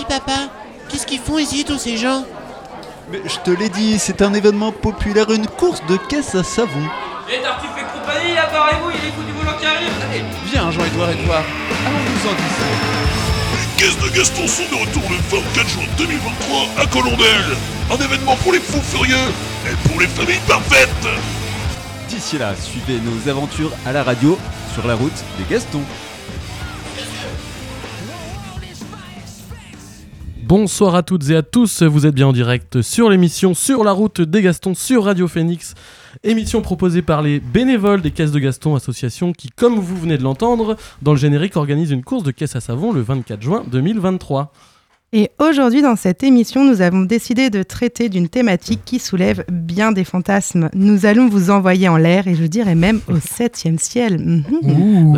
Papa, 0.00 0.48
qu'est-ce 0.88 1.06
qu'ils 1.06 1.20
font 1.20 1.38
ici 1.38 1.64
tous 1.64 1.78
ces 1.78 1.96
gens? 1.96 2.24
Mais 3.10 3.20
je 3.26 3.38
te 3.40 3.50
l'ai 3.50 3.68
dit, 3.68 3.98
c'est 3.98 4.22
un 4.22 4.32
événement 4.32 4.72
populaire, 4.72 5.30
une 5.30 5.46
course 5.46 5.82
de 5.86 5.96
caisse 5.96 6.34
à 6.34 6.42
savon. 6.42 6.88
Et 7.30 7.40
Tartuffe 7.42 7.70
et 7.76 7.98
compagnie, 7.98 8.36
apparez-vous, 8.38 8.90
il 8.90 9.08
est 9.08 9.12
fou 9.12 9.22
du 9.22 9.32
volant 9.32 9.56
qui 9.58 9.66
arrive 9.66 9.90
Allez 10.10 10.22
Viens, 10.50 10.70
Jean-Edouard 10.70 11.10
Edouard, 11.10 11.44
allons-nous 11.86 12.30
en 12.30 12.34
discuter. 12.34 12.78
Les 13.54 13.82
caisses 13.84 13.98
de 13.98 14.16
Gaston 14.16 14.46
sont 14.48 14.62
de 14.70 14.80
retour 14.80 15.02
le 15.10 15.16
24 15.38 15.68
juin 15.68 15.84
2023 15.98 16.82
à 16.82 16.86
Colondel. 16.86 17.44
Un 17.90 18.04
événement 18.04 18.36
pour 18.36 18.52
les 18.52 18.60
fous 18.60 18.80
furieux 18.82 19.28
et 19.70 19.88
pour 19.88 20.00
les 20.00 20.06
familles 20.06 20.40
parfaites. 20.48 20.88
D'ici 22.08 22.38
là, 22.38 22.54
suivez 22.56 22.98
nos 23.00 23.30
aventures 23.30 23.72
à 23.86 23.92
la 23.92 24.02
radio 24.02 24.38
sur 24.74 24.86
la 24.86 24.94
route 24.94 25.24
des 25.38 25.54
Gastons. 25.54 25.84
Bonsoir 30.54 30.94
à 30.96 31.02
toutes 31.02 31.30
et 31.30 31.36
à 31.36 31.42
tous, 31.42 31.82
vous 31.82 32.04
êtes 32.04 32.14
bien 32.14 32.26
en 32.26 32.32
direct 32.34 32.82
sur 32.82 33.08
l'émission 33.08 33.54
Sur 33.54 33.84
la 33.84 33.92
route 33.92 34.20
des 34.20 34.42
Gastons 34.42 34.74
sur 34.74 35.04
Radio 35.04 35.26
Phoenix. 35.26 35.72
Émission 36.24 36.60
proposée 36.60 37.00
par 37.00 37.22
les 37.22 37.40
bénévoles 37.40 38.02
des 38.02 38.10
caisses 38.10 38.32
de 38.32 38.38
Gaston, 38.38 38.76
association 38.76 39.32
qui, 39.32 39.48
comme 39.48 39.76
vous 39.76 39.96
venez 39.96 40.18
de 40.18 40.22
l'entendre, 40.22 40.76
dans 41.00 41.12
le 41.12 41.16
générique 41.16 41.56
organise 41.56 41.90
une 41.90 42.04
course 42.04 42.22
de 42.22 42.32
caisse 42.32 42.54
à 42.54 42.60
savon 42.60 42.92
le 42.92 43.00
24 43.00 43.40
juin 43.40 43.64
2023. 43.72 44.52
Et 45.14 45.30
aujourd'hui, 45.38 45.80
dans 45.80 45.96
cette 45.96 46.22
émission, 46.22 46.66
nous 46.66 46.82
avons 46.82 47.00
décidé 47.00 47.48
de 47.48 47.62
traiter 47.62 48.10
d'une 48.10 48.28
thématique 48.28 48.80
qui 48.84 48.98
soulève 48.98 49.46
bien 49.50 49.90
des 49.90 50.04
fantasmes. 50.04 50.68
Nous 50.74 51.06
allons 51.06 51.30
vous 51.30 51.50
envoyer 51.50 51.88
en 51.88 51.96
l'air, 51.96 52.28
et 52.28 52.34
je 52.34 52.44
dirais 52.44 52.74
même 52.74 53.00
au 53.08 53.16
septième 53.16 53.78
ciel. 53.78 54.44
Ouh, 54.50 55.16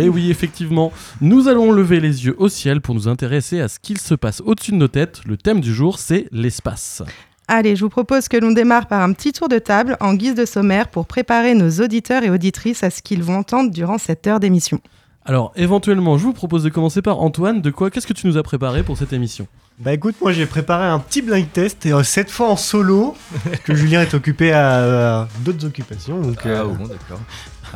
et 0.00 0.08
oui, 0.08 0.30
effectivement, 0.30 0.92
nous 1.20 1.48
allons 1.48 1.72
lever 1.72 2.00
les 2.00 2.24
yeux 2.26 2.34
au 2.38 2.48
ciel 2.48 2.80
pour 2.80 2.94
nous 2.94 3.08
intéresser 3.08 3.60
à 3.60 3.68
ce 3.68 3.78
qu'il 3.78 3.98
se 3.98 4.14
passe 4.14 4.40
au-dessus 4.44 4.72
de 4.72 4.76
nos 4.76 4.88
têtes. 4.88 5.20
Le 5.26 5.36
thème 5.36 5.60
du 5.60 5.74
jour, 5.74 5.98
c'est 5.98 6.26
l'espace. 6.32 7.02
Allez, 7.48 7.76
je 7.76 7.84
vous 7.84 7.90
propose 7.90 8.26
que 8.28 8.36
l'on 8.36 8.50
démarre 8.50 8.86
par 8.86 9.02
un 9.02 9.12
petit 9.12 9.32
tour 9.32 9.48
de 9.48 9.58
table 9.58 9.96
en 10.00 10.14
guise 10.14 10.34
de 10.34 10.44
sommaire 10.44 10.88
pour 10.88 11.06
préparer 11.06 11.54
nos 11.54 11.70
auditeurs 11.82 12.24
et 12.24 12.30
auditrices 12.30 12.82
à 12.82 12.90
ce 12.90 13.02
qu'ils 13.02 13.22
vont 13.22 13.36
entendre 13.36 13.70
durant 13.70 13.98
cette 13.98 14.26
heure 14.26 14.40
d'émission. 14.40 14.80
Alors, 15.24 15.52
éventuellement, 15.56 16.18
je 16.18 16.24
vous 16.24 16.32
propose 16.32 16.62
de 16.64 16.68
commencer 16.68 17.02
par 17.02 17.20
Antoine. 17.20 17.60
De 17.60 17.70
quoi 17.70 17.90
Qu'est-ce 17.90 18.06
que 18.06 18.12
tu 18.12 18.26
nous 18.26 18.36
as 18.36 18.42
préparé 18.42 18.82
pour 18.82 18.96
cette 18.96 19.12
émission? 19.12 19.46
Bah 19.78 19.92
écoute, 19.92 20.14
moi 20.22 20.32
j'ai 20.32 20.46
préparé 20.46 20.86
un 20.86 20.98
petit 20.98 21.20
blind 21.20 21.52
test 21.52 21.84
et 21.84 21.92
euh, 21.92 22.02
cette 22.02 22.30
fois 22.30 22.48
en 22.48 22.56
solo, 22.56 23.14
parce 23.44 23.58
que 23.58 23.74
Julien 23.74 24.00
est 24.00 24.14
occupé 24.14 24.50
à, 24.50 25.20
à 25.20 25.28
d'autres 25.40 25.66
occupations. 25.66 26.18
Donc, 26.18 26.46
euh, 26.46 26.62
Ah 26.62 26.64
bon, 26.64 26.86
d'accord. 26.86 27.20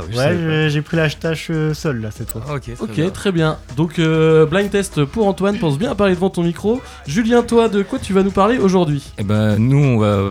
Ah 0.00 0.04
oui, 0.08 0.16
ouais, 0.16 0.68
j'ai- 0.70 0.82
pris 0.82 0.96
la 0.96 1.08
tâche 1.10 1.48
euh, 1.50 1.74
seul 1.74 2.00
là 2.00 2.10
cette 2.10 2.30
fois. 2.30 2.42
Ok, 2.54 2.62
très 2.74 2.84
Ok, 2.84 2.90
bien. 2.92 3.10
très 3.10 3.32
bien. 3.32 3.58
Donc, 3.76 3.98
euh, 3.98 4.46
blind 4.46 4.70
test 4.70 5.04
pour 5.04 5.26
Antoine. 5.26 5.58
Pense 5.58 5.78
bien 5.78 5.90
à 5.90 5.94
parler 5.94 6.14
devant 6.14 6.30
ton 6.30 6.42
micro. 6.42 6.80
Julien, 7.06 7.42
toi, 7.42 7.68
de 7.68 7.82
quoi 7.82 7.98
tu 7.98 8.12
vas 8.12 8.22
nous 8.22 8.30
parler 8.30 8.58
aujourd'hui? 8.58 9.12
Eh 9.18 9.24
ben, 9.24 9.56
nous, 9.58 9.78
on 9.78 9.98
va 9.98 10.30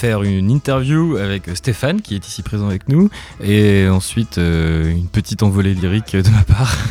faire 0.00 0.22
une 0.22 0.50
interview 0.50 1.18
avec 1.18 1.50
Stéphane, 1.52 2.00
qui 2.00 2.14
est 2.14 2.26
ici 2.26 2.40
présent 2.40 2.68
avec 2.68 2.88
nous, 2.88 3.10
et 3.42 3.86
ensuite 3.86 4.38
euh, 4.38 4.90
une 4.90 5.08
petite 5.08 5.42
envolée 5.42 5.74
lyrique 5.74 6.16
de 6.16 6.30
ma 6.30 6.42
part. 6.42 6.74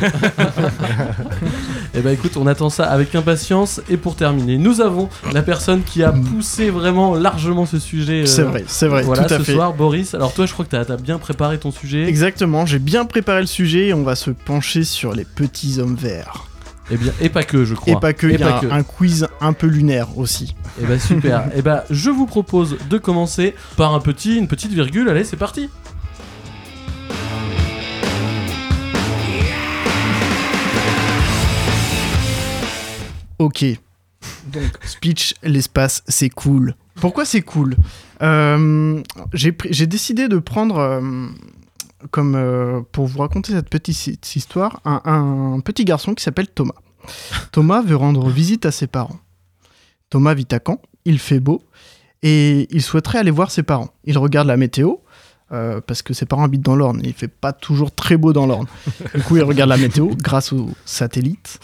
Eh 1.92 2.02
ben, 2.02 2.12
écoute, 2.12 2.36
on 2.36 2.46
attend 2.46 2.70
ça 2.70 2.84
avec 2.84 3.16
impatience. 3.16 3.80
Et 3.90 3.96
pour 3.96 4.14
terminer, 4.14 4.58
nous 4.58 4.80
avons 4.80 5.08
la 5.32 5.42
personne 5.42 5.82
qui 5.82 6.04
a 6.04 6.12
poussé 6.12 6.70
vraiment 6.70 7.16
largement 7.16 7.66
ce 7.66 7.80
sujet. 7.80 8.22
euh, 8.22 8.26
C'est 8.26 8.42
vrai, 8.44 8.64
c'est 8.68 8.86
vrai, 8.86 9.02
Voilà, 9.02 9.24
tout 9.24 9.34
à 9.34 9.38
ce 9.38 9.42
fait. 9.42 9.54
soir, 9.54 9.74
Boris. 9.74 10.14
Alors, 10.14 10.32
toi, 10.32 10.46
je 10.46 10.52
crois 10.52 10.64
que 10.64 10.70
tu 10.70 10.76
as, 10.76 10.96
bien 10.96 11.18
préparé 11.18 11.58
ton 11.58 11.72
sujet. 11.72 12.04
Exactement, 12.04 12.64
j'ai 12.64 12.78
bien 12.78 13.06
préparé 13.06 13.40
le 13.40 13.48
sujet 13.48 13.88
et 13.88 13.94
on 13.94 14.04
va 14.04 14.14
se 14.14 14.30
pencher 14.30 14.84
sur 14.84 15.12
les 15.14 15.24
petits 15.24 15.80
hommes 15.80 15.96
verts. 15.96 16.49
Eh 16.92 16.96
bien, 16.96 17.12
et 17.20 17.28
pas 17.28 17.44
que, 17.44 17.64
je 17.64 17.74
crois. 17.74 17.92
Et 17.92 18.00
pas 18.00 18.12
que, 18.12 18.26
Et 18.26 18.34
il 18.34 18.40
y 18.40 18.42
a 18.42 18.48
pas 18.48 18.56
un, 18.56 18.60
que. 18.60 18.66
un 18.72 18.82
quiz 18.82 19.28
un 19.40 19.52
peu 19.52 19.66
lunaire 19.68 20.18
aussi. 20.18 20.56
Eh 20.80 20.86
ben 20.86 20.98
super. 20.98 21.44
eh 21.54 21.62
ben 21.62 21.82
je 21.88 22.10
vous 22.10 22.26
propose 22.26 22.76
de 22.88 22.98
commencer 22.98 23.54
par 23.76 23.94
un 23.94 24.00
petit, 24.00 24.36
une 24.36 24.48
petite 24.48 24.72
virgule. 24.72 25.08
Allez, 25.08 25.24
c'est 25.24 25.36
parti. 25.36 25.68
Ok. 33.38 33.64
Donc, 34.52 34.70
speech, 34.84 35.34
l'espace, 35.42 36.02
c'est 36.08 36.28
cool. 36.28 36.74
Pourquoi 36.96 37.24
c'est 37.24 37.40
cool? 37.40 37.76
Euh, 38.20 39.02
j'ai 39.32 39.86
décidé 39.86 40.28
de 40.28 40.38
prendre, 40.38 40.76
euh, 40.76 41.00
comme 42.10 42.34
euh, 42.34 42.80
pour 42.92 43.06
vous 43.06 43.20
raconter 43.20 43.52
cette 43.52 43.68
petite 43.68 44.36
histoire, 44.36 44.80
un, 44.84 45.02
un 45.04 45.60
petit 45.60 45.84
garçon 45.84 46.14
qui 46.14 46.22
s'appelle 46.24 46.48
Thomas. 46.48 46.74
Thomas 47.52 47.82
veut 47.82 47.96
rendre 47.96 48.28
visite 48.28 48.66
à 48.66 48.70
ses 48.70 48.86
parents. 48.86 49.18
Thomas 50.10 50.34
vit 50.34 50.48
à 50.50 50.58
Caen, 50.64 50.80
il 51.04 51.18
fait 51.18 51.40
beau, 51.40 51.62
et 52.22 52.68
il 52.70 52.82
souhaiterait 52.82 53.18
aller 53.18 53.30
voir 53.30 53.50
ses 53.50 53.62
parents. 53.62 53.90
Il 54.04 54.18
regarde 54.18 54.48
la 54.48 54.56
météo, 54.56 54.96
euh, 55.52 55.80
parce 55.80 56.02
que 56.02 56.14
ses 56.14 56.26
parents 56.26 56.44
habitent 56.44 56.64
dans 56.64 56.76
l'Orne, 56.76 57.00
et 57.04 57.08
il 57.08 57.14
fait 57.14 57.28
pas 57.28 57.52
toujours 57.52 57.92
très 57.92 58.16
beau 58.16 58.32
dans 58.32 58.46
l'Orne. 58.46 58.66
Du 59.14 59.22
coup, 59.22 59.36
il 59.36 59.42
regarde 59.42 59.70
la 59.70 59.76
météo 59.76 60.10
grâce 60.16 60.52
au 60.52 60.70
satellite. 60.84 61.60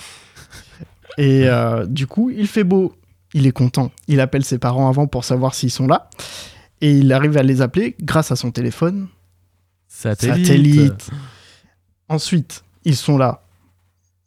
Et 1.18 1.48
euh, 1.48 1.86
du 1.86 2.06
coup, 2.06 2.30
il 2.30 2.46
fait 2.46 2.64
beau. 2.64 2.94
Il 3.34 3.46
est 3.46 3.52
content. 3.52 3.90
Il 4.06 4.20
appelle 4.20 4.44
ses 4.44 4.58
parents 4.58 4.88
avant 4.88 5.06
pour 5.06 5.24
savoir 5.24 5.54
s'ils 5.54 5.70
sont 5.70 5.86
là. 5.86 6.08
Et 6.80 6.92
il 6.92 7.12
arrive 7.12 7.36
à 7.36 7.42
les 7.42 7.62
appeler 7.62 7.96
grâce 8.00 8.30
à 8.32 8.36
son 8.36 8.50
téléphone. 8.50 9.08
Satellite. 9.96 11.10
Ensuite, 12.08 12.62
ils 12.84 12.96
sont 12.96 13.16
là. 13.16 13.40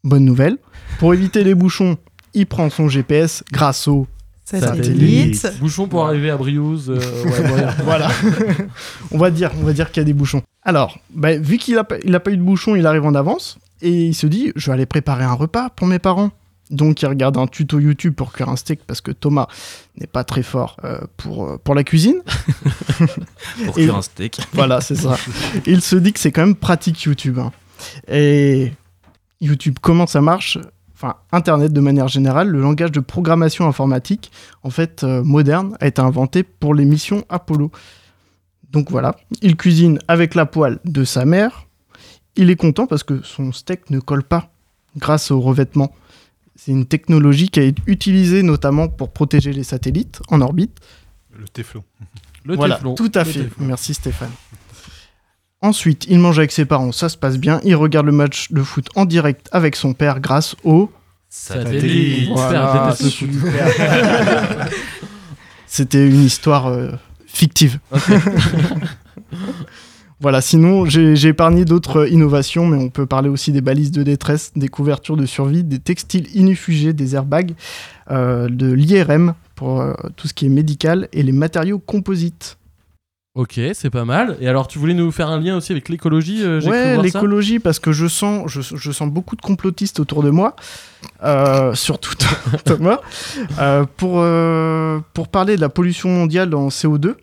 Bonne 0.03 0.25
nouvelle. 0.25 0.57
Pour 0.97 1.13
éviter 1.13 1.43
les 1.43 1.53
bouchons, 1.53 1.97
il 2.33 2.47
prend 2.47 2.69
son 2.69 2.89
GPS 2.89 3.43
grâce 3.51 3.87
au 3.87 4.07
Satellite. 4.45 5.59
Bouchon 5.59 5.87
pour 5.87 6.07
arriver 6.07 6.31
à 6.31 6.37
Briouze. 6.37 6.89
euh, 6.89 7.23
ouais, 7.23 7.67
voilà. 7.83 8.09
on 9.11 9.19
va 9.19 9.29
dire, 9.29 9.51
on 9.61 9.63
va 9.63 9.73
dire 9.73 9.91
qu'il 9.91 10.01
y 10.01 10.03
a 10.03 10.05
des 10.05 10.13
bouchons. 10.13 10.41
Alors, 10.63 10.97
bah, 11.11 11.37
vu 11.37 11.57
qu'il 11.57 11.75
n'a 11.75 11.85
il 12.03 12.15
a 12.15 12.19
pas 12.19 12.31
eu 12.31 12.37
de 12.37 12.41
bouchons, 12.41 12.75
il 12.75 12.87
arrive 12.87 13.05
en 13.05 13.13
avance 13.13 13.59
et 13.83 14.07
il 14.07 14.15
se 14.15 14.25
dit, 14.25 14.51
je 14.55 14.67
vais 14.67 14.73
aller 14.73 14.85
préparer 14.87 15.23
un 15.23 15.33
repas 15.33 15.69
pour 15.69 15.85
mes 15.85 15.99
parents. 15.99 16.31
Donc 16.69 17.01
il 17.01 17.07
regarde 17.07 17.37
un 17.37 17.47
tuto 17.47 17.79
YouTube 17.79 18.13
pour 18.13 18.31
cuire 18.31 18.49
un 18.49 18.55
steak 18.55 18.81
parce 18.85 19.01
que 19.01 19.11
Thomas 19.11 19.47
n'est 19.99 20.07
pas 20.07 20.23
très 20.23 20.43
fort 20.43 20.77
euh, 20.83 20.99
pour, 21.17 21.45
euh, 21.47 21.57
pour 21.57 21.73
la 21.75 21.83
cuisine. 21.83 22.21
Pour 23.65 23.73
cuire 23.73 23.95
un 23.95 24.01
steak. 24.01 24.37
Voilà, 24.53 24.81
c'est 24.81 24.95
ça. 24.95 25.17
il 25.65 25.81
se 25.81 25.95
dit 25.95 26.13
que 26.13 26.19
c'est 26.19 26.31
quand 26.31 26.45
même 26.45 26.55
pratique 26.55 27.01
YouTube. 27.03 27.39
hein. 27.39 27.51
Et 28.07 28.71
YouTube, 29.41 29.77
comment 29.81 30.05
ça 30.07 30.21
marche? 30.21 30.57
Enfin, 30.93 31.15
Internet 31.31 31.71
de 31.71 31.79
manière 31.79 32.09
générale, 32.09 32.49
le 32.49 32.59
langage 32.59 32.91
de 32.91 32.99
programmation 32.99 33.67
informatique, 33.67 34.31
en 34.63 34.69
fait, 34.69 35.03
euh, 35.03 35.23
moderne, 35.23 35.77
a 35.79 35.87
été 35.87 36.01
inventé 36.01 36.43
pour 36.43 36.73
les 36.75 36.83
missions 36.85 37.23
Apollo. 37.29 37.71
Donc 38.71 38.91
voilà, 38.91 39.15
il 39.41 39.55
cuisine 39.55 39.99
avec 40.07 40.35
la 40.35 40.45
poêle 40.45 40.79
de 40.85 41.03
sa 41.05 41.25
mère. 41.25 41.67
Il 42.35 42.49
est 42.49 42.55
content 42.57 42.85
parce 42.85 43.03
que 43.03 43.21
son 43.23 43.51
steak 43.51 43.89
ne 43.89 43.99
colle 43.99 44.23
pas 44.23 44.51
grâce 44.97 45.31
au 45.31 45.39
revêtement. 45.39 45.93
C'est 46.61 46.71
une 46.73 46.85
technologie 46.85 47.47
qui 47.47 47.61
a 47.61 47.63
été 47.63 47.81
utilisée 47.87 48.43
notamment 48.43 48.89
pour 48.89 49.13
protéger 49.13 49.53
les 49.53 49.63
satellites 49.63 50.19
en 50.27 50.41
orbite. 50.41 50.77
Le 51.33 51.47
téflon. 51.47 51.85
Le 52.43 52.57
voilà, 52.57 52.75
téflon. 52.75 52.95
tout 52.95 53.11
à 53.15 53.23
fait. 53.23 53.49
Merci 53.59 53.93
Stéphane. 53.93 54.31
Ensuite, 55.61 56.05
il 56.09 56.19
mange 56.19 56.37
avec 56.37 56.51
ses 56.51 56.65
parents, 56.65 56.91
ça 56.91 57.07
se 57.07 57.15
passe 57.15 57.37
bien. 57.37 57.61
Il 57.63 57.77
regarde 57.77 58.07
le 58.07 58.11
match 58.11 58.51
de 58.51 58.61
foot 58.61 58.89
en 58.95 59.05
direct 59.05 59.47
avec 59.53 59.77
son 59.77 59.93
père 59.93 60.19
grâce 60.19 60.57
au. 60.65 60.91
Satellite. 61.29 62.29
Voilà. 62.33 62.93
C'était 65.65 66.05
une 66.05 66.25
histoire 66.25 66.67
euh, 66.67 66.91
fictive. 67.25 67.79
voilà, 70.21 70.41
sinon 70.41 70.85
j'ai 70.85 71.27
épargné 71.27 71.65
d'autres 71.65 72.01
euh, 72.01 72.09
innovations, 72.09 72.65
mais 72.65 72.77
on 72.77 72.89
peut 72.89 73.05
parler 73.05 73.29
aussi 73.29 73.51
des 73.51 73.61
balises 73.61 73.91
de 73.91 74.03
détresse, 74.03 74.51
des 74.55 74.67
couvertures 74.67 75.17
de 75.17 75.25
survie, 75.25 75.63
des 75.63 75.79
textiles 75.79 76.27
inifugés, 76.35 76.93
des 76.93 77.15
airbags, 77.15 77.53
euh, 78.11 78.49
de 78.49 78.71
l'IRM 78.71 79.33
pour 79.55 79.81
euh, 79.81 79.93
tout 80.15 80.27
ce 80.27 80.33
qui 80.33 80.45
est 80.45 80.49
médical 80.49 81.07
et 81.13 81.23
les 81.23 81.31
matériaux 81.31 81.79
composites. 81.79 82.59
Ok, 83.35 83.59
c'est 83.73 83.89
pas 83.89 84.05
mal. 84.05 84.35
Et 84.41 84.47
alors, 84.47 84.67
tu 84.67 84.79
voulais 84.79 84.95
nous 84.95 85.11
faire 85.11 85.29
un 85.29 85.39
lien 85.39 85.55
aussi 85.55 85.71
avec 85.71 85.87
l'écologie 85.87 86.43
euh, 86.43 86.59
Ouais, 86.61 87.01
l'écologie, 87.01 87.59
parce 87.59 87.79
que 87.79 87.91
je 87.91 88.07
sens, 88.07 88.51
je, 88.51 88.59
je 88.59 88.91
sens 88.91 89.09
beaucoup 89.09 89.35
de 89.35 89.41
complotistes 89.41 89.99
autour 89.99 90.23
de 90.23 90.31
moi, 90.31 90.55
euh, 91.23 91.73
surtout 91.75 92.15
Thomas, 92.65 92.99
euh, 93.59 93.85
pour, 93.97 94.25
pour 95.13 95.27
parler 95.29 95.55
de 95.55 95.61
la 95.61 95.69
pollution 95.69 96.09
mondiale 96.09 96.53
en 96.55 96.69
CO2. 96.69 97.15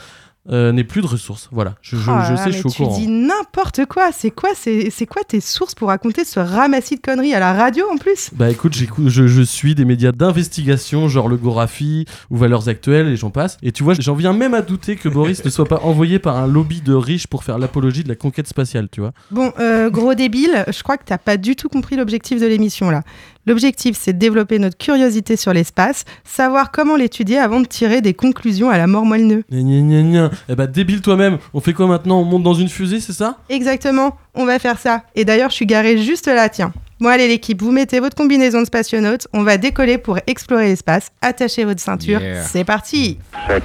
euh, 0.50 0.72
n'ait 0.72 0.84
plus 0.84 1.02
de 1.02 1.06
ressources. 1.06 1.48
Voilà, 1.52 1.74
je, 1.82 1.96
je- 1.96 2.10
Oh 2.10 2.14
je 2.28 2.36
sais, 2.36 2.42
je 2.44 2.48
mais 2.48 2.52
suis 2.52 2.66
au 2.66 2.70
tu 2.70 2.82
courant. 2.82 2.96
dis 2.98 3.06
n'importe 3.08 3.84
quoi. 3.86 4.10
C'est 4.12 4.30
quoi, 4.30 4.50
c'est 4.54 5.06
quoi 5.06 5.22
tes 5.24 5.40
sources 5.40 5.74
pour 5.74 5.88
raconter 5.88 6.24
ce 6.24 6.40
ramassis 6.40 6.96
de 6.96 7.00
conneries 7.00 7.34
à 7.34 7.40
la 7.40 7.52
radio 7.52 7.84
en 7.92 7.96
plus? 7.98 8.30
Bah 8.34 8.50
écoute, 8.50 8.74
je, 8.74 9.26
je 9.26 9.42
suis 9.42 9.74
des 9.74 9.84
médias 9.84 10.12
d'investigation, 10.12 11.08
genre 11.08 11.28
le 11.28 11.36
Gorafi 11.36 12.06
ou 12.30 12.36
Valeurs 12.36 12.68
Actuelles 12.68 13.08
et 13.08 13.16
j'en 13.16 13.30
passe. 13.30 13.58
Et 13.62 13.72
tu 13.72 13.82
vois, 13.82 13.94
j'en 13.98 14.14
viens 14.14 14.32
même 14.32 14.54
à 14.54 14.62
douter 14.62 14.96
que 14.96 15.08
Boris 15.08 15.44
ne 15.44 15.50
soit 15.50 15.66
pas 15.66 15.80
envoyé 15.82 16.18
par 16.18 16.36
un 16.36 16.46
lobby 16.46 16.80
de 16.80 16.94
riches 16.94 17.26
pour 17.26 17.44
faire 17.44 17.58
l'apologie 17.58 18.02
de 18.04 18.08
la 18.08 18.14
conquête 18.16 18.46
spatiale, 18.48 18.88
tu 18.90 19.00
vois. 19.00 19.12
Bon, 19.30 19.52
euh, 19.60 19.90
gros 19.90 20.14
débile, 20.14 20.64
je 20.72 20.82
crois 20.82 20.96
que 20.96 21.04
t'as 21.04 21.18
pas 21.18 21.36
du 21.36 21.56
tout 21.56 21.68
compris 21.68 21.96
l'objectif 21.96 22.40
de 22.40 22.46
l'émission 22.46 22.90
là. 22.90 23.02
L'objectif, 23.48 23.96
c'est 23.98 24.12
de 24.12 24.18
développer 24.18 24.58
notre 24.58 24.76
curiosité 24.76 25.34
sur 25.36 25.54
l'espace, 25.54 26.04
savoir 26.22 26.70
comment 26.70 26.96
l'étudier 26.96 27.38
avant 27.38 27.60
de 27.60 27.64
tirer 27.66 28.02
des 28.02 28.12
conclusions 28.12 28.68
à 28.68 28.76
la 28.76 28.86
mort 28.86 29.06
moelle-nœud. 29.06 29.42
Gna 29.50 29.62
gna 29.62 29.80
gna 29.80 30.02
gna. 30.02 30.30
Eh 30.50 30.54
bah 30.54 30.66
débile 30.66 31.00
toi-même, 31.00 31.38
on 31.54 31.60
fait 31.60 31.72
quoi 31.72 31.86
maintenant? 31.86 32.20
On 32.20 32.24
monte 32.24 32.42
dans 32.42 32.52
une 32.52 32.68
fusée, 32.68 33.00
c'est 33.00 33.14
ça? 33.14 33.38
Exactement, 33.48 34.18
on 34.34 34.44
va 34.44 34.58
faire 34.58 34.78
ça. 34.78 35.04
Et 35.14 35.24
d'ailleurs, 35.24 35.48
je 35.48 35.54
suis 35.54 35.64
garé 35.64 35.96
juste 35.96 36.26
là, 36.26 36.50
tiens. 36.50 36.74
Bon, 37.00 37.08
allez, 37.08 37.26
l'équipe, 37.26 37.62
vous 37.62 37.72
mettez 37.72 38.00
votre 38.00 38.14
combinaison 38.16 38.60
de 38.60 38.66
spationautes, 38.66 39.26
on 39.32 39.42
va 39.44 39.56
décoller 39.56 39.96
pour 39.96 40.18
explorer 40.26 40.66
l'espace. 40.66 41.08
Attachez 41.22 41.64
votre 41.64 41.80
ceinture, 41.80 42.20
Yeah. 42.20 42.42
c'est 42.42 42.64
parti 42.64 43.16
Six, 43.48 43.62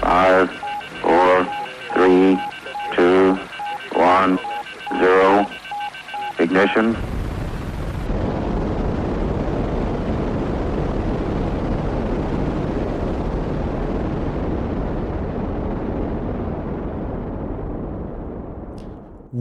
five, 0.00 0.48
four, 1.00 1.46
three, 1.94 2.36
two, 2.96 3.36
one, 3.94 4.36
zero. 4.98 5.46
Ignition. 6.40 6.92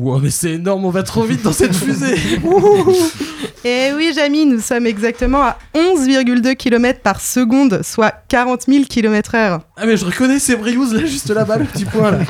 Wow, 0.05 0.19
mais 0.19 0.29
c'est 0.29 0.51
énorme, 0.51 0.85
on 0.85 0.91
va 0.91 1.01
trop 1.01 1.23
vite 1.23 1.41
dans 1.41 1.51
cette 1.51 1.75
fusée 1.75 2.13
Et 3.65 3.91
oui, 3.95 4.13
Jamy, 4.15 4.45
nous 4.45 4.59
sommes 4.59 4.85
exactement 4.85 5.41
à 5.41 5.57
11,2 5.73 6.55
km 6.55 6.99
par 7.01 7.19
seconde, 7.19 7.81
soit 7.83 8.13
40 8.27 8.65
000 8.67 8.83
km 8.87 9.33
heure. 9.33 9.61
Ah 9.75 9.87
mais 9.87 9.97
je 9.97 10.05
reconnais 10.05 10.37
ces 10.37 10.55
briouses 10.55 10.93
là, 10.93 11.03
juste 11.07 11.31
là-bas, 11.31 11.57
le 11.57 11.65
petit 11.65 11.85
point 11.85 12.11
là. 12.11 12.19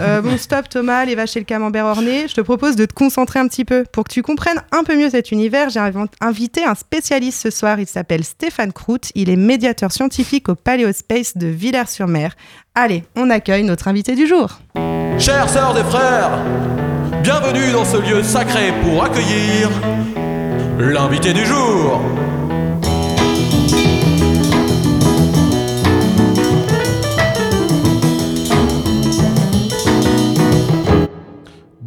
Euh, 0.00 0.22
bon, 0.22 0.38
stop 0.38 0.70
Thomas, 0.70 1.04
les 1.04 1.14
vaches 1.16 1.36
et 1.36 1.40
le 1.40 1.44
camembert 1.44 1.84
orné. 1.84 2.26
Je 2.28 2.34
te 2.34 2.40
propose 2.40 2.76
de 2.76 2.86
te 2.86 2.94
concentrer 2.94 3.38
un 3.40 3.46
petit 3.48 3.66
peu. 3.66 3.84
Pour 3.92 4.04
que 4.04 4.12
tu 4.14 4.22
comprennes 4.22 4.62
un 4.72 4.82
peu 4.84 4.96
mieux 4.96 5.10
cet 5.10 5.30
univers, 5.30 5.68
j'ai 5.68 5.80
inv- 5.80 6.06
invité 6.22 6.64
un 6.64 6.74
spécialiste 6.74 7.42
ce 7.42 7.50
soir. 7.50 7.78
Il 7.78 7.86
s'appelle 7.86 8.24
Stéphane 8.24 8.72
Crout. 8.72 9.10
Il 9.14 9.28
est 9.28 9.36
médiateur 9.36 9.92
scientifique 9.92 10.48
au 10.48 10.54
Paléospace 10.54 11.36
de 11.36 11.48
Villers-sur-Mer. 11.48 12.34
Allez, 12.74 13.04
on 13.16 13.28
accueille 13.28 13.64
notre 13.64 13.88
invité 13.88 14.14
du 14.14 14.26
jour. 14.26 14.60
Chères 15.18 15.48
sœurs 15.48 15.76
et 15.76 15.84
frères, 15.84 16.38
bienvenue 17.22 17.72
dans 17.72 17.84
ce 17.84 17.96
lieu 17.96 18.22
sacré 18.22 18.72
pour 18.82 19.04
accueillir 19.04 19.70
l'invité 20.78 21.32
du 21.32 21.44
jour. 21.44 22.00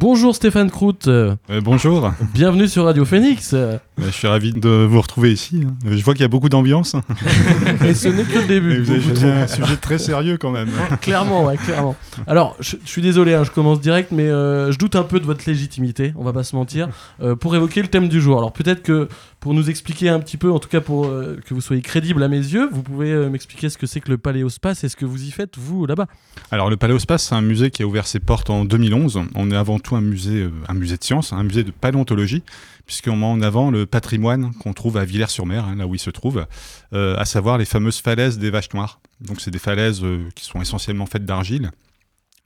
Bonjour 0.02 0.34
Stéphane 0.34 0.68
Crout, 0.68 1.06
euh, 1.06 1.36
bonjour, 1.62 2.10
bienvenue 2.34 2.66
sur 2.66 2.86
Radio 2.86 3.04
Phoenix. 3.04 3.52
euh, 3.54 3.78
je 3.98 4.10
suis 4.10 4.26
ravi 4.26 4.52
de 4.52 4.68
vous 4.68 5.00
retrouver 5.00 5.30
ici. 5.30 5.62
hein. 5.64 5.74
Je 5.88 6.02
vois 6.02 6.14
qu'il 6.14 6.22
y 6.22 6.24
a 6.24 6.28
beaucoup 6.28 6.48
d'ambiance. 6.48 6.96
et 7.86 7.94
ce 7.94 8.08
n'est 8.08 8.24
que 8.24 8.40
le 8.40 8.46
début. 8.46 8.72
Et 8.72 8.80
vous 8.80 8.90
avez 8.90 9.00
choisi 9.00 9.26
un 9.26 9.46
sujet 9.46 9.76
très 9.76 9.98
sérieux 9.98 10.38
quand 10.38 10.50
même. 10.50 10.70
clairement, 11.00 11.44
ouais, 11.44 11.56
clairement. 11.56 11.94
Alors, 12.26 12.56
je, 12.58 12.74
je 12.84 12.90
suis 12.90 13.00
désolé, 13.00 13.34
hein, 13.34 13.44
je 13.44 13.52
commence 13.52 13.80
direct, 13.80 14.10
mais 14.10 14.26
euh, 14.26 14.72
je 14.72 14.78
doute 14.78 14.96
un 14.96 15.04
peu 15.04 15.20
de 15.20 15.24
votre 15.24 15.44
légitimité, 15.46 16.12
on 16.16 16.24
va 16.24 16.32
pas 16.32 16.42
se 16.42 16.56
mentir, 16.56 16.88
euh, 17.22 17.36
pour 17.36 17.54
évoquer 17.54 17.80
le 17.80 17.86
thème 17.86 18.08
du 18.08 18.20
jour. 18.20 18.38
Alors, 18.38 18.52
peut-être 18.52 18.82
que 18.82 19.08
pour 19.42 19.54
nous 19.54 19.68
expliquer 19.68 20.08
un 20.08 20.20
petit 20.20 20.36
peu, 20.36 20.52
en 20.52 20.60
tout 20.60 20.68
cas 20.68 20.80
pour 20.80 21.06
euh, 21.06 21.36
que 21.44 21.52
vous 21.52 21.60
soyez 21.60 21.82
crédible 21.82 22.22
à 22.22 22.28
mes 22.28 22.36
yeux, 22.36 22.68
vous 22.70 22.84
pouvez 22.84 23.10
euh, 23.10 23.28
m'expliquer 23.28 23.70
ce 23.70 23.76
que 23.76 23.88
c'est 23.88 24.00
que 24.00 24.08
le 24.08 24.16
Paléospace 24.16 24.84
et 24.84 24.88
ce 24.88 24.94
que 24.94 25.04
vous 25.04 25.24
y 25.24 25.32
faites, 25.32 25.58
vous, 25.58 25.84
là-bas. 25.84 26.06
Alors 26.52 26.70
le 26.70 26.76
Paléospace, 26.76 27.24
c'est 27.24 27.34
un 27.34 27.42
musée 27.42 27.72
qui 27.72 27.82
a 27.82 27.86
ouvert 27.86 28.06
ses 28.06 28.20
portes 28.20 28.50
en 28.50 28.64
2011. 28.64 29.20
On 29.34 29.50
est 29.50 29.56
avant 29.56 29.80
tout 29.80 29.96
un 29.96 30.00
musée, 30.00 30.44
euh, 30.44 30.52
un 30.68 30.74
musée 30.74 30.96
de 30.96 31.02
sciences, 31.02 31.32
un 31.32 31.42
musée 31.42 31.64
de 31.64 31.72
paléontologie, 31.72 32.44
puisqu'on 32.86 33.16
met 33.16 33.26
en 33.26 33.42
avant 33.42 33.72
le 33.72 33.84
patrimoine 33.84 34.52
qu'on 34.60 34.74
trouve 34.74 34.96
à 34.96 35.04
Villers-sur-Mer, 35.04 35.64
hein, 35.64 35.74
là 35.74 35.88
où 35.88 35.96
il 35.96 36.00
se 36.00 36.10
trouve, 36.10 36.46
à 36.92 37.24
savoir 37.24 37.58
les 37.58 37.64
fameuses 37.64 37.98
falaises 37.98 38.38
des 38.38 38.50
Vaches 38.50 38.72
Noires. 38.74 39.00
Donc 39.20 39.40
c'est 39.40 39.50
des 39.50 39.58
falaises 39.58 40.02
qui 40.36 40.44
sont 40.44 40.60
essentiellement 40.60 41.06
faites 41.06 41.24
d'argile 41.24 41.72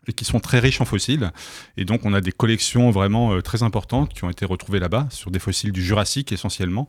et 0.09 0.13
qui 0.13 0.25
sont 0.25 0.41
très 0.41 0.59
riches 0.59 0.81
en 0.81 0.85
fossiles. 0.85 1.31
Et 1.77 1.85
donc 1.85 2.05
on 2.05 2.13
a 2.15 2.21
des 2.21 2.33
collections 2.33 2.91
vraiment 2.91 3.35
euh, 3.35 3.41
très 3.41 3.63
importantes 3.63 4.15
qui 4.15 4.25
ont 4.25 4.31
été 4.31 4.45
retrouvées 4.45 4.79
là-bas, 4.79 5.09
sur 5.11 5.31
des 5.31 5.39
fossiles 5.39 5.73
du 5.73 5.83
Jurassique 5.83 6.33
essentiellement. 6.33 6.89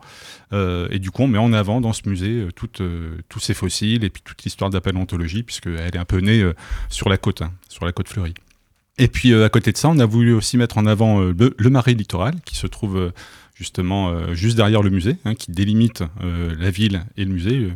Euh, 0.54 0.88
et 0.92 1.00
du 1.00 1.12
coup 1.12 1.24
on 1.24 1.28
met 1.28 1.38
en 1.38 1.54
avant 1.54 1.82
dans 1.82 1.94
ce 1.94 2.08
musée 2.08 2.48
euh, 2.80 3.18
tous 3.30 3.40
ces 3.40 3.54
fossiles 3.54 4.04
et 4.04 4.10
puis 4.10 4.22
toute 4.24 4.44
l'histoire 4.44 4.70
de 4.70 4.76
la 4.76 4.82
paléontologie, 4.82 5.44
puisqu'elle 5.44 5.96
est 5.96 5.98
un 5.98 6.06
peu 6.06 6.20
née 6.20 6.50
sur 6.90 7.10
la 7.10 7.18
côte, 7.18 7.42
hein, 7.42 7.52
sur 7.70 7.86
la 7.86 7.92
côte 7.92 8.08
fleurie. 8.08 8.34
Et 8.98 9.08
puis 9.08 9.34
à 9.34 9.50
côté 9.50 9.72
de 9.72 9.78
ça, 9.78 9.90
on 9.90 10.00
a 10.00 10.06
voulu 10.06 10.34
aussi 10.34 10.58
mettre 10.58 10.78
en 10.78 10.86
avant 10.86 11.20
le, 11.20 11.70
marais 11.70 11.94
littoral 11.94 12.36
qui 12.46 12.56
se 12.56 12.66
trouve 12.66 13.12
justement 13.54 14.34
juste 14.34 14.56
derrière 14.56 14.82
le 14.82 14.90
musée, 14.90 15.18
hein, 15.26 15.36
qui 15.36 15.52
délimite 15.52 16.04
la 16.22 16.72
ville 16.72 17.06
et 17.16 17.26
le 17.26 17.32
musée. 17.32 17.70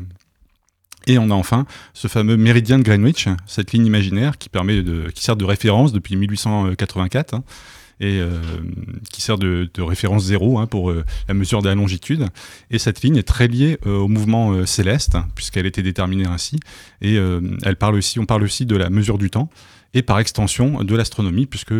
Et 1.07 1.17
on 1.17 1.29
a 1.31 1.33
enfin 1.33 1.65
ce 1.93 2.07
fameux 2.07 2.37
méridien 2.37 2.77
de 2.77 2.83
Greenwich, 2.83 3.27
cette 3.47 3.71
ligne 3.71 3.85
imaginaire 3.85 4.37
qui, 4.37 4.49
permet 4.49 4.83
qui 5.13 5.23
sert 5.23 5.35
de 5.35 5.45
référence 5.45 5.93
depuis 5.93 6.15
1884 6.15 7.33
hein, 7.33 7.43
et 7.99 8.19
euh, 8.19 8.39
qui 9.11 9.21
sert 9.21 9.37
de, 9.37 9.69
référence 9.77 10.25
zéro 10.25 10.59
hein, 10.59 10.67
pour 10.67 10.91
euh, 10.91 11.05
la 11.27 11.33
mesure 11.33 11.61
de 11.61 11.69
la 11.69 11.75
longitude. 11.75 12.25
Et 12.69 12.79
cette 12.79 13.01
ligne 13.01 13.17
est 13.17 13.27
très 13.27 13.47
liée 13.47 13.77
euh, 13.85 13.97
au 13.97 14.07
mouvement 14.07 14.65
céleste, 14.65 15.17
puisqu'elle 15.35 15.65
était 15.65 15.83
déterminée 15.83 16.27
ainsi. 16.27 16.59
Et 17.01 17.17
elle 17.63 17.75
parle 17.75 17.95
aussi, 17.95 18.19
on 18.19 18.25
parle 18.25 18.43
aussi 18.43 18.65
de 18.65 18.75
la 18.75 18.89
mesure 18.89 19.17
du 19.17 19.29
temps 19.29 19.49
et 19.93 20.01
par 20.01 20.19
extension 20.19 20.83
de 20.83 20.95
l'astronomie, 20.95 21.45
puisque 21.45 21.73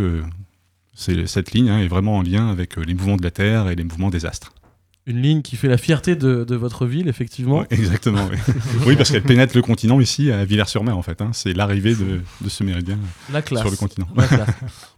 cette 0.93 1.51
ligne 1.51 1.69
hein, 1.69 1.79
est 1.79 1.87
vraiment 1.87 2.17
en 2.17 2.21
lien 2.21 2.49
avec 2.49 2.75
les 2.77 2.93
mouvements 2.93 3.17
de 3.17 3.23
la 3.23 3.31
Terre 3.31 3.69
et 3.69 3.75
les 3.75 3.83
mouvements 3.83 4.09
des 4.09 4.25
astres. 4.25 4.53
Une 5.07 5.19
ligne 5.19 5.41
qui 5.41 5.55
fait 5.55 5.67
la 5.67 5.77
fierté 5.79 6.15
de, 6.15 6.43
de 6.43 6.55
votre 6.55 6.85
ville, 6.85 7.07
effectivement. 7.07 7.59
Ouais, 7.61 7.67
exactement, 7.71 8.21
oui. 8.31 8.37
oui, 8.85 8.95
parce 8.95 9.09
qu'elle 9.09 9.23
pénètre 9.23 9.55
le 9.55 9.63
continent 9.63 9.99
ici, 9.99 10.31
à 10.31 10.45
Villers-sur-Mer, 10.45 10.95
en 10.95 11.01
fait. 11.01 11.21
hein. 11.23 11.31
C'est 11.33 11.53
l'arrivée 11.53 11.95
de, 11.95 12.21
de 12.39 12.49
ce 12.49 12.63
méridien 12.63 12.99
La 13.33 13.41
classe. 13.41 13.61
sur 13.61 13.71
le 13.71 13.77
continent. 13.77 14.07
La 14.15 14.27
classe. 14.27 14.49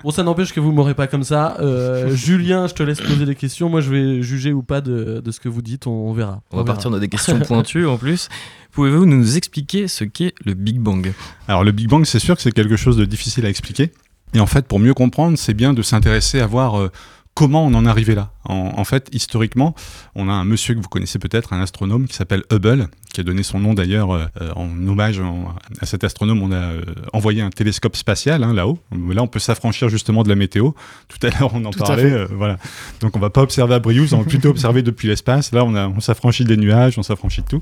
Bon, 0.04 0.12
ça 0.12 0.24
n'empêche 0.24 0.52
que 0.52 0.60
vous 0.60 0.74
m'aurez 0.74 0.94
pas 0.94 1.08
comme 1.08 1.24
ça. 1.24 1.56
Euh, 1.62 2.14
Julien, 2.16 2.68
je 2.68 2.74
te 2.74 2.84
laisse 2.84 3.00
poser 3.00 3.26
des 3.26 3.36
questions. 3.36 3.70
Moi, 3.70 3.80
je 3.80 3.90
vais 3.92 4.22
juger 4.22 4.52
ou 4.52 4.62
pas 4.62 4.82
de, 4.82 5.22
de 5.24 5.32
ce 5.32 5.40
que 5.40 5.48
vous 5.48 5.62
dites. 5.62 5.88
On, 5.88 5.92
on 6.10 6.12
verra. 6.14 6.42
On 6.52 6.58
va 6.58 6.64
verra. 6.64 6.74
partir 6.76 6.92
dans 6.92 7.00
des 7.00 7.08
questions 7.10 7.40
pointues 7.40 7.86
en 7.86 7.98
plus. 7.98 8.28
Pouvez-vous 8.74 9.06
nous 9.06 9.38
expliquer 9.38 9.88
ce 9.88 10.04
qu'est 10.04 10.34
le 10.44 10.54
Big 10.54 10.80
Bang? 10.80 11.14
Alors 11.48 11.64
le 11.64 11.72
Big 11.72 11.88
Bang, 11.88 12.04
c'est 12.06 12.20
sûr 12.20 12.36
que 12.36 12.42
c'est 12.42 12.52
quelque 12.52 12.76
chose 12.76 12.98
de 12.98 13.06
difficile 13.06 13.46
à 13.46 13.50
expliquer. 13.50 13.94
Et 14.34 14.42
en 14.42 14.48
fait, 14.48 14.68
pour 14.68 14.80
mieux 14.80 14.94
comprendre, 14.96 15.38
c'est 15.38 15.54
bien 15.54 15.74
de 15.74 15.82
s'intéresser 15.82 16.42
à 16.42 16.46
voir 16.48 16.78
euh, 16.78 16.92
comment 17.36 17.66
on 17.66 17.74
en 17.74 17.86
est 17.86 17.90
arrivé 17.90 18.16
là? 18.16 18.32
En, 18.46 18.74
en 18.78 18.84
fait, 18.84 19.10
historiquement, 19.12 19.74
on 20.16 20.30
a 20.30 20.32
un 20.34 20.44
monsieur 20.46 20.76
que 20.76 20.80
vous 20.80 20.90
connaissez 20.90 21.18
peut-être, 21.20 21.54
un 21.54 21.62
astronome 21.62 22.08
qui 22.08 22.14
s'appelle 22.16 22.44
Hubble, 22.52 22.88
qui 23.14 23.22
a 23.22 23.24
donné 23.24 23.42
son 23.44 23.60
nom 23.60 23.74
d'ailleurs 23.74 24.12
euh, 24.12 24.26
en 24.56 24.68
hommage 24.88 25.20
en- 25.20 25.54
à 25.80 25.86
cet 25.86 26.04
astronome. 26.04 26.42
On 26.42 26.52
a 26.52 26.56
euh, 26.58 26.82
envoyé 27.14 27.42
un 27.42 27.50
télescope 27.50 27.96
spatial 27.96 28.44
hein, 28.44 28.54
là-haut. 28.54 28.78
Là, 29.10 29.24
on 29.24 29.28
peut 29.28 29.40
s'affranchir 29.40 29.90
justement 29.90 30.24
de 30.24 30.30
la 30.30 30.36
météo. 30.36 30.72
Tout 31.08 31.26
à 31.26 31.30
l'heure, 31.30 31.52
on 31.54 31.64
en 31.66 31.72
Tout 31.72 31.80
parlait. 31.80 32.04
euh, 32.12 32.28
voilà. 32.32 32.58
Donc, 33.02 33.16
on 33.16 33.20
va 33.20 33.30
pas 33.30 33.42
observer 33.42 33.76
à 33.76 33.80
Briouze, 33.80 34.14
on 34.14 34.20
va 34.20 34.26
plutôt 34.26 34.50
observer 34.50 34.82
depuis 34.84 35.08
l'espace. 35.08 35.52
Là, 35.54 35.64
on, 35.64 35.74
a- 35.76 35.88
on 35.88 36.00
s'affranchit 36.02 36.44
des 36.46 36.58
nuages, 36.58 36.98
on 36.98 37.04
s'affranchit 37.04 37.42
de 37.42 37.48
tout. 37.48 37.62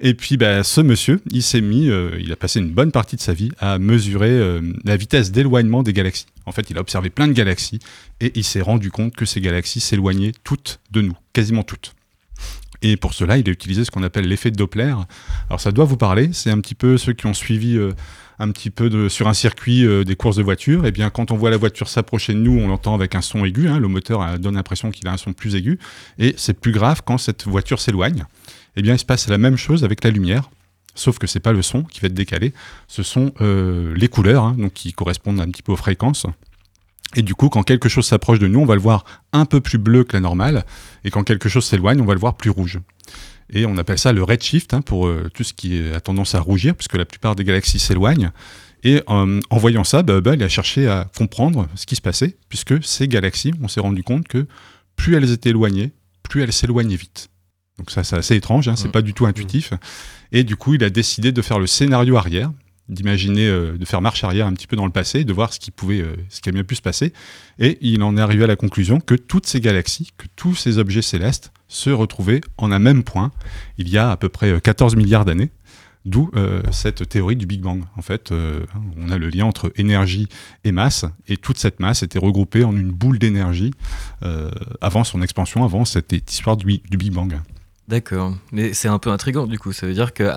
Et 0.00 0.14
puis, 0.14 0.36
bah, 0.36 0.64
ce 0.64 0.80
monsieur, 0.80 1.20
il 1.30 1.42
s'est 1.42 1.60
mis, 1.60 1.88
euh, 1.88 2.10
il 2.20 2.32
a 2.32 2.36
passé 2.36 2.60
une 2.60 2.70
bonne 2.70 2.92
partie 2.92 3.16
de 3.16 3.20
sa 3.20 3.32
vie 3.32 3.50
à 3.58 3.78
mesurer 3.78 4.30
euh, 4.30 4.60
la 4.84 4.96
vitesse 4.96 5.30
d'éloignement 5.32 5.82
des 5.82 5.92
galaxies. 5.92 6.26
En 6.46 6.52
fait, 6.52 6.70
il 6.70 6.78
a 6.78 6.80
observé 6.80 7.10
plein 7.10 7.28
de 7.28 7.32
galaxies 7.32 7.78
et 8.20 8.32
il 8.34 8.44
s'est 8.44 8.60
rendu 8.60 8.90
compte 8.90 9.14
que 9.14 9.24
ces 9.24 9.40
galaxies 9.40 9.80
s'éloignaient 9.80 10.32
toutes 10.44 10.80
de 10.90 11.02
nous, 11.02 11.16
quasiment 11.32 11.62
toutes. 11.62 11.94
Et 12.84 12.96
pour 12.96 13.14
cela, 13.14 13.38
il 13.38 13.48
a 13.48 13.52
utilisé 13.52 13.84
ce 13.84 13.92
qu'on 13.92 14.02
appelle 14.02 14.26
l'effet 14.26 14.50
Doppler. 14.50 14.94
Alors, 15.48 15.60
ça 15.60 15.70
doit 15.70 15.84
vous 15.84 15.96
parler. 15.96 16.30
C'est 16.32 16.50
un 16.50 16.58
petit 16.60 16.74
peu 16.74 16.98
ceux 16.98 17.12
qui 17.12 17.26
ont 17.26 17.34
suivi 17.34 17.76
euh, 17.76 17.92
un 18.40 18.50
petit 18.50 18.70
peu 18.70 19.08
sur 19.08 19.28
un 19.28 19.34
circuit 19.34 19.86
des 20.04 20.16
courses 20.16 20.34
de 20.34 20.42
voiture. 20.42 20.84
Et 20.84 20.90
bien, 20.90 21.08
quand 21.10 21.30
on 21.30 21.36
voit 21.36 21.50
la 21.50 21.56
voiture 21.58 21.88
s'approcher 21.88 22.32
de 22.32 22.38
nous, 22.38 22.58
on 22.58 22.66
l'entend 22.66 22.94
avec 22.94 23.14
un 23.14 23.20
son 23.20 23.44
aigu. 23.44 23.68
hein. 23.68 23.78
le 23.78 23.86
moteur 23.86 24.36
donne 24.40 24.56
l'impression 24.56 24.90
qu'il 24.90 25.06
a 25.06 25.12
un 25.12 25.16
son 25.16 25.32
plus 25.32 25.54
aigu. 25.54 25.78
Et 26.18 26.34
c'est 26.36 26.58
plus 26.58 26.72
grave 26.72 27.02
quand 27.04 27.18
cette 27.18 27.46
voiture 27.46 27.78
s'éloigne. 27.78 28.24
Eh 28.76 28.82
bien, 28.82 28.94
il 28.94 28.98
se 28.98 29.04
passe 29.04 29.28
la 29.28 29.38
même 29.38 29.56
chose 29.56 29.84
avec 29.84 30.02
la 30.04 30.10
lumière. 30.10 30.50
Sauf 30.94 31.18
que 31.18 31.26
c'est 31.26 31.40
pas 31.40 31.52
le 31.52 31.62
son 31.62 31.84
qui 31.84 32.00
va 32.00 32.06
être 32.06 32.14
décalé, 32.14 32.52
ce 32.86 33.02
sont 33.02 33.32
euh, 33.40 33.94
les 33.96 34.08
couleurs, 34.08 34.44
hein, 34.44 34.56
qui 34.74 34.92
correspondent 34.92 35.40
un 35.40 35.50
petit 35.50 35.62
peu 35.62 35.72
aux 35.72 35.76
fréquences. 35.76 36.26
Et 37.14 37.22
du 37.22 37.34
coup, 37.34 37.48
quand 37.48 37.62
quelque 37.62 37.88
chose 37.88 38.06
s'approche 38.06 38.38
de 38.38 38.46
nous, 38.46 38.60
on 38.60 38.66
va 38.66 38.74
le 38.74 38.80
voir 38.80 39.04
un 39.32 39.44
peu 39.46 39.60
plus 39.60 39.78
bleu 39.78 40.04
que 40.04 40.14
la 40.14 40.20
normale, 40.20 40.64
et 41.04 41.10
quand 41.10 41.24
quelque 41.24 41.48
chose 41.48 41.64
s'éloigne, 41.64 42.00
on 42.00 42.04
va 42.04 42.14
le 42.14 42.20
voir 42.20 42.36
plus 42.36 42.50
rouge. 42.50 42.78
Et 43.50 43.66
on 43.66 43.76
appelle 43.76 43.98
ça 43.98 44.12
le 44.12 44.22
redshift, 44.22 44.74
hein, 44.74 44.82
pour 44.82 45.06
euh, 45.06 45.30
tout 45.32 45.44
ce 45.44 45.52
qui 45.52 45.82
a 45.92 46.00
tendance 46.00 46.34
à 46.34 46.40
rougir, 46.40 46.74
puisque 46.74 46.96
la 46.96 47.04
plupart 47.04 47.36
des 47.36 47.44
galaxies 47.44 47.78
s'éloignent. 47.78 48.30
Et 48.82 49.02
euh, 49.08 49.40
en 49.50 49.56
voyant 49.58 49.84
ça, 49.84 50.02
bah, 50.02 50.14
Hubble 50.18 50.42
a 50.42 50.48
cherché 50.48 50.88
à 50.88 51.08
comprendre 51.16 51.68
ce 51.74 51.86
qui 51.86 51.96
se 51.96 52.00
passait, 52.00 52.36
puisque 52.48 52.82
ces 52.84 53.08
galaxies, 53.08 53.52
on 53.62 53.68
s'est 53.68 53.80
rendu 53.80 54.02
compte 54.02 54.26
que 54.26 54.46
plus 54.96 55.16
elles 55.16 55.30
étaient 55.30 55.50
éloignées, 55.50 55.92
plus 56.22 56.42
elles 56.42 56.52
s'éloignaient 56.52 56.96
vite. 56.96 57.28
Donc 57.78 57.90
ça, 57.90 58.04
c'est 58.04 58.16
assez 58.16 58.36
étrange, 58.36 58.68
hein, 58.68 58.76
c'est 58.76 58.88
Mm. 58.88 58.92
pas 58.92 59.02
du 59.02 59.14
tout 59.14 59.26
intuitif. 59.26 59.72
Et 60.30 60.44
du 60.44 60.56
coup, 60.56 60.74
il 60.74 60.84
a 60.84 60.90
décidé 60.90 61.32
de 61.32 61.42
faire 61.42 61.58
le 61.58 61.66
scénario 61.66 62.16
arrière, 62.16 62.50
d'imaginer, 62.88 63.46
euh, 63.46 63.78
de 63.78 63.84
faire 63.84 64.02
marche 64.02 64.24
arrière 64.24 64.46
un 64.46 64.52
petit 64.52 64.66
peu 64.66 64.76
dans 64.76 64.86
le 64.86 64.92
passé, 64.92 65.24
de 65.24 65.32
voir 65.32 65.52
ce 65.52 65.58
qui 65.60 65.70
pouvait, 65.70 66.00
euh, 66.00 66.16
ce 66.28 66.40
qui 66.40 66.48
a 66.48 66.52
bien 66.52 66.64
pu 66.64 66.74
se 66.74 66.82
passer. 66.82 67.12
Et 67.58 67.78
il 67.80 68.02
en 68.02 68.16
est 68.16 68.20
arrivé 68.20 68.44
à 68.44 68.46
la 68.46 68.56
conclusion 68.56 69.00
que 69.00 69.14
toutes 69.14 69.46
ces 69.46 69.60
galaxies, 69.60 70.10
que 70.18 70.26
tous 70.36 70.54
ces 70.54 70.78
objets 70.78 71.02
célestes 71.02 71.52
se 71.68 71.90
retrouvaient 71.90 72.40
en 72.58 72.70
un 72.72 72.78
même 72.78 73.02
point 73.04 73.30
il 73.78 73.88
y 73.88 73.96
a 73.98 74.10
à 74.10 74.16
peu 74.16 74.28
près 74.28 74.50
euh, 74.50 74.60
14 74.60 74.96
milliards 74.96 75.24
d'années. 75.24 75.50
D'où 76.04 76.32
euh, 76.34 76.62
cette 76.72 77.08
théorie 77.08 77.36
du 77.36 77.46
Big 77.46 77.60
Bang. 77.60 77.84
En 77.96 78.02
fait, 78.02 78.32
euh, 78.32 78.66
on 78.96 79.08
a 79.10 79.18
le 79.18 79.28
lien 79.28 79.44
entre 79.44 79.72
énergie 79.76 80.26
et 80.64 80.72
masse, 80.72 81.04
et 81.28 81.36
toute 81.36 81.58
cette 81.58 81.78
masse 81.78 82.02
était 82.02 82.18
regroupée 82.18 82.64
en 82.64 82.76
une 82.76 82.90
boule 82.90 83.20
d'énergie 83.20 83.70
euh, 84.24 84.50
avant 84.80 85.04
son 85.04 85.22
expansion, 85.22 85.62
avant 85.64 85.84
cette 85.84 86.12
histoire 86.28 86.56
du, 86.56 86.80
du 86.90 86.96
Big 86.96 87.12
Bang. 87.12 87.38
D'accord. 87.92 88.32
Mais 88.52 88.72
c'est 88.72 88.88
un 88.88 88.98
peu 88.98 89.10
intriguant 89.10 89.46
du 89.46 89.58
coup. 89.58 89.74
Ça 89.74 89.86
veut 89.86 89.92
dire 89.92 90.14
qu'à 90.14 90.34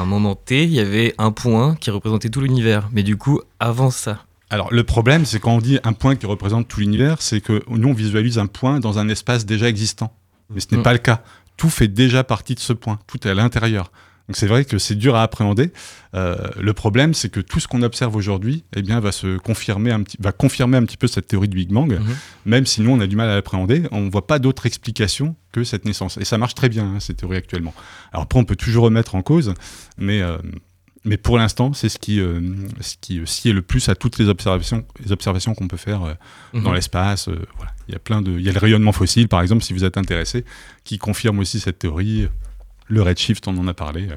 un 0.00 0.04
moment 0.04 0.34
T, 0.34 0.64
il 0.64 0.70
y 0.70 0.80
avait 0.80 1.14
un 1.16 1.32
point 1.32 1.74
qui 1.76 1.90
représentait 1.90 2.28
tout 2.28 2.42
l'univers. 2.42 2.90
Mais 2.92 3.02
du 3.02 3.16
coup, 3.16 3.40
avant 3.58 3.90
ça. 3.90 4.18
Alors 4.50 4.70
le 4.70 4.84
problème, 4.84 5.24
c'est 5.24 5.40
quand 5.40 5.52
on 5.52 5.60
dit 5.60 5.78
un 5.82 5.94
point 5.94 6.14
qui 6.14 6.26
représente 6.26 6.68
tout 6.68 6.80
l'univers, 6.80 7.22
c'est 7.22 7.40
que 7.40 7.62
nous 7.70 7.88
on 7.88 7.94
visualise 7.94 8.36
un 8.38 8.44
point 8.44 8.80
dans 8.80 8.98
un 8.98 9.08
espace 9.08 9.46
déjà 9.46 9.66
existant. 9.66 10.12
Mais 10.50 10.60
ce 10.60 10.66
n'est 10.72 10.80
Mm. 10.80 10.82
pas 10.82 10.92
le 10.92 10.98
cas. 10.98 11.22
Tout 11.56 11.70
fait 11.70 11.88
déjà 11.88 12.22
partie 12.22 12.54
de 12.54 12.60
ce 12.60 12.74
point. 12.74 12.98
Tout 13.06 13.26
est 13.26 13.30
à 13.30 13.34
l'intérieur. 13.34 13.90
Donc 14.30 14.36
c'est 14.36 14.46
vrai 14.46 14.64
que 14.64 14.78
c'est 14.78 14.94
dur 14.94 15.16
à 15.16 15.24
appréhender. 15.24 15.72
Euh, 16.14 16.36
le 16.60 16.72
problème, 16.72 17.14
c'est 17.14 17.30
que 17.30 17.40
tout 17.40 17.58
ce 17.58 17.66
qu'on 17.66 17.82
observe 17.82 18.14
aujourd'hui, 18.14 18.62
eh 18.76 18.80
bien, 18.82 19.00
va 19.00 19.10
se 19.10 19.38
confirmer 19.38 19.90
un 19.90 20.04
petit, 20.04 20.16
va 20.20 20.30
confirmer 20.30 20.76
un 20.76 20.84
petit 20.84 20.96
peu 20.96 21.08
cette 21.08 21.26
théorie 21.26 21.48
du 21.48 21.56
Big 21.56 21.70
Bang. 21.72 21.94
Mhm. 21.98 22.14
Même 22.46 22.64
si 22.64 22.80
nous 22.80 22.92
on 22.92 23.00
a 23.00 23.08
du 23.08 23.16
mal 23.16 23.28
à 23.28 23.34
l'appréhender, 23.34 23.82
on 23.90 24.02
ne 24.02 24.08
voit 24.10 24.28
pas 24.28 24.38
d'autre 24.38 24.66
explication 24.66 25.34
que 25.50 25.64
cette 25.64 25.84
naissance. 25.84 26.16
Et 26.18 26.24
ça 26.24 26.38
marche 26.38 26.54
très 26.54 26.68
bien 26.68 26.84
hein, 26.84 27.00
cette 27.00 27.16
théorie 27.16 27.38
actuellement. 27.38 27.74
Alors 28.12 28.22
après, 28.22 28.38
on 28.38 28.44
peut 28.44 28.54
toujours 28.54 28.84
remettre 28.84 29.16
en 29.16 29.22
cause, 29.22 29.52
mais 29.98 30.22
euh, 30.22 30.38
mais 31.04 31.16
pour 31.16 31.36
l'instant, 31.36 31.72
c'est 31.72 31.88
ce 31.88 31.98
qui, 31.98 32.20
euh, 32.20 32.40
ce 32.80 32.94
qui 33.00 33.18
euh, 33.18 33.26
sied 33.26 33.52
le 33.52 33.62
plus 33.62 33.88
à 33.88 33.96
toutes 33.96 34.18
les 34.18 34.28
observations, 34.28 34.84
les 35.04 35.10
observations 35.10 35.54
qu'on 35.56 35.66
peut 35.66 35.76
faire 35.76 36.04
euh, 36.04 36.14
Mhm. 36.52 36.62
dans 36.62 36.72
l'espace. 36.72 37.26
euh, 37.28 37.34
voilà. 37.56 37.72
Il 37.88 37.92
y 37.94 37.96
a 37.96 37.98
plein 37.98 38.22
de, 38.22 38.30
il 38.30 38.42
y 38.42 38.48
a 38.48 38.52
le 38.52 38.58
rayonnement 38.60 38.92
fossile, 38.92 39.26
par 39.26 39.40
exemple, 39.42 39.64
si 39.64 39.72
vous 39.72 39.82
êtes 39.84 39.96
intéressé, 39.96 40.44
qui 40.84 40.98
confirme 40.98 41.40
aussi 41.40 41.58
cette 41.58 41.80
théorie. 41.80 42.28
Le 42.90 43.02
redshift, 43.02 43.46
on 43.48 43.56
en 43.56 43.66
a 43.68 43.72
parlé. 43.74 44.08
euh. 44.10 44.16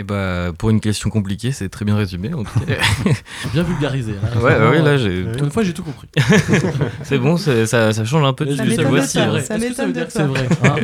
Et 0.00 0.04
bah, 0.04 0.52
pour 0.56 0.70
une 0.70 0.80
question 0.80 1.10
compliquée, 1.10 1.50
c'est 1.50 1.68
très 1.68 1.84
bien 1.84 1.96
résumé. 1.96 2.32
en 2.32 2.44
tout 2.44 2.60
cas. 2.60 2.74
Bien 3.52 3.64
vulgarisé. 3.64 4.12
là. 4.12 4.28
Ouais, 4.40 4.54
Vraiment, 4.54 4.70
ouais, 4.70 4.80
là, 4.82 4.96
j'ai. 4.96 5.22
Une 5.22 5.50
fois, 5.50 5.64
j'ai 5.64 5.74
tout 5.74 5.82
compris. 5.82 6.06
c'est 7.02 7.18
bon, 7.18 7.36
c'est- 7.36 7.66
ça, 7.66 7.92
ça 7.92 8.04
change 8.04 8.24
un 8.24 8.32
peu 8.32 8.46
de 8.46 8.54
ça 8.54 8.62
que 8.64 8.68
veut 8.70 8.76
dire 8.76 8.88
voici. 8.88 9.18
que 9.18 9.22
c'est 9.24 9.26
vrai 9.26 9.40
ça 9.42 9.54
veut 9.86 9.92
dire 9.92 10.04
de 10.04 10.06
que 10.06 10.12
c'est 10.12 10.22
vrai 10.22 10.48
hein 10.62 10.76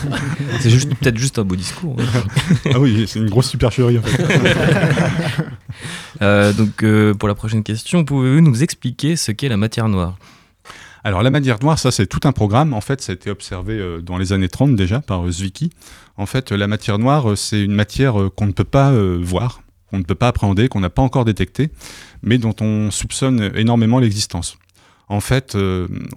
C'est 0.60 0.70
juste 0.70 0.94
peut-être 0.94 1.18
juste 1.18 1.40
un 1.40 1.44
beau 1.44 1.56
discours. 1.56 1.96
hein. 1.98 2.22
ah 2.72 2.78
oui, 2.78 3.04
c'est 3.08 3.18
une 3.18 3.28
grosse 3.30 3.48
supercherie 3.50 3.98
en 3.98 4.02
fait. 4.02 4.24
Euh, 6.22 6.52
donc, 6.52 6.84
euh, 6.84 7.14
pour 7.14 7.28
la 7.28 7.34
prochaine 7.34 7.64
question, 7.64 8.04
pouvez-vous 8.04 8.40
nous 8.42 8.62
expliquer 8.62 9.16
ce 9.16 9.32
qu'est 9.32 9.48
la 9.48 9.56
matière 9.56 9.88
noire? 9.88 10.16
Alors 11.04 11.22
la 11.22 11.30
matière 11.30 11.58
noire, 11.60 11.78
ça 11.78 11.90
c'est 11.90 12.06
tout 12.06 12.20
un 12.24 12.32
programme. 12.32 12.72
En 12.72 12.80
fait, 12.80 13.00
ça 13.00 13.12
a 13.12 13.14
été 13.14 13.30
observé 13.30 13.74
euh, 13.74 14.00
dans 14.00 14.18
les 14.18 14.32
années 14.32 14.48
30 14.48 14.76
déjà 14.76 15.00
par 15.00 15.26
euh, 15.26 15.32
Zwicky. 15.32 15.70
En 16.16 16.26
fait, 16.26 16.52
la 16.52 16.68
matière 16.68 16.98
noire, 16.98 17.30
euh, 17.30 17.36
c'est 17.36 17.62
une 17.62 17.74
matière 17.74 18.14
qu'on 18.36 18.46
ne 18.46 18.52
peut 18.52 18.62
pas 18.64 18.92
voir, 18.92 19.62
qu'on 19.90 19.98
ne 19.98 20.04
peut 20.04 20.14
pas 20.14 20.28
appréhender, 20.28 20.68
qu'on 20.68 20.80
n'a 20.80 20.90
pas 20.90 21.02
encore 21.02 21.24
détectée, 21.24 21.70
mais 22.22 22.38
dont 22.38 22.54
on 22.60 22.90
soupçonne 22.90 23.50
énormément 23.56 23.98
l'existence. 23.98 24.58
En 25.08 25.20
fait, 25.20 25.56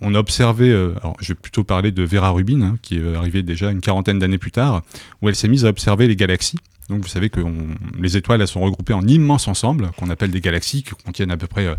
on 0.02 0.16
a 0.16 0.20
observé, 0.20 0.72
alors 0.72 1.18
je 1.20 1.30
vais 1.30 1.36
plutôt 1.36 1.64
parler 1.64 1.92
de 1.92 2.04
Vera 2.04 2.30
Rubin, 2.30 2.62
hein, 2.62 2.76
qui 2.82 2.98
est 2.98 3.16
arrivée 3.16 3.44
déjà 3.44 3.72
une 3.72 3.82
quarantaine 3.82 4.20
d'années 4.20 4.38
plus 4.38 4.52
tard, 4.52 4.84
où 5.22 5.28
elle 5.28 5.36
s'est 5.36 5.48
mise 5.48 5.66
à 5.66 5.70
observer 5.70 6.08
les 6.08 6.16
galaxies. 6.16 6.60
Donc 6.90 7.02
vous 7.02 7.08
savez 7.08 7.30
que 7.30 7.40
on- 7.42 7.68
les 8.00 8.16
étoiles 8.18 8.42
elles 8.42 8.48
sont 8.48 8.62
regroupées 8.62 8.94
en 8.94 9.06
immenses 9.08 9.48
ensembles, 9.48 9.90
qu'on 9.98 10.10
appelle 10.10 10.32
des 10.32 10.42
galaxies, 10.42 10.84
qui 10.84 10.92
contiennent 11.04 11.32
à 11.32 11.38
peu 11.38 11.48
près 11.48 11.66
euh, 11.66 11.76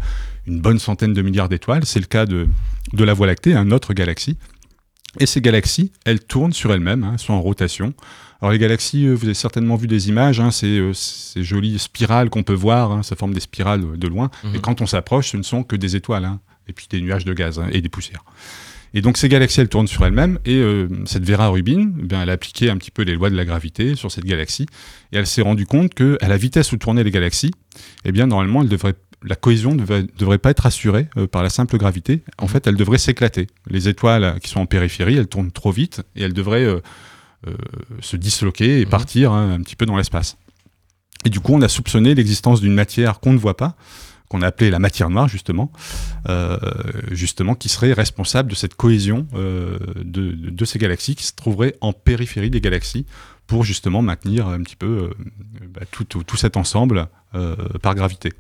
une 0.47 0.61
bonne 0.61 0.79
centaine 0.79 1.15
de 1.15 1.23
milliards 1.23 1.49
d'étoiles. 1.49 1.85
C'est 1.85 2.01
le 2.01 2.07
cas 2.07 2.27
de, 2.27 2.49
de 2.93 3.05
la 3.05 3.15
Voie 3.15 3.27
lactée, 3.27 3.55
une 3.55 3.73
autre 3.73 3.95
galaxie. 3.95 4.37
Et 5.19 5.27
ces 5.27 5.41
galaxies, 5.41 5.93
elles 6.05 6.21
tournent 6.21 6.53
sur 6.53 6.73
elles-mêmes, 6.73 7.03
hein, 7.05 7.11
elles 7.15 7.19
sont 7.19 7.33
en 7.33 7.41
rotation. 7.41 7.95
Alors 8.43 8.53
les 8.53 8.59
galaxies, 8.59 9.07
euh, 9.07 9.15
vous 9.15 9.25
avez 9.25 9.35
certainement 9.35 9.77
vu 9.77 9.87
des 9.87 10.09
images, 10.11 10.41
hein, 10.41 10.51
ces, 10.51 10.79
euh, 10.79 10.93
ces 10.93 11.43
jolies 11.43 11.79
spirales 11.79 12.29
qu'on 12.29 12.43
peut 12.43 12.53
voir, 12.53 12.93
hein, 12.93 13.03
ça 13.03 13.17
forme 13.17 13.33
des 13.33 13.41
spirales 13.41 13.97
de 13.99 14.09
loin. 14.09 14.31
Mhm. 14.45 14.57
Et 14.57 14.59
quand 14.61 14.83
on 14.83 14.87
s'approche, 14.87 15.31
ce 15.31 15.37
ne 15.39 15.43
sont 15.43 15.63
que 15.63 15.75
des 15.77 15.97
étoiles, 15.97 16.25
hein, 16.27 16.41
et 16.69 16.73
puis 16.75 16.87
des 16.91 17.01
nuages 17.01 17.25
de 17.25 17.33
gaz 17.33 17.63
et 17.73 17.81
des 17.81 17.89
poussières. 17.89 18.25
Et 18.97 19.03
donc 19.03 19.19
ces 19.19 19.29
galaxies, 19.29 19.61
elles 19.61 19.69
tournent 19.69 19.87
sur 19.87 20.07
elles-mêmes, 20.07 20.39
et 20.47 20.57
euh, 20.57 20.89
cette 21.05 21.23
Vera 21.23 21.49
Rubin, 21.49 21.93
eh 22.01 22.03
bien, 22.03 22.23
elle 22.23 22.31
a 22.31 22.33
appliqué 22.33 22.71
un 22.71 22.79
petit 22.79 22.91
peu 22.91 23.03
les 23.03 23.15
lois 23.15 23.29
de 23.29 23.37
la 23.37 23.45
gravité 23.45 23.95
sur 23.95 24.11
cette 24.11 24.25
galaxie, 24.25 24.65
et 25.13 25.19
elle 25.19 25.27
s'est 25.27 25.43
rendue 25.43 25.67
compte 25.67 25.93
que 25.93 26.17
à 26.23 26.29
la 26.29 26.39
vitesse 26.39 26.73
où 26.73 26.79
tournaient 26.79 27.05
les 27.05 27.11
galaxies, 27.11 27.51
eh 28.07 28.11
bien 28.11 28.27
normalement, 28.27 28.63
elle 28.63 28.71
devrait, 28.71 28.95
la 29.23 29.37
cohésion 29.37 29.75
ne 29.75 29.81
devrait, 29.81 30.07
devrait 30.19 30.39
pas 30.39 30.49
être 30.51 30.65
assurée 30.65 31.09
euh, 31.19 31.27
par 31.27 31.43
la 31.43 31.51
simple 31.51 31.77
gravité. 31.77 32.23
En 32.39 32.47
fait, 32.47 32.67
elle 32.67 32.77
devrait 32.77 32.97
s'éclater. 32.97 33.49
Les 33.69 33.87
étoiles 33.89 34.25
euh, 34.25 34.39
qui 34.39 34.49
sont 34.49 34.61
en 34.61 34.67
périphérie, 34.67 35.17
elles 35.19 35.29
tournent 35.29 35.53
trop 35.53 35.73
vite, 35.73 36.01
et 36.17 36.23
elles 36.23 36.33
devraient 36.33 36.65
euh, 36.65 36.81
euh, 37.49 37.53
se 38.01 38.17
disloquer 38.17 38.81
et 38.81 38.85
Mhm. 38.87 38.91
partir 38.91 39.33
hein, 39.33 39.53
un 39.53 39.61
petit 39.61 39.77
peu 39.77 39.85
dans 39.85 39.99
l'espace. 39.99 40.39
Et 41.27 41.29
du 41.29 41.41
coup, 41.41 41.53
on 41.53 41.61
a 41.61 41.69
soupçonné 41.69 42.15
l'existence 42.15 42.63
d'une 42.63 42.75
matière 42.75 43.21
qu'on 43.21 43.35
ne 43.35 43.39
voit 43.39 43.59
pas, 43.59 43.77
qu'on 44.29 44.43
a 44.43 44.47
appelée 44.47 44.71
la 44.71 44.79
matière 44.79 45.11
noire, 45.11 45.29
justement, 45.29 45.71
euh, 46.29 46.57
justement, 47.11 47.55
qui 47.55 47.69
serait 47.69 47.93
responsable 47.93 48.51
de 48.51 48.55
cette 48.57 48.75
cohésion 48.75 49.27
euh, 49.35 49.79
de, 50.05 50.65
ces 50.65 50.79
galaxies, 50.79 51.15
qui 51.15 51.25
se 51.25 51.33
trouverait 51.35 51.77
en 51.81 51.93
périphérie 51.93 52.51
des 52.51 52.61
galaxies, 52.61 53.07
pour 53.47 53.63
justement 53.65 54.03
maintenir 54.03 54.49
un 54.49 54.61
petit 54.63 54.75
peu 54.77 54.87
euh, 54.87 55.11
bah, 55.73 55.83
tout, 55.91 56.05
tout- 56.05 56.25
tout 56.25 56.37
cet 56.37 56.57
ensemble 56.57 57.07
par 57.83 57.95
gravité. 57.95 58.33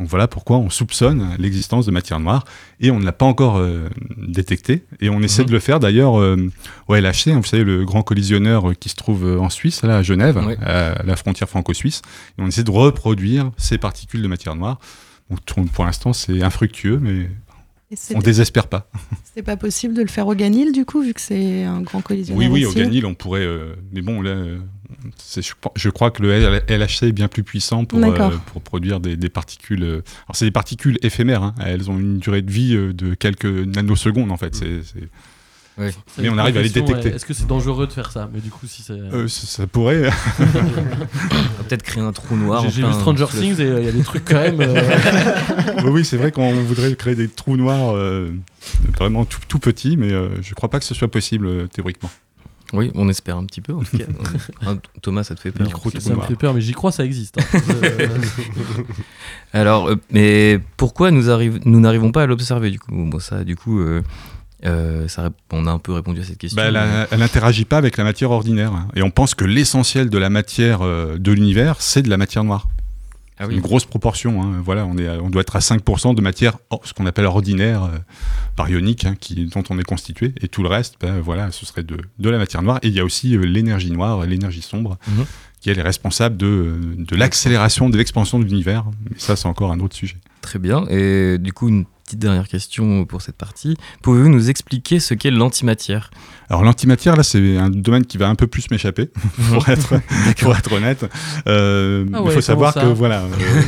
Donc 0.00 0.08
voilà 0.08 0.26
pourquoi 0.26 0.56
on 0.56 0.70
soupçonne 0.70 1.36
l'existence 1.38 1.86
de 1.86 1.92
matière 1.92 2.18
noire 2.18 2.44
et 2.80 2.90
on 2.90 2.98
ne 2.98 3.04
l'a 3.04 3.12
pas 3.12 3.26
encore 3.26 3.58
euh, 3.58 3.88
détecté 4.16 4.82
et 5.00 5.08
on 5.08 5.20
essaie 5.22 5.42
Mhm. 5.42 5.48
de 5.48 5.52
le 5.52 5.60
faire 5.60 5.78
d'ailleurs 5.78 6.18
euh, 6.20 6.36
au 6.88 6.96
LHC, 6.96 7.28
hein, 7.28 7.36
vous 7.36 7.44
savez 7.44 7.62
le 7.62 7.84
grand 7.84 8.02
collisionneur 8.02 8.72
qui 8.80 8.88
se 8.88 8.96
trouve 8.96 9.24
en 9.40 9.50
Suisse, 9.50 9.82
là 9.84 9.98
à 9.98 10.02
Genève, 10.02 10.42
Oui. 10.44 10.54
à 10.66 11.00
la 11.04 11.14
frontière 11.14 11.48
franco-suisse, 11.48 12.02
et 12.36 12.42
on 12.42 12.48
essaie 12.48 12.64
de 12.64 12.72
reproduire 12.72 13.52
ces 13.56 13.78
particules 13.78 14.20
de 14.22 14.26
matière 14.26 14.56
noire. 14.56 14.80
Tout- 15.46 15.64
pour 15.72 15.84
l'instant 15.84 16.12
c'est 16.12 16.42
infructueux 16.42 16.98
mais 17.00 17.28
on 18.14 18.18
désespère 18.20 18.66
pas. 18.66 18.90
c'est 19.34 19.42
pas 19.42 19.56
possible 19.56 19.94
de 19.94 20.02
le 20.02 20.08
faire 20.08 20.26
au 20.26 20.34
Ganil, 20.34 20.72
du 20.72 20.84
coup, 20.84 21.00
vu 21.02 21.14
que 21.14 21.20
c'est 21.20 21.62
un 21.64 21.80
grand 21.80 22.00
collisionneur 22.00 22.38
Oui 22.38 22.48
oui 22.48 22.64
au 22.66 22.72
Ganil 22.72 23.06
on 23.06 23.14
pourrait, 23.14 23.44
euh, 23.44 23.74
mais 23.92 24.00
bon 24.02 24.20
là 24.20 24.30
euh, 24.32 24.58
je, 25.36 25.52
je 25.76 25.90
crois 25.90 26.10
que 26.10 26.22
le 26.22 26.32
LHC 26.68 27.04
est 27.04 27.12
bien 27.12 27.28
plus 27.28 27.42
puissant 27.44 27.84
pour, 27.84 27.98
euh, 28.32 28.36
pour 28.46 28.62
produire 28.62 29.00
des, 29.00 29.16
des 29.16 29.28
particules. 29.28 29.82
euh, 29.82 30.02
Alors, 30.26 30.34
c'est 30.34 30.44
des 30.46 30.50
particules 30.50 30.98
éphémères. 31.02 31.42
hein. 31.42 31.54
Elles 31.64 31.90
ont 31.90 31.98
une 31.98 32.18
durée 32.18 32.42
de 32.42 32.50
vie 32.50 32.74
de 32.74 33.14
quelques 33.14 33.44
nanosecondes, 33.44 34.30
en 34.32 34.36
fait. 34.36 34.54
C'est- 34.54 34.82
Ouais. 35.76 35.92
Mais 36.18 36.28
on 36.28 36.38
arrive 36.38 36.56
à 36.56 36.62
les 36.62 36.68
détecter. 36.70 37.08
Est-ce 37.08 37.24
que 37.26 37.34
c'est 37.34 37.46
dangereux 37.48 37.86
de 37.88 37.92
faire 37.92 38.12
ça? 38.12 38.30
Mais 38.32 38.40
du 38.40 38.50
coup, 38.50 38.66
si 38.66 38.82
c'est. 38.82 38.92
Euh, 38.92 39.26
ça, 39.26 39.46
ça 39.46 39.66
pourrait. 39.66 40.08
On 40.38 40.44
va 40.44 41.64
peut-être 41.68 41.82
créer 41.82 42.02
un 42.02 42.12
trou 42.12 42.36
noir. 42.36 42.62
J'ai 42.68 42.82
vu 42.82 42.92
Stranger 42.92 43.26
Things 43.30 43.60
et 43.60 43.64
euh, 43.64 43.80
il 43.80 43.86
y 43.86 43.88
a 43.88 43.92
des 43.92 44.02
trucs 44.04 44.24
quand 44.24 44.34
même. 44.40 44.60
euh, 44.60 44.80
oui, 45.84 45.90
oui, 45.90 46.04
c'est 46.04 46.16
vrai 46.16 46.30
qu'on 46.30 46.52
voudrait 46.62 46.94
créer 46.94 47.16
des 47.16 47.28
trous 47.28 47.56
noirs 47.56 47.96
euh, 47.96 48.30
vraiment 48.98 49.24
tout, 49.24 49.40
tout 49.48 49.58
petits, 49.58 49.96
mais 49.96 50.12
euh, 50.12 50.28
je 50.42 50.54
crois 50.54 50.68
pas 50.70 50.78
que 50.78 50.84
ce 50.84 50.94
soit 50.94 51.08
possible 51.10 51.46
euh, 51.46 51.66
théoriquement. 51.66 52.10
Oui, 52.72 52.90
on 52.94 53.08
espère 53.08 53.36
un 53.36 53.44
petit 53.44 53.60
peu 53.60 53.72
en 53.74 53.82
tout 53.82 53.98
cas. 53.98 54.04
Hein, 54.66 54.78
Thomas, 55.02 55.22
ça 55.24 55.34
te 55.34 55.40
fait 55.40 55.52
peur 55.52 55.66
Micro 55.66 55.90
ça 55.90 55.98
trou 56.00 56.14
me 56.16 56.22
fait 56.22 56.34
peur, 56.36 56.54
mais 56.54 56.60
j'y 56.60 56.72
crois, 56.72 56.90
ça 56.92 57.04
existe. 57.04 57.38
hein. 57.38 57.60
Alors, 59.52 59.88
euh, 59.90 59.96
mais 60.10 60.58
pourquoi 60.76 61.10
nous, 61.10 61.30
arrive- 61.30 61.60
nous 61.64 61.80
n'arrivons 61.80 62.10
pas 62.12 62.22
à 62.22 62.26
l'observer 62.26 62.70
du 62.70 62.78
coup? 62.80 62.90
Bon, 62.92 63.18
ça, 63.20 63.44
du 63.44 63.56
coup, 63.56 63.80
euh, 63.80 64.02
euh, 64.66 65.08
ça, 65.08 65.30
on 65.52 65.66
a 65.66 65.70
un 65.70 65.78
peu 65.78 65.92
répondu 65.92 66.20
à 66.20 66.24
cette 66.24 66.38
question. 66.38 66.56
Bah, 66.62 67.06
elle, 67.10 67.18
n'interagit 67.18 67.64
pas 67.64 67.76
avec 67.78 67.96
la 67.96 68.04
matière 68.04 68.30
ordinaire. 68.30 68.72
hein. 68.72 68.88
Et 68.96 69.02
on 69.02 69.10
pense 69.10 69.34
que 69.34 69.44
l'essentiel 69.44 70.08
de 70.10 70.18
la 70.18 70.30
matière 70.30 70.82
euh, 70.82 71.18
de 71.18 71.32
l'univers, 71.32 71.76
c'est 71.80 72.02
de 72.02 72.10
la 72.10 72.16
matière 72.16 72.44
noire. 72.44 72.68
Ah 73.38 73.46
oui. 73.48 73.54
Une 73.56 73.60
grosse 73.60 73.84
proportion. 73.84 74.42
hein. 74.42 74.62
Voilà, 74.64 74.86
on, 74.86 74.96
est 74.96 75.08
on 75.08 75.28
doit 75.28 75.42
être 75.42 75.56
à 75.56 75.58
5% 75.58 76.14
de 76.14 76.20
matière, 76.22 76.56
or- 76.70 76.80
ce 76.84 76.92
qu'on 76.94 77.04
appelle 77.06 77.24
ordinaire, 77.26 77.82
euh, 77.84 77.88
baryonique, 78.56 79.04
hein, 79.06 79.16
qui, 79.18 79.46
dont 79.46 79.64
on 79.70 79.78
est 79.78 79.82
constitué. 79.84 80.32
Et 80.40 80.48
tout 80.48 80.62
le 80.62 80.68
reste, 80.68 80.94
ben, 81.00 81.20
voilà, 81.20 81.50
ce 81.50 81.66
serait 81.66 81.82
de, 81.82 81.96
de 82.18 82.30
la 82.30 82.38
matière 82.38 82.62
noire. 82.62 82.78
Et 82.82 82.88
il 82.88 82.94
y 82.94 83.00
a 83.00 83.04
aussi 83.04 83.36
euh, 83.36 83.40
l'énergie 83.42 83.90
noire, 83.90 84.24
l'énergie 84.24 84.62
sombre, 84.62 84.98
Mhm. 85.08 85.24
qui 85.60 85.70
elle 85.70 85.78
est 85.78 85.82
responsable 85.82 86.36
de, 86.36 86.78
de 86.96 87.16
l'accélération 87.16 87.90
de 87.90 87.96
l'expansion 87.98 88.38
de 88.38 88.44
l'univers. 88.44 88.84
Mais 89.10 89.16
ça, 89.18 89.34
c'est 89.34 89.48
encore 89.48 89.72
un 89.72 89.80
autre 89.80 89.96
sujet. 89.96 90.16
Très 90.40 90.60
bien. 90.60 90.86
Et 90.88 91.38
du 91.38 91.52
coup, 91.52 91.68
une 91.68 91.86
petite 92.14 92.22
dernière 92.22 92.46
question 92.48 93.04
pour 93.06 93.22
cette 93.22 93.36
partie. 93.36 93.76
Pouvez-vous 94.02 94.28
nous 94.28 94.48
expliquer 94.48 95.00
ce 95.00 95.14
qu'est 95.14 95.32
l'antimatière? 95.32 96.10
Alors 96.48 96.62
l'antimatière, 96.62 97.16
là, 97.16 97.24
c'est 97.24 97.56
un 97.56 97.70
domaine 97.70 98.04
qui 98.04 98.18
va 98.18 98.28
un 98.28 98.36
peu 98.36 98.46
plus 98.46 98.70
m'échapper, 98.70 99.10
pour, 99.48 99.68
être, 99.68 99.94
pour 100.38 100.54
être 100.54 100.72
honnête. 100.72 101.04
Euh, 101.48 102.06
Ah 102.12 102.18
il 102.20 102.26
ouais, 102.26 102.34
faut 102.34 102.40
savoir 102.40 102.72
que, 102.74 102.86
voilà, 102.86 103.22
euh, 103.22 103.62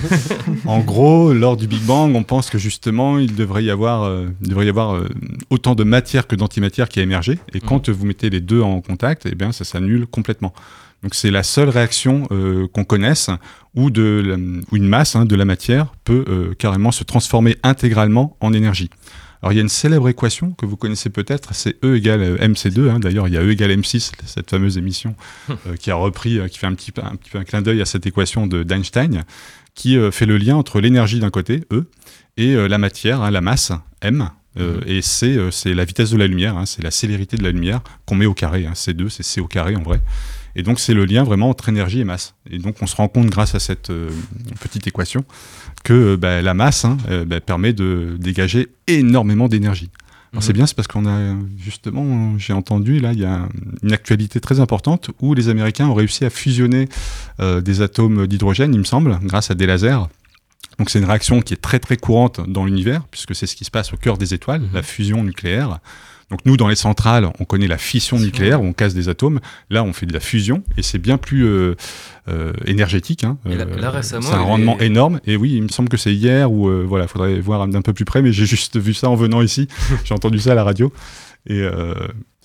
en 0.67 0.79
gros, 0.79 1.33
lors 1.33 1.57
du 1.57 1.67
Big 1.67 1.83
Bang, 1.83 2.15
on 2.15 2.23
pense 2.23 2.49
que 2.51 2.59
justement, 2.59 3.19
il 3.19 3.35
devrait 3.35 3.65
y 3.65 3.71
avoir, 3.71 4.05
euh, 4.05 4.27
il 4.43 4.51
devrait 4.51 4.67
y 4.67 4.69
avoir 4.69 4.95
euh, 4.95 5.09
autant 5.51 5.75
de 5.75 5.83
matière 5.83 6.29
que 6.29 6.37
d'antimatière 6.37 6.89
qui 6.89 7.01
a 7.01 7.03
émergé. 7.03 7.41
Et 7.53 7.61
quand 7.61 7.89
vous 7.89 8.07
mettez 8.07 8.31
les 8.31 8.41
deux 8.41 8.61
en 8.61 8.81
contact, 8.81 9.27
eh 9.27 9.35
bien, 9.35 9.51
ça 9.51 9.65
s'annule 9.65 10.07
complètement. 10.07 10.53
Donc 11.07 11.15
c'est 11.15 11.31
la 11.31 11.45
seule 11.45 11.69
réaction 11.69 12.27
euh, 12.33 12.67
qu'on 12.67 12.83
connaisse 12.83 13.31
où, 13.77 13.91
de, 13.93 14.25
la- 14.27 14.35
où 14.73 14.77
une 14.77 14.89
masse 14.89 15.15
hein, 15.15 15.25
de 15.25 15.37
la 15.37 15.45
matière 15.45 15.93
peut 16.03 16.25
euh, 16.27 16.53
carrément 16.59 16.91
se 16.91 17.05
transformer 17.05 17.57
intégralement 17.63 18.37
en 18.41 18.53
énergie. 18.53 18.91
Alors 19.41 19.53
il 19.53 19.55
y 19.55 19.59
a 19.61 19.63
une 19.63 19.69
célèbre 19.69 20.09
équation 20.09 20.51
que 20.51 20.67
vous 20.67 20.77
connaissez 20.77 21.09
peut-être, 21.09 21.55
c'est 21.55 21.77
E 21.85 21.95
égale 21.95 22.23
euh, 22.23 22.37
MC2. 22.39 22.91
hein. 22.91 22.99
D'ailleurs, 22.99 23.29
il 23.29 23.35
y 23.35 23.37
a 23.37 23.41
E 23.45 23.53
égale 23.53 23.71
M6, 23.71 24.11
cette 24.25 24.51
fameuse 24.51 24.79
émission 24.79 25.15
euh, 25.49 25.77
qui 25.79 25.93
a 25.93 25.95
repris, 25.95 26.41
qui 26.51 26.59
fait 26.59 26.67
un 26.67 26.75
petit, 26.75 26.91
peu- 26.91 27.05
un 27.05 27.15
petit 27.15 27.31
peu 27.31 27.39
un 27.39 27.45
clin 27.45 27.63
d'œil 27.63 27.81
à 27.81 27.85
cette 27.85 28.05
équation 28.05 28.49
de- 28.49 28.65
d'Einstein, 28.65 29.23
qui 29.77 29.97
euh, 29.97 30.11
fait 30.11 30.27
le 30.27 30.39
lien 30.39 30.57
entre 30.57 30.81
l'énergie 30.81 31.21
d'un 31.21 31.31
côté, 31.31 31.63
E, 31.71 31.85
et 32.37 32.57
la 32.69 32.79
matière, 32.79 33.23
hein, 33.23 33.31
la 33.31 33.41
masse, 33.43 33.71
M. 34.03 34.29
euh, 34.59 34.81
Et 34.87 35.03
C, 35.03 35.37
euh, 35.37 35.53
c'est 35.53 35.73
la 35.73 35.85
vitesse 35.85 36.11
de 36.11 36.17
la 36.17 36.27
lumière, 36.27 36.57
hein, 36.57 36.67
c'est 36.67 36.83
la 36.83 36.91
célérité 36.91 37.37
de 37.37 37.45
la 37.45 37.53
lumière 37.53 37.81
qu'on 38.07 38.17
met 38.17 38.27
au 38.27 38.35
carré. 38.35 38.67
hein. 38.67 38.73
C2, 38.75 39.09
c'est 39.09 39.23
C 39.23 39.41
au 39.41 39.47
carré 39.47 39.77
en 39.77 39.83
vrai. 39.83 40.01
Et 40.57 40.63
donc 40.63 40.81
c'est 40.81 40.95
le 40.95 41.05
lien 41.05 41.23
vraiment 41.23 41.51
entre 41.51 41.69
énergie 41.69 42.01
et 42.01 42.05
masse. 42.05 42.35
Et 42.51 42.59
donc 42.59 42.77
on 42.81 42.87
se 42.87 42.97
rend 42.97 43.09
compte 43.09 43.27
grâce 43.27 43.55
à 43.55 43.61
cette 43.61 43.91
euh, 43.91 44.11
petite 44.61 44.87
équation 44.87 45.25
que 45.85 45.93
euh, 45.93 46.17
bah, 46.17 46.41
la 46.43 46.55
masse 46.55 46.85
hein, 46.87 46.97
euh, 47.11 47.25
bah, 47.25 47.41
permet 47.41 47.75
de 47.75 48.17
dégager 48.19 48.69
énormément 48.87 49.49
d'énergie. 49.49 49.91
Alors 50.33 50.43
c'est 50.43 50.53
Mhm. 50.53 50.57
bien, 50.57 50.67
c'est 50.67 50.75
parce 50.75 50.89
qu'on 50.89 51.07
a 51.07 51.37
justement, 51.59 52.39
j'ai 52.39 52.53
entendu 52.53 53.01
là, 53.01 53.13
il 53.13 53.21
y 53.21 53.25
a 53.25 53.49
une 53.83 53.93
actualité 53.93 54.41
très 54.41 54.59
importante 54.59 55.11
où 55.21 55.35
les 55.35 55.49
Américains 55.49 55.87
ont 55.87 55.95
réussi 55.95 56.25
à 56.25 56.31
fusionner 56.31 56.89
euh, 57.41 57.61
des 57.61 57.81
atomes 57.83 58.27
d'hydrogène, 58.27 58.75
il 58.75 58.81
me 58.81 58.85
semble, 58.85 59.19
grâce 59.23 59.51
à 59.51 59.55
des 59.55 59.67
lasers. 59.67 60.09
Donc 60.79 60.91
c'est 60.91 60.99
une 60.99 61.05
réaction 61.05 61.41
qui 61.41 61.55
est 61.55 61.59
très 61.59 61.79
très 61.79 61.97
courante 61.97 62.41
dans 62.49 62.65
l'univers, 62.65 63.03
puisque 63.11 63.35
c'est 63.35 63.47
ce 63.47 63.57
qui 63.57 63.65
se 63.65 63.71
passe 63.71 63.93
au 63.93 63.97
cœur 63.97 64.19
des 64.19 64.35
étoiles, 64.35 64.63
la 64.75 64.83
fusion 64.83 65.23
nucléaire. 65.23 65.79
Donc 66.31 66.41
nous, 66.45 66.57
dans 66.57 66.67
les 66.67 66.75
centrales, 66.75 67.31
on 67.39 67.45
connaît 67.45 67.69
la 67.69 67.79
fission 67.79 68.19
nucléaire, 68.19 68.61
où 68.61 68.65
on 68.67 68.73
casse 68.73 68.95
des 68.95 69.09
atomes. 69.09 69.39
Là, 69.71 69.85
on 69.85 69.93
fait 69.93 70.07
de 70.07 70.13
la 70.13 70.19
fusion, 70.21 70.65
et 70.77 70.83
c'est 70.83 70.99
bien 70.99 71.19
plus 71.19 71.45
euh, 71.47 71.77
euh, 72.29 72.53
énergétique. 72.65 73.23
hein. 73.23 73.39
Là- 73.45 73.65
Euh, 73.65 73.77
là, 73.81 73.91
récemment, 73.91 74.27
c'est 74.27 74.35
un 74.35 74.41
rendement 74.41 74.77
est- 74.81 74.87
énorme. 74.87 75.21
Et 75.27 75.37
oui, 75.37 75.53
il 75.55 75.63
me 75.63 75.69
semble 75.69 75.89
que 75.89 75.97
c'est 75.97 76.13
hier, 76.15 76.51
ou 76.51 76.69
euh, 76.69 76.85
voilà, 76.87 77.07
faudrait 77.07 77.39
voir 77.39 77.67
d'un 77.69 77.83
peu 77.83 77.93
plus 77.93 78.05
près, 78.05 78.23
mais 78.23 78.33
j'ai 78.33 78.45
juste 78.47 78.77
vu 78.77 78.93
ça 78.93 79.09
en 79.09 79.15
venant 79.15 79.41
ici. 79.41 79.69
j'ai 80.05 80.15
entendu 80.15 80.39
ça 80.41 80.53
à 80.53 80.55
la 80.57 80.65
radio. 80.65 80.93
Et 81.49 81.61
euh, 81.61 81.95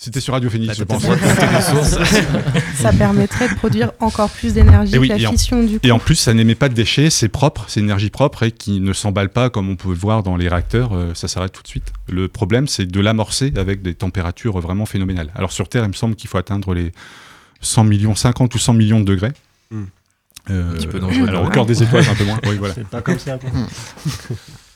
c'était 0.04 0.20
sur 0.20 0.34
Radio 0.34 0.50
Phoenix, 0.50 0.76
je 0.76 0.84
pense. 0.84 1.04
Ça 2.76 2.92
permettrait 2.92 3.50
de 3.50 3.54
produire 3.54 3.92
encore 4.00 4.32
plus 4.32 4.56
d'énergie 4.56 4.98
oui, 4.98 5.10
que 5.10 5.14
la 5.14 5.30
en- 5.30 5.32
fission 5.32 5.62
du 5.62 5.80
coup. 5.80 5.86
Et 5.86 5.92
en 5.92 6.00
plus, 6.00 6.16
ça 6.16 6.34
n'émet 6.34 6.56
pas 6.56 6.70
de 6.70 6.74
déchets, 6.74 7.12
c'est 7.12 7.30
propre, 7.30 7.66
c'est 7.68 7.82
énergie 7.82 8.10
propre 8.10 8.42
et 8.42 8.52
qui 8.52 8.80
ne 8.80 8.94
s'emballe 8.94 9.30
pas 9.30 9.52
comme 9.52 9.70
on 9.70 9.76
peut 9.76 9.90
le 9.90 9.94
voir 9.94 10.24
dans 10.24 10.38
les 10.38 10.50
réacteurs, 10.50 10.94
euh, 10.94 11.14
ça 11.14 11.28
s'arrête 11.28 11.52
tout 11.52 11.62
de 11.62 11.68
suite. 11.68 11.94
Le 12.10 12.28
problème, 12.28 12.68
c'est 12.68 12.88
de 12.88 13.00
l'amorcer 13.00 13.54
avec 13.56 13.84
des 13.84 13.94
températures 13.94 14.60
vraiment 14.60 14.88
phénoménales. 14.88 15.32
Alors 15.36 15.52
sur 15.52 15.70
Terre, 15.70 15.84
il 15.84 15.90
me 15.90 15.94
semble 15.94 16.16
qu'il 16.16 16.32
faut 16.32 16.40
atteindre 16.40 16.74
les 16.74 16.94
100 17.62 17.84
millions, 17.84 18.16
50 18.16 18.56
ou 18.56 18.58
100 18.58 18.74
millions 18.74 19.02
de 19.02 19.06
degrés. 19.06 19.34
Hmm. 19.70 19.84
Euh, 20.50 20.72
Un 20.72 20.74
petit 20.74 20.88
peu 20.88 21.00
dangereux. 21.00 21.28
Alors 21.28 21.46
au 21.46 21.50
cœur 21.50 21.68
des 21.68 21.84
étoiles, 21.84 22.06
un 22.10 22.16
peu 22.16 22.26
moins. 22.26 22.40
Oui, 22.48 22.56
voilà. 22.58 22.74
C'est 22.74 22.88
pas 22.88 23.02
comme 23.02 23.20
ça. 23.20 23.38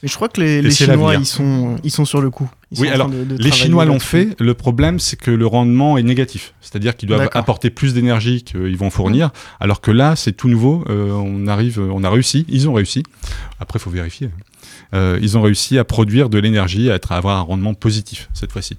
Mais 0.05 0.09
je 0.09 0.15
crois 0.17 0.29
que 0.29 0.39
les, 0.39 0.69
Chinois, 0.69 1.15
ils 1.15 1.25
sont, 1.25 1.77
ils 1.83 1.89
sont 1.89 2.05
sur 2.05 2.21
le 2.21 2.29
coup. 2.29 2.47
Ils 2.71 2.79
Oui, 2.79 2.85
sont 2.87 2.91
en 2.91 2.95
alors 2.95 3.07
train 3.09 3.17
de- 3.17 3.23
de 3.23 3.43
les 3.43 3.51
Chinois 3.51 3.85
l'ont 3.85 3.97
fait. 3.97 4.39
Le 4.39 4.53
problème, 4.53 4.99
c'est 4.99 5.19
que 5.19 5.31
le 5.31 5.47
rendement 5.47 5.97
est 5.97 6.03
négatif. 6.03 6.53
C'est-à-dire 6.61 6.95
qu'ils 6.95 7.09
doivent 7.09 7.27
apporter 7.33 7.71
plus 7.71 7.95
d'énergie 7.95 8.43
qu'ils 8.43 8.77
vont 8.77 8.91
fournir. 8.91 9.31
Alors 9.59 9.81
que 9.81 9.89
là, 9.89 10.15
c'est 10.15 10.33
tout 10.33 10.47
nouveau. 10.47 10.83
Euh, 10.89 11.09
on 11.09 11.47
arrive, 11.47 11.79
on 11.79 12.03
a 12.03 12.09
réussi. 12.11 12.45
Ils 12.49 12.69
ont 12.69 12.73
réussi. 12.73 13.01
Après, 13.59 13.79
il 13.79 13.81
faut 13.81 13.89
vérifier. 13.89 14.29
Euh, 14.93 15.17
ils 15.23 15.39
ont 15.39 15.41
réussi 15.41 15.79
à 15.79 15.83
produire 15.83 16.29
de 16.29 16.37
l'énergie, 16.37 16.91
à, 16.91 16.93
être, 16.93 17.11
à 17.11 17.17
avoir 17.17 17.37
un 17.39 17.41
rendement 17.41 17.73
positif 17.73 18.29
cette 18.35 18.51
fois-ci. 18.51 18.77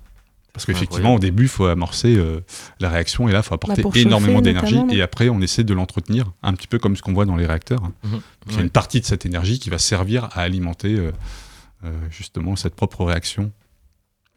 Parce 0.57 0.65
qu'effectivement, 0.65 1.15
au 1.15 1.19
début, 1.19 1.43
il 1.45 1.49
faut 1.49 1.67
amorcer 1.67 2.17
euh, 2.17 2.41
la 2.81 2.89
réaction 2.89 3.29
et 3.29 3.33
là, 3.33 3.41
il 3.41 3.43
faut 3.43 3.55
apporter 3.55 3.83
chauffer, 3.83 4.01
énormément 4.01 4.41
d'énergie. 4.41 4.81
Et 4.91 5.03
après, 5.03 5.29
on 5.29 5.41
essaie 5.43 5.65
de 5.65 5.75
l'entretenir, 5.75 6.33
un 6.43 6.55
petit 6.55 6.67
peu 6.67 6.79
comme 6.79 6.97
ce 6.97 7.03
qu'on 7.03 7.13
voit 7.13 7.27
dans 7.27 7.37
les 7.37 7.45
réacteurs. 7.47 7.85
hein. 7.85 7.93
Mhm. 8.05 8.21
Il 8.49 8.57
y 8.57 8.59
a 8.59 8.63
une 8.63 8.71
partie 8.71 9.01
de 9.01 9.05
cette 9.05 9.27
énergie 9.27 9.59
qui 9.59 9.69
va 9.69 9.77
servir 9.79 10.25
à 10.33 10.41
alimenter 10.41 10.95
euh, 10.95 11.13
euh, 11.85 11.91
justement 12.11 12.57
cette 12.57 12.75
propre 12.75 13.05
réaction. 13.05 13.53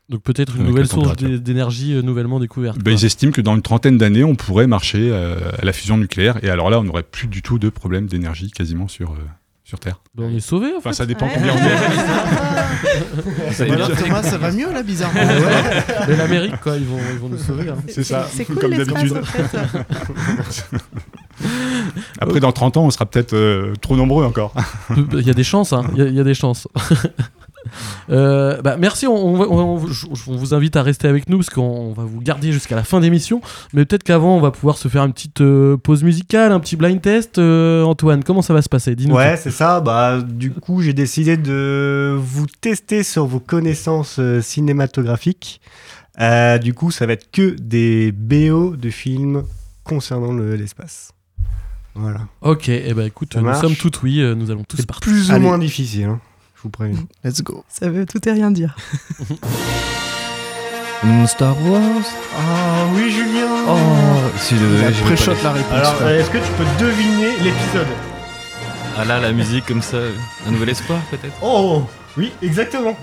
Donc 0.10 0.24
peut-être 0.24 0.58
une 0.58 0.64
nouvelle 0.64 0.88
source 0.88 1.16
d'énergie 1.18 1.94
euh, 1.94 2.02
nouvellement 2.02 2.40
découverte. 2.40 2.80
Ben, 2.80 2.92
ils 2.92 3.06
estiment 3.06 3.32
que 3.32 3.42
dans 3.42 3.56
une 3.56 3.62
trentaine 3.62 3.98
d'années, 3.98 4.24
on 4.24 4.36
pourrait 4.36 4.68
marcher 4.68 5.10
euh, 5.12 5.38
à 5.62 5.64
la 5.64 5.72
fusion 5.72 5.98
nucléaire. 5.98 6.44
Et 6.44 6.50
alors 6.50 6.70
là, 6.70 6.80
on 6.80 6.84
n'aurait 6.84 7.04
plus 7.04 7.28
du 7.28 7.42
tout 7.44 7.60
de 7.60 7.70
problème 7.70 8.08
d'énergie 8.08 8.50
quasiment 8.52 8.88
sur, 8.88 9.12
euh, 9.12 9.18
sur 9.70 9.80
Terre. 9.80 10.00
Ben, 10.16 10.24
on 10.32 10.36
est 10.36 10.40
sauvé 10.40 10.74
en 10.74 10.80
Enfin, 10.80 10.90
fait. 10.90 10.96
ça 10.96 11.06
dépend 11.06 11.28
Ouais. 11.28 11.34
combien 11.36 11.54
on 11.54 11.58
est. 11.58 13.52
Fait 13.54 13.68
Thomas, 14.04 14.24
ça 14.24 14.38
va 14.40 14.52
mieux 14.52 14.72
là, 14.74 14.82
bizarrement. 14.82 15.20
Mais 16.08 16.16
l'Amérique 16.18 16.60
quoi, 16.62 16.76
ils 16.76 16.86
vont, 16.86 16.98
ils 17.14 17.20
vont 17.20 17.30
nous 17.30 17.38
sauver. 17.38 17.70
hein. 17.70 17.76
C'est 17.88 18.04
ça, 18.04 18.28
C'est 18.32 18.46
cool 18.46 18.58
comme 18.58 18.74
d'habitude. 18.76 19.18
en 19.18 19.24
fait. 19.24 19.58
Après, 22.20 22.40
dans 22.40 22.52
30 22.52 22.78
ans, 22.78 22.86
on 22.86 22.90
sera 22.90 23.06
peut-être 23.06 23.34
euh, 23.34 23.74
trop 23.82 23.96
nombreux 23.96 24.26
encore. 24.26 24.54
Il 25.14 25.22
y 25.26 25.30
a 25.30 25.34
des 25.34 25.44
chances, 25.44 25.72
hein. 25.72 25.84
Il 25.94 26.00
y 26.00 26.02
a- 26.02 26.08
il 26.10 26.16
y, 26.16 26.20
a 26.20 26.24
des 26.24 26.34
chances. 26.34 26.68
Euh, 28.10 28.62
bah, 28.62 28.78
merci, 28.78 29.08
on, 29.08 29.14
on 29.16 29.36
va- 29.38 29.46
on- 29.50 29.76
on- 29.76 29.88
je- 29.88 30.06
on 30.28 30.36
vous 30.36 30.54
invite 30.54 30.76
à 30.76 30.84
rester 30.84 31.08
avec 31.08 31.30
nous 31.30 31.38
parce 31.38 31.50
qu'on 31.50 31.94
va 31.94 32.04
vous 32.04 32.22
garder 32.22 32.52
jusqu'à 32.52 32.76
la 32.76 32.84
fin 32.84 33.00
d'émission. 33.00 33.42
Mais 33.74 33.86
peut-être 33.86 34.04
qu'avant, 34.04 34.36
on 34.38 34.42
va 34.42 34.52
pouvoir 34.52 34.78
se 34.78 34.88
faire 34.88 35.04
une 35.06 35.14
petite 35.14 35.42
euh, 35.42 35.78
pause 35.78 36.04
musicale, 36.04 36.52
un 36.52 36.60
petit 36.60 36.76
blind 36.76 37.02
test. 37.02 37.38
Euh, 37.38 37.84
Antoine, 37.84 38.24
comment 38.24 38.42
ça 38.42 38.54
va 38.54 38.62
se 38.62 38.70
passer? 38.70 38.96
Dis-nous. 38.96 39.16
Ouais, 39.16 39.38
c'est 39.38 39.52
ça. 39.52 39.82
Bah, 39.82 40.22
du 40.22 40.52
coup, 40.52 40.82
j'ai 40.82 40.94
décidé 40.94 41.38
de 41.38 42.16
vous 42.20 42.46
tester 42.62 43.04
sur 43.04 43.26
vos 43.26 43.40
connaissances 43.40 44.18
euh, 44.20 44.42
cinématographiques. 44.42 45.62
Euh, 46.20 46.58
du 46.58 46.74
coup, 46.74 46.92
ça 46.92 47.06
va 47.06 47.14
être 47.14 47.32
que 47.32 47.56
des 47.60 48.12
BO 48.12 48.76
de 48.76 48.90
films 48.90 49.44
concernant 49.84 50.34
le- 50.34 50.56
l'espace. 50.56 51.12
Voilà. 51.96 52.22
Ok, 52.42 52.70
et 52.70 52.94
ben 52.94 53.06
écoute, 53.08 53.34
Ça 53.34 53.40
nous 53.40 53.46
marche 53.48 53.62
sommes 53.62 53.76
tous 53.76 53.92
oui, 54.04 54.22
nous 54.36 54.52
allons 54.52 54.64
tous 54.64 54.78
C'est 54.78 54.86
partir. 54.86 55.12
plus 55.12 55.30
ou 55.30 55.34
Allez. 55.34 55.44
moins 55.44 55.58
difficile, 55.58 56.04
hein, 56.06 56.20
je 56.60 56.64
vous 56.64 56.70
préviens. 56.70 57.08
Let's 57.24 57.42
go. 57.42 57.64
Ça 57.70 57.90
veut 57.90 58.06
tout 58.06 58.28
et 58.28 58.32
rien 58.34 58.52
dire. 58.52 58.76
Star 61.28 61.56
Wars 61.66 61.82
Ah 62.38 62.86
oui, 62.94 63.10
Julien 63.10 63.48
Oh, 63.66 63.78
pré-shot 65.06 65.36
pas 65.36 65.44
la 65.44 65.52
réponse. 65.54 65.72
Alors, 65.72 65.96
euh, 66.02 66.20
est-ce 66.20 66.30
que 66.30 66.38
tu 66.38 66.52
peux 66.58 66.84
deviner 66.86 67.32
l'épisode? 67.42 67.88
Ah 68.98 69.06
là, 69.06 69.22
la 69.22 69.32
musique 69.32 69.66
comme 69.66 69.82
ça, 69.82 69.98
un 70.46 70.52
nouvel 70.52 70.70
espoir 70.70 71.00
peut-être? 71.10 71.34
Oh 71.42 71.84
Oui, 72.18 72.34
exactement. 72.42 72.98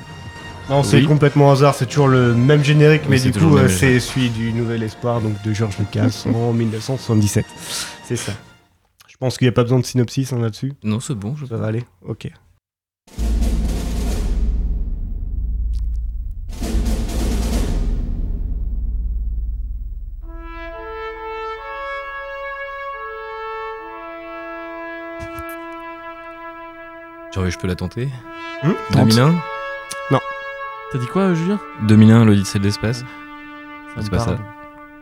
Non, 0.69 0.83
c'est 0.83 0.99
Oui. 0.99 1.07
complètement 1.07 1.51
hasard, 1.51 1.75
c'est 1.75 1.87
toujours 1.87 2.09
le 2.09 2.35
même 2.35 2.63
générique, 2.63 3.03
Oui, 3.09 3.19
mais 3.25 3.31
du 3.31 3.39
coup, 3.39 3.57
euh, 3.57 3.69
c'est 3.69 3.99
celui 4.01 4.29
du 4.31 4.53
Nouvel 4.53 4.83
Espoir, 4.83 5.21
donc 5.23 5.41
de 5.43 5.53
George 5.55 5.79
Lucas 5.79 6.25
en 6.35 6.53
1977. 6.53 7.47
C'est 8.05 8.17
ça. 8.17 8.33
Je 9.09 9.17
pense 9.17 9.39
qu'il 9.39 9.47
n'y 9.47 9.51
a 9.51 9.53
pas 9.53 9.63
besoin 9.63 9.79
de 9.79 9.87
synopsis 9.87 10.33
hein, 10.35 10.39
là-dessus. 10.41 10.75
Non, 10.83 11.01
c'est 11.01 11.15
bon. 11.15 11.35
Je... 11.37 11.47
Ça 11.47 11.57
va 11.57 11.69
aller 11.69 11.85
Ok. 12.07 12.29
Je 27.49 27.59
peux 27.59 27.69
la 27.69 27.75
tenter 27.75 28.09
Hmm 28.63 28.73
2001 28.93 29.35
T'as 30.93 30.99
dit 30.99 31.07
quoi, 31.09 31.35
Julien? 31.35 31.59
2001, 31.89 32.25
l'Odyssée 32.25 32.61
de 32.61 32.65
l'espace 32.65 33.05
C'est 34.01 34.09
pas 34.09 34.21
ça. 34.21 34.37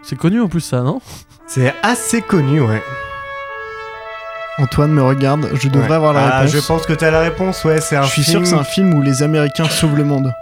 C'est 0.03 0.16
connu 0.16 0.40
en 0.40 0.49
plus, 0.49 0.61
ça, 0.62 0.81
non? 0.81 1.01
C'est 1.47 1.75
assez 1.83 2.23
connu, 2.23 2.61
ouais. 2.62 2.83
Antoine 4.59 4.92
me 4.92 5.03
regarde, 5.03 5.51
je 5.55 5.68
devrais 5.68 5.88
Ouais. 5.90 5.94
avoir 5.97 6.14
la 6.14 6.20
Ah, 6.27 6.38
réponse. 6.40 6.55
Je 6.55 6.66
pense 6.66 6.87
que 6.87 6.94
t'as 6.94 7.11
la 7.11 7.20
réponse, 7.20 7.62
ouais, 7.64 7.83
c'est 7.83 7.97
un 7.97 8.03
Je 8.03 8.11
suis 8.12 8.25
sûr 8.25 8.40
que 8.40 8.47
c'est 8.47 8.55
un 8.55 8.64
film 8.64 8.94
où 8.94 9.03
les 9.03 9.23
Américains 9.23 9.64
sauvent 9.68 9.97
le 9.97 10.05
monde. 10.05 10.33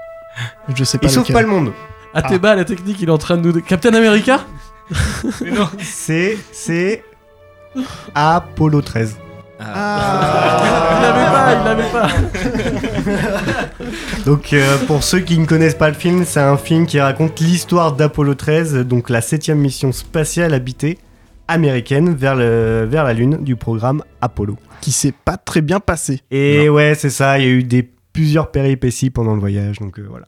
Je 0.74 0.84
sais 0.84 0.98
pas. 0.98 1.08
Il 1.08 1.10
sauve 1.10 1.22
lequel. 1.24 1.34
pas 1.34 1.42
le 1.42 1.48
monde. 1.48 1.72
Ah, 2.14 2.22
t'es 2.22 2.38
bas, 2.38 2.54
la 2.54 2.64
technique, 2.64 3.00
il 3.00 3.08
est 3.08 3.12
en 3.12 3.18
train 3.18 3.36
de 3.36 3.42
nous. 3.50 3.60
Captain 3.62 3.94
America? 3.94 4.40
C'est. 5.80 6.38
C'est. 6.52 7.04
Apollo 8.14 8.80
13. 8.82 9.16
Ah. 9.74 10.92
Il 10.94 11.02
l'avait 11.02 11.30
pas, 11.30 11.54
il 11.54 11.64
l'avait 11.64 11.90
pas. 11.90 12.08
Donc, 14.26 14.52
euh, 14.52 14.78
pour 14.86 15.02
ceux 15.02 15.20
qui 15.20 15.38
ne 15.38 15.46
connaissent 15.46 15.74
pas 15.74 15.88
le 15.88 15.94
film, 15.94 16.24
c'est 16.24 16.40
un 16.40 16.56
film 16.56 16.86
qui 16.86 17.00
raconte 17.00 17.40
l'histoire 17.40 17.92
d'Apollo 17.92 18.34
13, 18.34 18.76
donc 18.86 19.10
la 19.10 19.20
septième 19.20 19.58
mission 19.58 19.92
spatiale 19.92 20.54
habitée 20.54 20.98
américaine 21.48 22.14
vers, 22.14 22.36
le, 22.36 22.86
vers 22.88 23.04
la 23.04 23.12
Lune 23.12 23.38
du 23.42 23.56
programme 23.56 24.02
Apollo. 24.20 24.56
Qui 24.80 24.92
s'est 24.92 25.14
pas 25.24 25.36
très 25.36 25.60
bien 25.60 25.80
passé. 25.80 26.20
Et 26.30 26.68
ouais, 26.68 26.94
c'est 26.94 27.10
ça, 27.10 27.38
il 27.38 27.44
y 27.44 27.48
a 27.48 27.50
eu 27.50 27.64
des, 27.64 27.88
plusieurs 28.12 28.50
péripéties 28.50 29.10
pendant 29.10 29.34
le 29.34 29.40
voyage, 29.40 29.78
donc 29.78 29.98
euh, 29.98 30.06
voilà. 30.08 30.26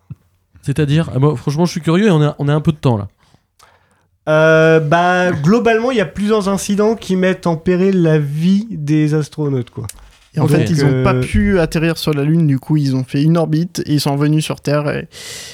C'est-à-dire, 0.63 1.11
ah, 1.15 1.19
moi, 1.19 1.37
franchement, 1.37 1.67
je 1.67 1.73
suis 1.73 1.81
curieux 1.81 2.07
et 2.07 2.11
on 2.11 2.23
a, 2.23 2.35
on 2.39 2.49
a 2.49 2.55
un 2.55 2.61
peu 2.61 2.73
de 2.73 2.79
temps 2.79 2.97
là. 2.97 3.09
Euh, 4.29 4.81
bah, 4.81 5.33
globalement, 5.33 5.91
il 5.91 5.99
y 5.99 6.01
a 6.01 6.07
plusieurs 6.07 6.49
incidents 6.49 6.95
qui 6.95 7.15
mettent 7.17 7.47
en 7.47 7.57
péril 7.57 8.03
la 8.03 8.19
vie 8.19 8.67
des 8.71 9.15
astronautes, 9.15 9.71
quoi. 9.71 9.87
Et 10.37 10.41
en 10.41 10.47
Donc, 10.47 10.57
fait, 10.57 10.65
ils 10.65 10.83
euh, 10.83 11.01
ont 11.03 11.05
pas 11.05 11.15
pu 11.15 11.61
atterrir 11.61 11.97
sur 11.97 12.13
la 12.13 12.25
Lune, 12.25 12.47
du 12.49 12.59
coup, 12.59 12.77
ils 12.77 12.97
ont 12.97 13.05
fait 13.05 13.23
une 13.23 13.37
orbite 13.37 13.83
et 13.87 13.93
ils 13.93 14.01
sont 14.01 14.15
revenus 14.17 14.45
sur 14.45 14.61
Terre. 14.61 14.89
et 14.89 15.09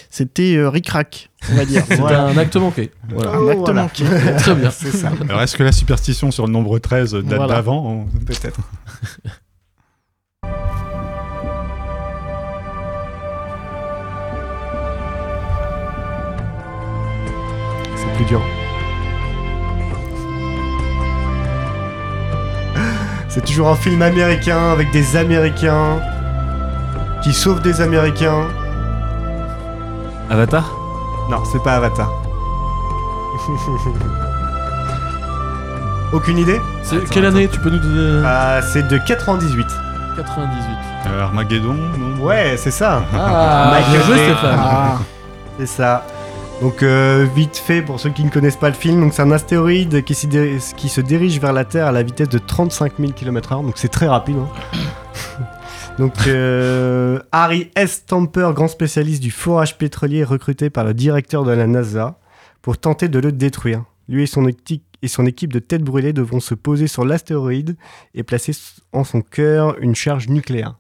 C'était 0.09 0.57
euh, 0.57 0.71
ric-rac, 0.71 1.29
on 1.53 1.55
va 1.57 1.67
dire. 1.67 1.83
C'était 1.89 1.97
Voilà. 1.97 2.23
un 2.23 2.37
acte 2.39 2.57
manqué. 2.57 2.91
Voilà. 3.11 3.33
Un 3.33 3.49
acte 3.49 3.59
voilà. 3.59 3.83
manqué. 3.83 4.05
Très 4.39 4.55
bien. 4.55 4.71
C'est 4.71 4.91
ça. 4.93 5.11
Alors, 5.29 5.43
est-ce 5.43 5.57
que 5.57 5.65
la 5.65 5.73
superstition 5.73 6.31
sur 6.31 6.47
le 6.47 6.53
nombre 6.53 6.79
13 6.79 7.13
date 7.13 7.25
Voilà. 7.37 7.57
d'avant 7.57 8.07
On- 8.09 8.19
Peut-être? 8.25 8.61
C'est 17.97 18.17
plus 18.17 18.25
dur. 18.25 18.41
C'est 23.31 23.45
toujours 23.45 23.69
un 23.69 23.77
film 23.77 24.03
américain 24.03 24.73
avec 24.73 24.91
des 24.91 25.17
Américains 25.17 26.01
qui 27.23 27.33
sauvent 27.33 27.63
des 27.63 27.81
Américains. 27.81 28.49
Avatar? 30.29 30.65
Non, 31.31 31.43
c'est 31.51 31.63
pas 31.63 31.75
Avatar. 31.77 32.11
Aucune 36.13 36.39
idée? 36.39 36.61
C'est- 36.83 37.09
Quelle 37.09 37.27
année? 37.27 37.49
Tu 37.49 37.61
peux 37.61 37.71
nous 37.71 37.79
donner 37.79 38.23
Ah, 38.27 38.61
C'est 38.63 38.83
de 38.89 38.99
98. 38.99 39.67
98. 40.17 40.77
Euh, 41.07 41.23
Armageddon 41.23 41.75
non? 41.75 42.23
Ouais, 42.23 42.57
c'est 42.59 42.73
ça. 42.73 43.03
Ah, 43.17 43.71
Michael 43.73 44.09
Bay. 44.13 44.25
Stéphane. 44.25 44.59
Ah. 44.61 44.99
C'est 45.59 45.67
ça. 45.67 46.03
Donc 46.61 46.83
euh, 46.83 47.27
vite 47.35 47.57
fait 47.57 47.81
pour 47.81 47.99
ceux 47.99 48.11
qui 48.11 48.23
ne 48.23 48.29
connaissent 48.29 48.57
pas 48.57 48.69
le 48.69 48.75
film, 48.75 49.01
donc 49.01 49.15
c'est 49.15 49.23
un 49.23 49.31
astéroïde 49.31 50.05
qui, 50.05 50.15
se 50.15 51.01
dirige 51.01 51.41
vers 51.41 51.55
la 51.55 51.65
Terre 51.65 51.87
à 51.87 51.93
la 51.93 52.03
vitesse 52.03 52.29
de 52.29 52.39
35 52.39 52.99
000 52.99 53.13
km/h, 53.13 53.65
donc 53.65 53.79
c'est 53.79 53.89
très 53.89 54.07
rapide. 54.07 54.37
hein. 54.37 55.45
donc 55.99 56.13
euh, 56.27 57.19
Harry 57.33 57.71
S. 57.77 57.93
Stamper, 57.93 58.51
grand 58.55 58.69
spécialiste 58.69 59.23
du 59.23 59.31
forage 59.31 59.79
pétrolier, 59.79 60.23
recruté 60.23 60.69
par 60.69 60.85
le 60.85 60.93
directeur 60.93 61.45
de 61.45 61.53
la 61.53 61.67
NASA 61.67 62.19
pour 62.61 62.77
tenter 62.77 63.09
de 63.09 63.19
le 63.19 63.33
détruire. 63.33 63.85
Lui 64.11 64.25
et 64.25 64.27
son, 64.27 64.47
et 64.47 65.09
son 65.09 65.25
équipe 65.25 65.55
de 65.55 65.61
têtes 65.61 65.83
brûlées 65.83 66.13
devront 66.13 66.41
se 66.41 66.55
poser 66.55 66.89
sur 66.89 67.07
l'astéroïde 67.07 67.77
et 68.15 68.23
placer 68.23 68.53
en 68.93 69.05
son 69.05 69.23
cœur 69.23 69.79
une 69.81 69.95
charge 69.95 70.29
nucléaire. 70.29 70.75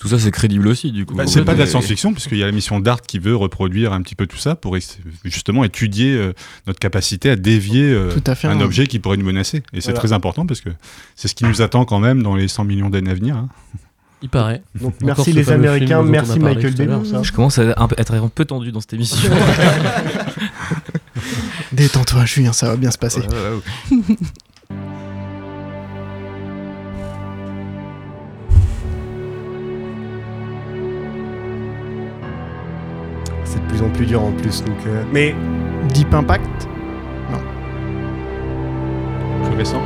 Tout 0.00 0.08
ça, 0.08 0.18
c'est 0.18 0.30
crédible 0.30 0.66
aussi, 0.66 0.92
du 0.92 1.04
coup. 1.04 1.14
Bah, 1.14 1.26
c'est 1.26 1.44
pas 1.44 1.52
de 1.52 1.58
la 1.58 1.66
science-fiction, 1.66 2.14
puisqu'il 2.14 2.38
y 2.38 2.42
a 2.42 2.46
la 2.46 2.52
mission 2.52 2.80
DART 2.80 3.02
qui 3.02 3.18
veut 3.18 3.36
reproduire 3.36 3.92
un 3.92 4.00
petit 4.00 4.14
peu 4.14 4.26
tout 4.26 4.38
ça 4.38 4.54
pour 4.54 4.74
justement 5.24 5.62
étudier 5.62 6.14
euh, 6.14 6.32
notre 6.66 6.78
capacité 6.78 7.28
à 7.28 7.36
dévier 7.36 7.92
euh, 7.92 8.10
Tout 8.10 8.24
à 8.26 8.34
fait, 8.34 8.48
un 8.48 8.58
hein. 8.58 8.62
objet 8.62 8.86
qui 8.86 8.98
pourrait 8.98 9.18
nous 9.18 9.26
menacer. 9.26 9.62
Et 9.74 9.82
c'est 9.82 9.92
très 9.92 10.14
important 10.14 10.46
parce 10.46 10.62
que 10.62 10.70
c'est 11.16 11.28
ce 11.28 11.34
qui 11.34 11.44
nous 11.44 11.60
attend 11.60 11.84
quand 11.84 11.98
même 11.98 12.22
dans 12.22 12.34
les 12.34 12.48
100 12.48 12.64
millions 12.64 12.88
d'années 12.88 13.10
à 13.10 13.14
venir. 13.14 13.36
hein. 13.36 13.50
Il 14.22 14.30
paraît. 14.30 14.62
Donc 14.80 14.94
merci 15.02 15.34
les 15.34 15.50
Américains, 15.50 16.02
merci 16.02 16.38
Michael 16.38 16.74
Bay 16.74 16.86
l'heure. 16.86 17.00
pour 17.00 17.10
ça. 17.10 17.22
Je 17.22 17.32
commence 17.32 17.58
à 17.58 17.74
être 17.98 18.14
un 18.14 18.28
peu 18.28 18.46
tendu 18.46 18.72
dans 18.72 18.80
cette 18.80 18.94
émission. 18.94 19.30
Détends-toi, 21.72 22.24
Julien, 22.24 22.52
ça 22.52 22.68
va 22.68 22.76
bien 22.76 22.90
se 22.90 22.98
passer. 22.98 23.20
Ouais, 23.20 23.26
ouais, 23.26 23.96
ouais. 23.96 24.16
Plus 33.88 34.06
dur 34.06 34.22
en 34.22 34.30
plus. 34.32 34.62
Donc, 34.64 34.76
euh, 34.86 35.02
Mais 35.12 35.34
Deep 35.92 36.12
Impact 36.14 36.68
Plus 39.44 39.56
récent. 39.56 39.80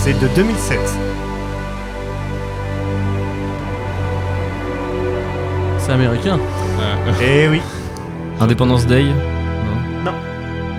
c'est 0.00 0.18
de 0.20 0.26
2007. 0.34 0.78
C'est 5.78 5.92
américain. 5.92 6.38
Eh 7.22 7.48
oui. 7.48 7.60
Independence 8.40 8.86
Day 8.86 9.04
Non. 10.04 10.12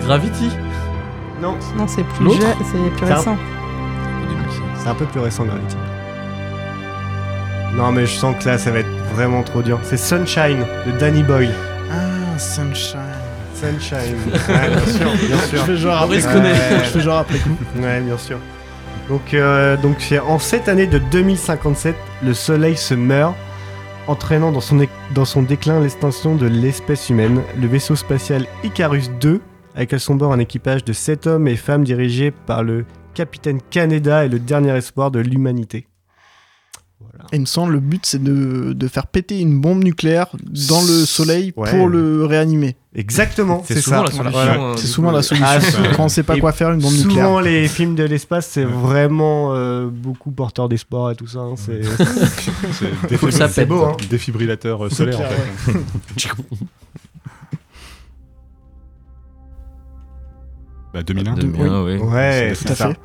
Gravity. 0.05 0.49
Non, 1.41 1.55
Non, 1.77 1.87
c'est 1.87 2.03
plus, 2.03 2.25
L'autre 2.25 2.37
je- 2.41 2.63
c'est 2.65 2.89
plus 2.97 3.05
C'est 3.07 3.11
un- 3.11 3.15
récent. 3.15 3.37
c'est 4.75 4.89
un 4.89 4.95
peu 4.95 5.05
plus 5.05 5.19
récent 5.19 5.45
Gravity. 5.45 5.77
Non 7.75 7.91
mais 7.91 8.07
je 8.07 8.11
sens 8.15 8.35
que 8.39 8.49
là 8.49 8.57
ça 8.57 8.71
va 8.71 8.79
être 8.79 8.89
vraiment 9.13 9.43
trop 9.43 9.61
dur. 9.61 9.77
C'est 9.83 9.97
Sunshine 9.97 10.65
de 10.87 10.91
Danny 10.99 11.21
Boyle. 11.21 11.53
Ah, 11.91 12.37
Sunshine. 12.37 13.01
Sunshine. 13.53 14.17
Ouais, 14.49 14.69
bien 14.69 14.85
sûr, 14.85 15.27
bien 15.27 15.37
sûr. 15.39 15.59
Je 15.59 15.63
fais 15.71 15.77
genre 15.77 16.01
après 16.01 16.19
coup. 16.19 16.29
Je 16.83 16.89
fais 16.89 16.99
genre 16.99 17.17
après 17.17 17.39
coup. 17.39 17.57
Ouais, 17.79 18.01
bien 18.01 18.17
sûr. 18.17 18.37
Donc, 19.09 19.33
euh, 19.33 19.77
donc 19.77 19.95
c'est 19.99 20.19
en 20.19 20.37
cette 20.37 20.67
année 20.67 20.87
de 20.87 20.99
2057, 20.99 21.95
le 22.23 22.33
Soleil 22.33 22.75
se 22.75 22.93
meurt, 22.93 23.35
entraînant 24.07 24.51
dans 24.51 24.61
son, 24.61 24.85
dans 25.13 25.25
son 25.25 25.41
déclin 25.43 25.79
l'extinction 25.79 26.35
de 26.35 26.45
l'espèce 26.45 27.09
humaine. 27.09 27.41
Le 27.59 27.67
vaisseau 27.67 27.95
spatial 27.95 28.45
Icarus 28.63 29.09
2, 29.21 29.39
avec 29.75 29.93
à 29.93 29.99
son 29.99 30.15
bord 30.15 30.33
un 30.33 30.39
équipage 30.39 30.83
de 30.83 30.91
7 30.93 31.27
hommes 31.27 31.47
et 31.47 31.55
femmes 31.55 31.83
dirigés 31.85 32.31
par 32.31 32.63
le 32.63 32.85
capitaine 33.13 33.59
Canada 33.69 34.25
et 34.25 34.29
le 34.29 34.39
dernier 34.39 34.75
espoir 34.75 35.09
de 35.09 35.19
l'humanité. 35.19 35.87
Et 37.31 37.35
il 37.37 37.41
me 37.41 37.45
semble 37.45 37.73
le 37.73 37.79
but 37.79 38.05
c'est 38.05 38.21
de, 38.21 38.73
de 38.73 38.87
faire 38.87 39.07
péter 39.07 39.39
une 39.39 39.59
bombe 39.59 39.83
nucléaire 39.83 40.27
dans 40.69 40.81
le 40.81 41.05
soleil 41.05 41.53
Ouais. 41.55 41.69
pour 41.71 41.87
le 41.89 42.25
réanimer. 42.25 42.75
Exactement, 42.95 43.63
C'est 43.67 43.79
souvent 43.81 43.97
ça. 43.97 44.03
la 44.05 44.11
solution. 44.11 44.31
Voilà. 44.31 44.53
hein, 44.59 44.73
C'est 44.77 44.87
souvent 44.87 45.09
coup. 45.09 45.15
la 45.15 45.21
solution. 45.21 45.47
Ah, 45.49 45.59
Quand 45.95 46.05
on 46.05 46.09
sait 46.09 46.23
pas 46.23 46.35
Et 46.35 46.39
quoi 46.39 46.51
faire, 46.51 46.71
une 46.71 46.79
bombe 46.81 46.91
Souvent, 46.91 47.39
nucléaire. 47.39 47.41
les 47.41 47.67
films 47.67 47.95
de 47.95 48.03
l'espace, 48.03 48.47
c'est 48.47 48.63
vraiment 48.65 49.53
euh, 49.53 49.87
beaucoup 49.91 50.31
porteur 50.31 50.67
d'espoir 50.69 51.11
et 51.11 51.15
tout 51.15 51.27
ça. 51.27 51.39
hein, 51.39 51.55
c'est 51.57 51.81
C'est 53.07 53.17
Faut 53.17 53.27
que 53.27 53.31
ça 53.33 53.47
c'est 53.49 53.61
pète. 53.61 53.69
beau, 53.69 53.83
hein. 53.83 53.97
défibrillateur 54.09 54.85
euh, 54.85 54.89
solaire 54.89 55.19
en 55.21 55.71
fait. 55.71 55.77
bah 60.93 61.03
2001. 61.03 61.33
2001, 61.35 61.83
ouais. 61.83 61.97
Ouais, 62.01 62.53
Tout 62.53 62.59
c'est 62.63 62.71
à 62.71 62.75
ça. 62.75 62.89
fait. 62.89 62.99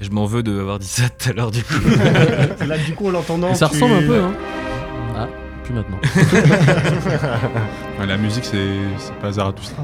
Je 0.00 0.10
m'en 0.10 0.26
veux 0.26 0.42
de 0.42 0.58
avoir 0.60 0.78
dit 0.78 0.86
ça 0.86 1.08
tout 1.08 1.30
à 1.30 1.32
l'heure, 1.32 1.50
du 1.50 1.62
coup. 1.64 1.74
Là, 2.66 2.78
du 2.78 2.94
coup, 2.94 3.08
en 3.08 3.10
l'entendant, 3.10 3.54
ça 3.54 3.66
tu- 3.68 3.74
ressemble 3.74 3.94
un 3.94 4.06
peu, 4.06 4.20
hein. 4.20 4.32
Ah, 5.16 5.28
plus 5.64 5.74
maintenant. 5.74 5.98
Ouais, 7.98 8.06
la 8.06 8.16
musique, 8.16 8.44
c'est 8.44 8.76
c'est 8.98 9.14
pas 9.14 9.32
Zarathustra 9.32 9.82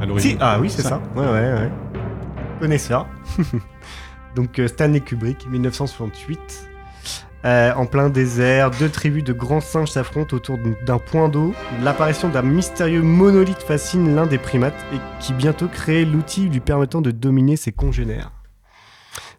à 0.00 0.06
l'origine. 0.06 0.30
Si, 0.32 0.36
ah 0.40 0.58
oui, 0.60 0.70
c'est 0.70 0.82
ça. 0.82 1.00
Ouais, 1.14 1.26
ouais, 1.26 1.52
ouais. 1.52 1.70
Connais 2.60 2.78
ça. 2.78 3.06
Donc, 4.34 4.58
euh, 4.58 4.66
Stanley 4.68 5.00
Kubrick, 5.00 5.46
1968. 5.50 6.68
Euh, 7.44 7.72
en 7.74 7.86
plein 7.86 8.08
désert, 8.08 8.70
deux 8.70 8.88
tribus 8.88 9.24
de 9.24 9.32
grands 9.32 9.60
singes 9.60 9.90
s'affrontent 9.90 10.34
autour 10.36 10.58
d'un 10.86 10.98
point 10.98 11.28
d'eau. 11.28 11.52
L'apparition 11.82 12.28
d'un 12.28 12.42
mystérieux 12.42 13.02
monolithe 13.02 13.62
fascine 13.62 14.14
l'un 14.14 14.26
des 14.26 14.38
primates 14.38 14.86
et 14.94 14.98
qui 15.20 15.32
bientôt 15.32 15.66
crée 15.66 16.04
l'outil 16.04 16.48
lui 16.48 16.60
permettant 16.60 17.00
de 17.02 17.10
dominer 17.10 17.56
ses 17.56 17.72
congénères. 17.72 18.30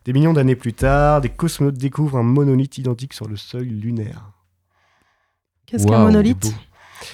Des 0.05 0.11
millions 0.11 0.33
d'années 0.33 0.55
plus 0.55 0.73
tard, 0.73 1.21
des 1.21 1.29
cosmonautes 1.29 1.77
découvrent 1.77 2.17
un 2.17 2.23
monolithe 2.23 2.77
identique 2.77 3.13
sur 3.13 3.27
le 3.27 3.37
sol 3.37 3.63
lunaire. 3.63 4.31
Qu'est-ce 5.65 5.87
qu'un 5.87 5.99
monolithe 5.99 6.53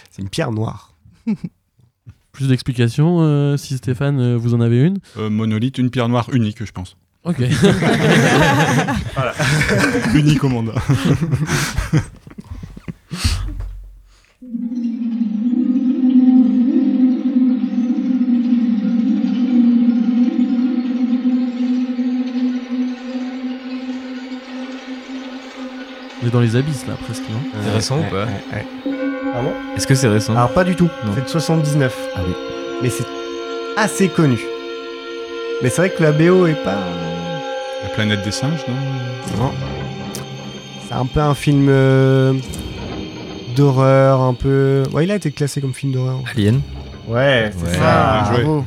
C'est 0.09 0.21
une 0.23 0.29
pierre 0.29 0.51
noire. 0.51 0.95
Plus 2.31 2.47
d'explications, 2.47 3.21
euh, 3.21 3.57
si 3.57 3.77
Stéphane, 3.77 4.19
euh, 4.19 4.37
vous 4.37 4.53
en 4.53 4.61
avez 4.61 4.81
une? 4.81 4.99
Euh, 5.17 5.29
monolithe, 5.29 5.77
une 5.77 5.89
pierre 5.89 6.09
noire 6.09 6.29
unique, 6.31 6.63
je 6.63 6.71
pense. 6.71 6.97
Ok. 7.25 7.37
voilà. 9.15 9.33
unique 10.15 10.43
au 10.43 10.49
monde. 10.49 10.73
Est 26.29 26.33
dans 26.33 26.39
les 26.39 26.55
abysses 26.55 26.85
là, 26.87 26.93
presque, 27.03 27.23
non 27.29 27.39
C'est 27.63 27.71
récent 27.73 27.99
ou 27.99 28.03
pas 28.03 28.25
Pardon 29.33 29.51
Est-ce 29.75 29.85
que 29.87 29.95
c'est 29.95 30.07
récent 30.07 30.33
Alors 30.35 30.49
pas 30.51 30.63
du 30.63 30.75
tout, 30.75 30.89
Non. 31.05 31.11
c'est 31.15 31.23
de 31.23 31.29
79. 31.29 31.95
Ah 32.15 32.19
oui. 32.25 32.33
Mais 32.81 32.89
c'est 32.89 33.05
assez 33.77 34.07
connu. 34.07 34.39
Mais 35.61 35.69
c'est 35.69 35.81
vrai 35.81 35.89
que 35.89 36.01
la 36.01 36.11
BO 36.11 36.47
est 36.47 36.63
pas... 36.63 36.77
La 37.83 37.89
planète 37.89 38.23
des 38.23 38.31
singes, 38.31 38.63
non 38.67 39.43
Non. 39.45 39.51
C'est 40.87 40.95
un 40.95 41.05
peu 41.05 41.19
un 41.19 41.33
film 41.35 41.67
euh, 41.69 42.33
d'horreur, 43.55 44.21
un 44.21 44.33
peu... 44.33 44.83
Ouais, 44.93 45.03
il 45.05 45.11
a 45.11 45.15
été 45.15 45.31
classé 45.31 45.61
comme 45.61 45.73
film 45.73 45.91
d'horreur. 45.93 46.19
Alien 46.33 46.61
Ouais, 47.07 47.51
c'est 47.57 47.65
Ouais. 47.67 47.73
ça. 47.73 47.79
Ah, 47.83 48.31
joué. 48.33 48.43
Bravo. 48.43 48.65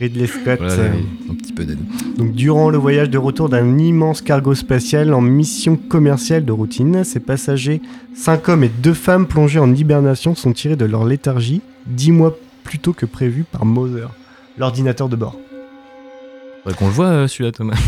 Ridley 0.00 0.26
Scott. 0.26 0.58
Voilà, 0.58 0.72
euh, 0.74 0.92
un 1.30 1.34
petit 1.34 1.52
peu 1.52 1.64
d'aide. 1.64 1.78
Donc, 2.16 2.32
durant 2.32 2.70
le 2.70 2.78
voyage 2.78 3.10
de 3.10 3.18
retour 3.18 3.48
d'un 3.48 3.78
immense 3.78 4.22
cargo 4.22 4.54
spatial 4.54 5.12
en 5.12 5.20
mission 5.20 5.76
commerciale 5.76 6.44
de 6.44 6.52
routine, 6.52 7.02
ces 7.04 7.20
passagers, 7.20 7.80
5 8.14 8.48
hommes 8.48 8.64
et 8.64 8.68
2 8.68 8.94
femmes 8.94 9.26
plongés 9.26 9.58
en 9.58 9.74
hibernation, 9.74 10.34
sont 10.34 10.52
tirés 10.52 10.76
de 10.76 10.84
leur 10.84 11.04
léthargie 11.04 11.62
10 11.86 12.12
mois 12.12 12.36
plus 12.62 12.78
tôt 12.78 12.92
que 12.92 13.06
prévu 13.06 13.44
par 13.50 13.64
Mother, 13.64 14.10
l'ordinateur 14.56 15.08
de 15.08 15.16
bord. 15.16 15.36
Faudrait 16.62 16.78
qu'on 16.78 16.86
le 16.86 16.92
voit 16.92 17.06
euh, 17.06 17.28
celui-là, 17.28 17.52
Thomas. 17.52 17.76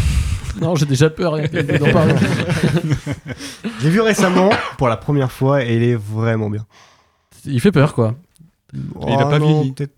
Non, 0.60 0.74
j'ai 0.74 0.84
déjà 0.84 1.08
peur 1.10 1.34
rien 1.34 1.46
que 1.46 1.78
d'en 1.78 1.92
parler. 1.92 2.14
J'ai 3.80 3.88
vu 3.88 4.00
récemment 4.00 4.50
pour 4.78 4.88
la 4.88 4.96
première 4.96 5.30
fois 5.30 5.64
et 5.64 5.76
il 5.76 5.82
est 5.84 5.94
vraiment 5.94 6.50
bien. 6.50 6.66
Il 7.46 7.60
fait 7.60 7.70
peur, 7.70 7.94
quoi. 7.94 8.16
Il 8.74 9.12
a 9.14 9.26
pas 9.26 9.38
non, 9.38 9.60
vieilli. 9.60 9.72
peut-être- 9.72 9.94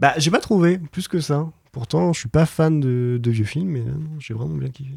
Bah, 0.00 0.14
j'ai 0.18 0.30
pas 0.30 0.40
trouvé 0.40 0.78
plus 0.78 1.08
que 1.08 1.20
ça. 1.20 1.46
Pourtant, 1.72 2.12
je 2.12 2.20
suis 2.20 2.28
pas 2.28 2.46
fan 2.46 2.80
de, 2.80 3.18
de 3.22 3.30
vieux 3.30 3.44
films, 3.44 3.68
mais 3.70 3.80
non, 3.80 4.18
j'ai 4.18 4.34
vraiment 4.34 4.54
bien 4.56 4.68
kiffé. 4.70 4.94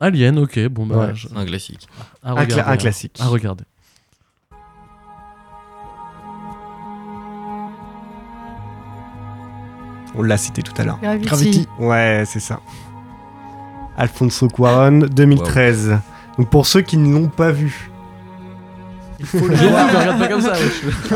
Alien, 0.00 0.38
ok, 0.38 0.68
bon 0.68 0.86
bah. 0.86 1.08
Ouais. 1.08 1.14
je- 1.14 1.28
Un 1.34 1.44
classique. 1.44 1.88
à 2.22 2.30
Un 2.30 2.34
cla- 2.34 2.40
regarder, 2.40 2.70
un 2.72 2.76
classique. 2.76 3.18
À 3.20 3.26
regarder. 3.28 3.64
On 10.14 10.22
l'a 10.22 10.36
cité 10.36 10.62
tout 10.62 10.72
à 10.80 10.84
l'heure. 10.84 10.98
Gravity. 11.00 11.26
Gravity. 11.28 11.68
Ouais, 11.78 12.24
c'est 12.26 12.40
ça. 12.40 12.60
Alfonso 13.96 14.48
Cuaron, 14.48 15.00
2013. 15.10 15.98
Donc 16.38 16.50
pour 16.50 16.66
ceux 16.66 16.80
qui 16.80 16.96
ne 16.96 17.12
l'ont 17.12 17.28
pas 17.28 17.50
vu. 17.52 17.90
Il 19.20 19.26
faut 19.26 19.46
le 19.46 19.54
voir. 19.54 19.88
regarde 19.98 20.18
pas 20.18 20.28
comme 20.28 20.40
ça. 20.40 20.52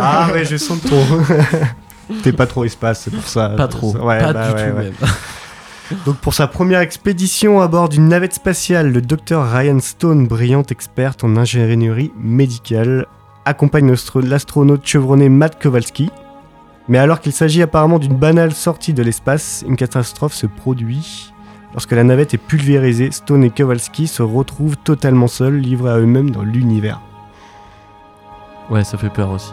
Ah 0.01 0.29
ouais, 0.33 0.45
je 0.45 0.57
sens 0.57 0.81
trop. 0.83 1.03
T'es 2.23 2.33
pas 2.33 2.47
trop 2.47 2.65
espace, 2.65 3.03
c'est 3.03 3.11
pour 3.11 3.27
ça. 3.27 3.51
Pas 3.51 3.69
trop. 3.69 3.97
Ouais, 3.97 4.19
pas 4.21 4.33
bah 4.33 4.49
du 4.49 4.55
ouais, 4.55 4.71
tout, 4.71 4.77
ouais. 4.77 4.83
même. 4.85 4.95
Donc 6.07 6.17
pour 6.17 6.33
sa 6.33 6.47
première 6.47 6.81
expédition 6.81 7.61
à 7.61 7.69
bord 7.69 7.89
d'une 7.89 8.09
navette 8.09 8.35
spatiale, 8.35 8.93
le 8.93 9.03
docteur 9.03 9.51
Ryan 9.51 9.79
Stone, 9.81 10.27
brillante 10.27 10.73
experte 10.73 11.23
en 11.25 11.37
ingénierie 11.37 12.13
médicale, 12.19 13.07
accompagne 13.45 13.91
l'astro- 13.91 14.21
l'astronaute 14.21 14.87
chevronné 14.87 15.29
Matt 15.29 15.61
Kowalski. 15.63 16.11
Mais 16.89 16.99
alors 16.99 17.21
qu'il 17.21 17.33
s'agit 17.33 17.63
apparemment 17.63 17.99
d'une 17.99 18.17
banale 18.17 18.53
sortie 18.53 18.95
de 18.95 19.03
l'espace, 19.03 19.65
une 19.69 19.77
catastrophe 19.77 20.33
se 20.35 20.47
produit. 20.47 21.33
Lorsque 21.75 21.93
la 21.93 22.05
navette 22.05 22.35
est 22.35 22.39
pulvérisée, 22.39 23.11
Stone 23.13 23.45
et 23.45 23.51
Kowalski 23.51 24.07
se 24.07 24.23
retrouvent 24.23 24.77
totalement 24.79 25.29
seuls, 25.29 25.57
livrés 25.59 25.91
à 25.93 25.99
eux-mêmes 25.99 26.31
dans 26.31 26.43
l'univers. 26.43 27.01
Ouais, 28.71 28.85
ça 28.85 28.97
fait 28.99 29.11
peur 29.11 29.31
aussi. 29.31 29.53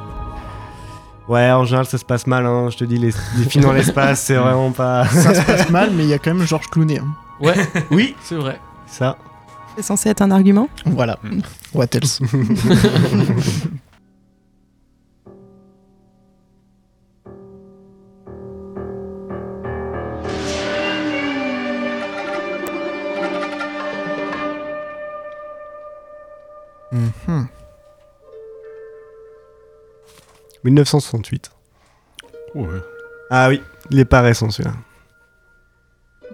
Ouais, 1.30 1.52
en 1.52 1.64
général, 1.64 1.86
ça 1.86 1.98
se 2.00 2.06
passe 2.06 2.26
mal, 2.26 2.46
hein. 2.46 2.70
je 2.72 2.78
te 2.78 2.84
dis, 2.84 2.98
les, 2.98 3.12
les 3.38 3.46
films 3.46 3.64
dans 3.66 3.72
l'espace, 3.72 4.22
c'est 4.24 4.34
vraiment 4.36 4.72
pas... 4.72 5.06
Ça 5.08 5.34
se 5.36 5.46
passe 5.46 5.70
mal, 5.70 5.92
mais 5.94 6.04
il 6.04 6.10
y 6.10 6.14
a 6.14 6.18
quand 6.18 6.34
même 6.34 6.46
Georges 6.48 6.68
Clooney. 6.72 6.98
hein. 7.00 7.08
Ouais, 7.40 7.56
Oui, 7.92 8.16
c'est 8.24 8.36
vrai. 8.36 8.60
ça. 8.88 9.16
C'est 9.76 9.84
censé 9.84 10.10
être 10.10 10.22
un 10.24 10.32
argument 10.32 10.68
Voilà. 10.86 11.18
What 11.74 11.86
else? 11.94 12.20
Mhm. 26.92 27.48
1968. 30.64 31.52
Ouais. 32.56 32.68
Ah 33.30 33.50
oui, 33.50 33.62
il 33.92 34.00
est 34.00 34.06
pas 34.06 34.22
récent 34.22 34.50
celui-là. 34.50 34.76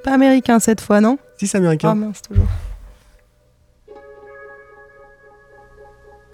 Pas 0.03 0.13
américain 0.13 0.59
cette 0.59 0.81
fois, 0.81 1.01
non? 1.01 1.17
Si, 1.37 1.47
c'est 1.47 1.57
Ah 1.57 1.61
américain. 1.61 1.95
mince, 1.95 2.21
toujours. 2.21 2.45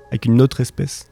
Avec 0.09 0.25
une 0.25 0.41
autre 0.41 0.59
espèce. 0.61 1.07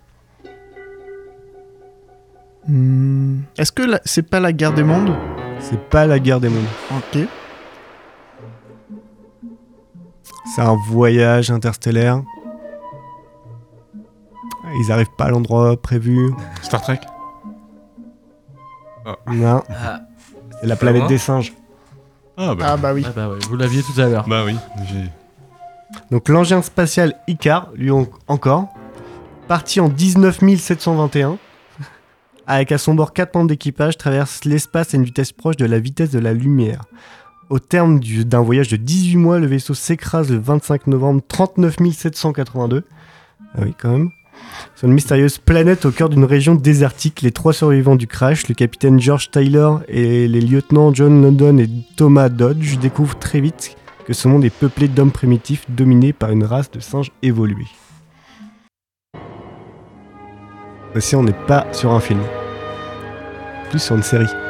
Hmm. 2.68 3.40
Est-ce 3.58 3.72
que 3.72 3.82
la- 3.84 4.02
c'est 4.06 4.24
pas 4.30 4.40
la 4.40 4.52
guerre 4.52 4.74
des 4.74 4.84
mondes? 4.84 5.16
C'est 5.60 5.80
pas 5.90 6.06
la 6.06 6.20
guerre 6.20 6.40
des 6.40 6.50
mondes. 6.50 6.66
Ok. 6.92 7.20
C'est 10.56 10.62
un 10.62 10.76
voyage 10.90 11.50
interstellaire. 11.52 12.22
Ils 14.78 14.92
arrivent 14.92 15.12
pas 15.18 15.26
à 15.26 15.30
l'endroit 15.30 15.76
prévu. 15.82 16.32
Star 16.62 16.82
Trek 16.82 17.00
Non. 19.32 19.64
Ah. 19.70 20.02
C'est 20.62 20.68
la 20.68 20.76
planète 20.76 21.08
des 21.08 21.18
singes. 21.18 21.54
Ah 22.38 22.56
bah, 22.56 22.66
Ah 22.70 22.78
bah 22.78 22.94
oui. 22.94 23.04
Ah 23.06 23.12
bah 23.16 23.30
ouais, 23.30 23.38
vous 23.50 23.56
l'aviez 23.58 23.82
tout 23.82 24.00
à 24.00 24.06
l'heure. 24.08 24.26
bah 24.28 24.44
oui. 24.46 24.56
j'ai- 24.88 25.10
Donc 26.12 26.30
l'engin 26.30 26.62
spatial 26.62 27.16
Icar, 27.28 27.70
lui 27.76 27.92
en- 27.92 28.08
encore, 28.28 28.68
parti 29.48 29.80
en 29.80 29.90
19721, 29.90 31.38
avec 32.48 32.72
à 32.72 32.78
son 32.78 32.94
bord 32.94 33.14
4 33.14 33.36
membres 33.36 33.50
d'équipage, 33.50 33.98
traverse 33.98 34.46
l'espace 34.46 34.94
à 34.94 34.98
une 34.98 35.04
vitesse 35.04 35.32
proche 35.32 35.58
de 35.58 35.66
la 35.66 35.80
vitesse 35.80 36.12
de 36.12 36.20
la 36.20 36.34
lumière. 36.34 36.82
Au 37.50 37.60
terme 37.60 38.00
du- 38.00 38.26
d'un 38.26 38.42
voyage 38.42 38.68
de 38.70 38.78
18 38.78 39.18
mois, 39.18 39.40
le 39.40 39.48
vaisseau 39.48 39.74
s'écrase 39.74 40.30
le 40.30 40.38
25 40.38 40.88
novembre 40.88 41.22
39 41.28 41.76
782. 41.94 42.86
Ah 43.56 43.60
oui, 43.64 43.74
quand 43.80 43.90
même. 43.90 44.10
Sur 44.76 44.88
une 44.88 44.94
mystérieuse 44.94 45.38
planète 45.38 45.86
au 45.86 45.92
cœur 45.92 46.10
d'une 46.10 46.24
région 46.24 46.56
désertique, 46.56 47.22
les 47.22 47.32
trois 47.32 47.54
survivants 47.54 47.96
du 47.96 48.08
crash, 48.08 48.48
le 48.48 48.56
capitaine 48.56 49.00
George 49.00 49.30
Tyler 49.30 49.70
et 49.88 50.28
les 50.28 50.42
lieutenants 50.42 50.94
John 50.94 51.22
London 51.22 51.58
et 51.58 51.70
Thomas 51.98 52.30
Dodge, 52.30 52.78
découvrent 52.78 53.20
très 53.20 53.42
vite 53.42 53.76
que 54.06 54.14
ce 54.14 54.28
monde 54.28 54.46
est 54.46 54.50
peuplé 54.50 54.88
d'hommes 54.88 55.12
primitifs 55.12 55.66
dominés 55.70 56.14
par 56.14 56.32
une 56.32 56.44
race 56.44 56.72
de 56.72 56.80
singes 56.80 57.12
évolués. 57.22 57.68
Aussi, 60.96 61.16
on 61.16 61.24
n'est 61.24 61.34
pas 61.34 61.68
sur 61.72 61.92
un 61.92 62.00
film, 62.00 62.22
plus 63.70 63.80
sur 63.80 63.96
une 63.96 64.04
série. 64.04 64.49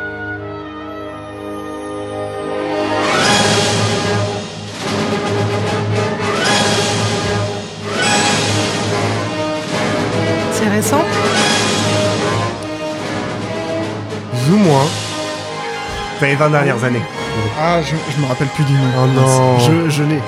Les 16.30 16.36
20 16.36 16.50
dernières 16.50 16.84
années. 16.84 17.02
Ah, 17.60 17.80
je, 17.82 17.96
je 18.16 18.22
me 18.22 18.28
rappelle 18.28 18.48
plus 18.50 18.64
du 18.64 18.74
nom. 18.74 18.80
Oh 18.98 19.08
non. 19.08 19.60
Je, 19.60 19.90
je 19.90 20.04
l'ai. 20.04 20.20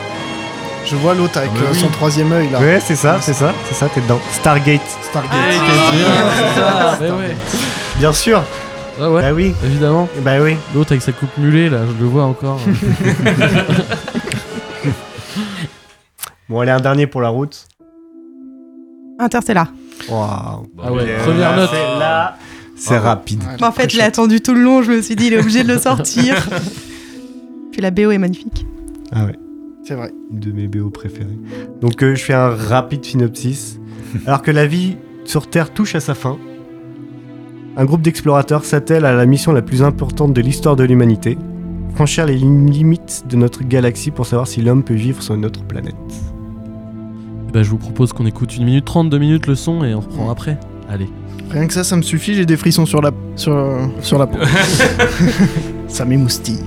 Je 0.86 0.96
vois 0.96 1.14
l'autre 1.14 1.38
avec 1.38 1.52
Ah 1.56 1.60
euh, 1.62 1.68
oui. 1.74 1.80
son 1.80 1.88
troisième 1.90 2.32
œil 2.32 2.50
là. 2.50 2.60
Ouais, 2.60 2.80
c'est 2.84 2.96
ça, 2.96 3.18
c'est 3.22 3.34
ça, 3.34 3.54
c'est 3.68 3.76
ça, 3.76 3.88
t'es 3.94 4.02
dedans. 4.02 4.20
Stargate, 4.34 4.82
Stargate. 5.04 5.32
Bien, 5.32 5.52
c'est 6.36 6.60
ça, 6.60 6.98
bah 7.00 7.06
ouais. 7.16 7.36
bien 7.98 8.14
sûr. 8.14 8.42
Ouais, 9.00 9.08
ouais, 9.08 9.22
Bah 9.22 9.32
oui, 9.34 9.54
évidemment. 9.64 10.10
bah 10.20 10.40
oui. 10.42 10.58
L'autre 10.76 10.92
avec 10.94 11.02
sa 11.04 11.12
coupe 11.12 11.36
mulet, 11.38 11.70
là, 11.70 11.80
je 11.88 12.04
le 12.04 12.10
vois 12.10 12.24
encore. 12.26 12.60
Bon, 16.50 16.60
allez, 16.60 16.72
un 16.72 16.82
dernier 16.82 17.08
pour 17.08 17.22
la 17.22 17.30
route. 17.30 17.66
Interstellar. 19.20 19.68
Waouh. 20.10 20.68
Ah 20.84 20.92
ouais, 20.92 21.16
première 21.24 21.56
note. 21.56 21.70
C'est 21.72 22.00
là, 22.00 22.36
c'est 22.82 22.98
rapide. 22.98 23.42
Bah, 23.60 23.68
en 23.70 23.72
fait, 23.72 23.90
je 23.92 23.98
l'ai 23.98 24.04
attendu 24.04 24.42
tout 24.42 24.54
le 24.54 24.62
long, 24.62 24.82
je 24.82 24.92
me 24.92 25.02
suis 25.02 25.16
dit, 25.16 25.28
il 25.28 25.34
est 25.34 25.40
obligé 25.40 25.64
de 25.64 25.68
le 25.68 25.78
sortir. 25.90 26.36
Puis 27.72 27.82
la 27.82 27.92
BO 27.92 28.12
est 28.12 28.18
magnifique. 28.18 28.66
Ah 29.12 29.26
ouais. 29.26 29.36
C'est 29.84 29.96
vrai. 29.96 30.12
Une 30.32 30.40
de 30.40 30.52
mes 30.52 30.68
BO 30.68 30.90
préférées. 30.90 31.38
Donc 31.82 32.04
euh, 32.04 32.16
je 32.16 32.24
fais 32.24 32.34
un 32.34 32.50
rapide 32.50 33.04
synopsis. 33.04 33.80
Alors 34.28 34.42
que 34.42 34.52
la 34.52 34.66
vie 34.68 34.98
sur 35.26 35.48
Terre 35.50 35.74
touche 35.74 35.96
à 35.96 36.00
sa 36.00 36.14
fin, 36.14 36.38
un 37.78 37.86
groupe 37.86 38.02
d'explorateurs 38.02 38.66
s'attelle 38.66 39.06
à 39.06 39.14
la 39.14 39.26
mission 39.26 39.52
la 39.54 39.62
plus 39.62 39.82
importante 39.84 40.34
de 40.34 40.42
l'histoire 40.42 40.76
de 40.76 40.84
l'humanité, 40.84 41.38
franchir 41.96 42.26
les 42.26 42.36
lim- 42.38 42.70
limites 42.70 43.24
de 43.30 43.36
notre 43.38 43.64
galaxie 43.64 44.12
pour 44.12 44.26
savoir 44.26 44.48
si 44.48 44.62
l'homme 44.62 44.84
peut 44.84 44.94
vivre 44.94 45.22
sur 45.24 45.34
une 45.36 45.46
autre 45.46 45.64
planète. 45.64 45.96
Ben, 47.54 47.64
je 47.64 47.70
vous 47.70 47.78
propose 47.78 48.14
qu'on 48.14 48.26
écoute 48.26 48.56
une 48.58 48.66
minute 48.66 48.86
32 48.86 49.18
minutes 49.18 49.48
le 49.48 49.56
son 49.56 49.84
et 49.84 49.94
on 49.96 50.00
reprend 50.02 50.30
après. 50.30 50.58
Allez. 50.90 51.10
Rien 51.52 51.68
que 51.68 51.74
ça, 51.74 51.84
ça 51.84 51.98
me 51.98 52.02
suffit, 52.02 52.34
j'ai 52.36 52.46
des 52.46 52.56
frissons 52.56 52.86
sur 52.86 53.02
la, 53.02 53.12
sur, 53.36 53.92
sur 54.02 54.18
la 54.18 54.28
peau. 54.28 54.38
ça 55.88 56.06
m'émoustille. 56.06 56.64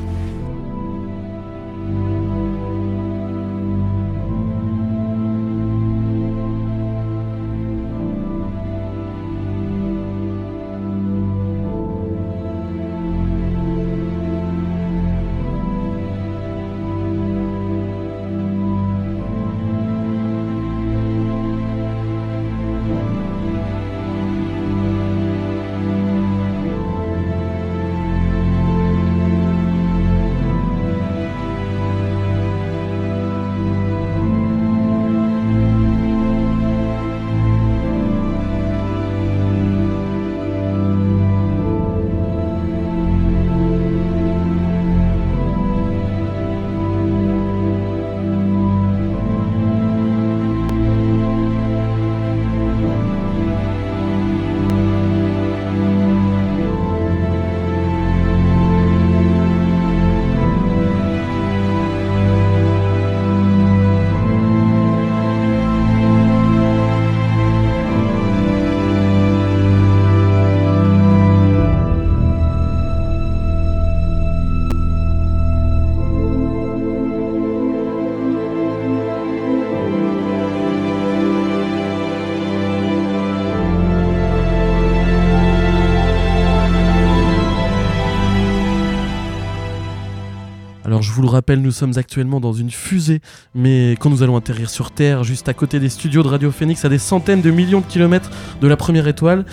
Vous 91.14 91.22
le 91.22 91.28
rappelle, 91.28 91.60
nous 91.60 91.70
sommes 91.70 91.92
actuellement 91.96 92.40
dans 92.40 92.52
une 92.52 92.70
fusée, 92.70 93.20
mais 93.54 93.92
quand 94.00 94.10
nous 94.10 94.22
allons 94.22 94.36
atterrir 94.36 94.68
sur 94.68 94.90
Terre, 94.90 95.24
juste 95.24 95.48
à 95.48 95.54
côté 95.54 95.78
des 95.78 95.88
studios 95.88 96.22
de 96.22 96.28
Radio 96.28 96.50
Phoenix, 96.50 96.84
à 96.84 96.88
des 96.88 96.98
centaines 96.98 97.40
de 97.40 97.50
millions 97.50 97.80
de 97.80 97.86
kilomètres 97.86 98.30
de 98.60 98.66
la 98.66 98.76
première 98.76 99.06
étoile, 99.06 99.44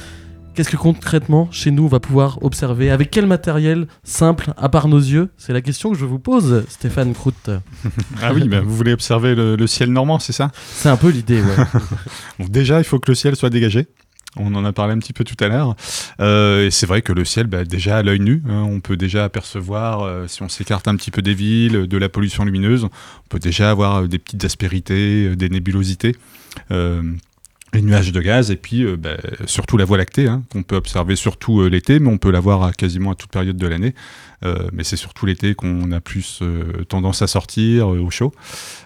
qu'est-ce 0.56 0.70
que 0.70 0.78
concrètement 0.78 1.48
chez 1.52 1.72
nous 1.72 1.84
on 1.86 1.88
va 1.88 2.00
pouvoir 2.00 2.40
observer 2.44 2.90
Avec 2.90 3.12
quel 3.12 3.26
matériel 3.28 3.88
simple, 4.04 4.54
à 4.58 4.70
part 4.70 4.88
nos 4.88 5.00
yeux? 5.00 5.30
C'est 5.38 5.54
la 5.54 5.62
question 5.62 5.92
que 5.92 5.98
je 5.98 6.06
vous 6.06 6.20
pose, 6.20 6.66
Stéphane 6.68 7.14
Crout. 7.14 7.50
Ah 8.22 8.34
oui, 8.34 8.48
bah, 8.48 8.62
vous 8.62 8.76
voulez 8.76 8.94
observer 8.94 9.36
le, 9.36 9.56
le 9.56 9.68
ciel 9.68 9.92
normand, 9.92 10.20
c'est 10.20 10.34
ça? 10.34 10.52
C'est 10.74 10.90
un 10.90 10.98
peu 10.98 11.10
l'idée, 11.10 11.42
ouais. 11.42 11.56
Bon, 12.40 12.46
déjà, 12.50 12.80
il 12.80 12.84
faut 12.84 13.00
que 13.00 13.12
le 13.12 13.16
ciel 13.16 13.36
soit 13.36 13.50
dégagé. 13.50 13.88
On 14.38 14.56
en 14.56 14.64
a 14.64 14.72
parlé 14.72 14.94
un 14.94 15.00
petit 15.00 15.14
peu 15.14 15.24
tout 15.24 15.36
à 15.44 15.48
l'heure. 15.48 15.76
Euh, 16.22 16.68
et 16.68 16.72
c'est 16.72 16.86
vrai 16.86 17.02
que 17.02 17.12
le 17.12 17.26
ciel, 17.26 17.48
bah, 17.48 17.66
déjà 17.66 17.98
à 17.98 18.04
l'œil 18.04 18.20
nu, 18.20 18.42
hein, 18.48 18.64
on 18.64 18.80
peut 18.80 18.96
déjà 18.96 19.26
apercevoir, 19.26 20.02
euh, 20.02 20.28
si 20.28 20.42
on 20.42 20.50
s'écarte 20.50 20.88
un 20.88 20.96
petit 20.96 21.12
peu 21.12 21.22
des 21.22 21.34
villes, 21.34 21.88
de 21.88 21.98
la 21.98 22.08
pollution 22.08 22.46
lumineuse, 22.46 22.86
on 22.86 23.28
peut 23.30 23.40
déjà 23.40 23.70
avoir 23.70 24.04
euh, 24.04 24.08
des 24.08 24.20
petites 24.20 24.46
aspérités, 24.46 25.36
des 25.36 25.50
nébulosités. 25.50 26.16
Les 27.74 27.82
nuages 27.82 28.12
de 28.12 28.22
gaz 28.22 28.52
et 28.52 28.56
puis 28.56 28.84
euh, 28.84 28.98
bah, 28.98 29.18
surtout 29.46 29.78
la 29.78 29.86
Voie 29.86 29.98
lactée 29.98 30.28
hein, 30.28 30.44
qu'on 30.52 30.64
peut 30.64 30.76
observer 30.76 31.16
surtout 31.16 31.62
euh, 31.62 31.70
l'été 31.70 32.00
mais 32.00 32.10
on 32.10 32.18
peut 32.18 32.32
la 32.32 32.40
voir 32.40 32.64
à 32.64 32.74
quasiment 32.74 33.12
à 33.12 33.16
toute 33.16 33.32
période 33.32 33.58
de 33.58 33.68
l'année. 33.68 33.94
Euh, 34.44 34.68
mais 34.74 34.84
c'est 34.84 34.98
surtout 34.98 35.28
l'été 35.28 35.54
qu'on 35.54 35.92
a 35.92 36.02
plus 36.02 36.42
tendance 36.90 37.22
à 37.22 37.28
sortir 37.28 37.90
au 37.90 38.10
chaud. 38.10 38.34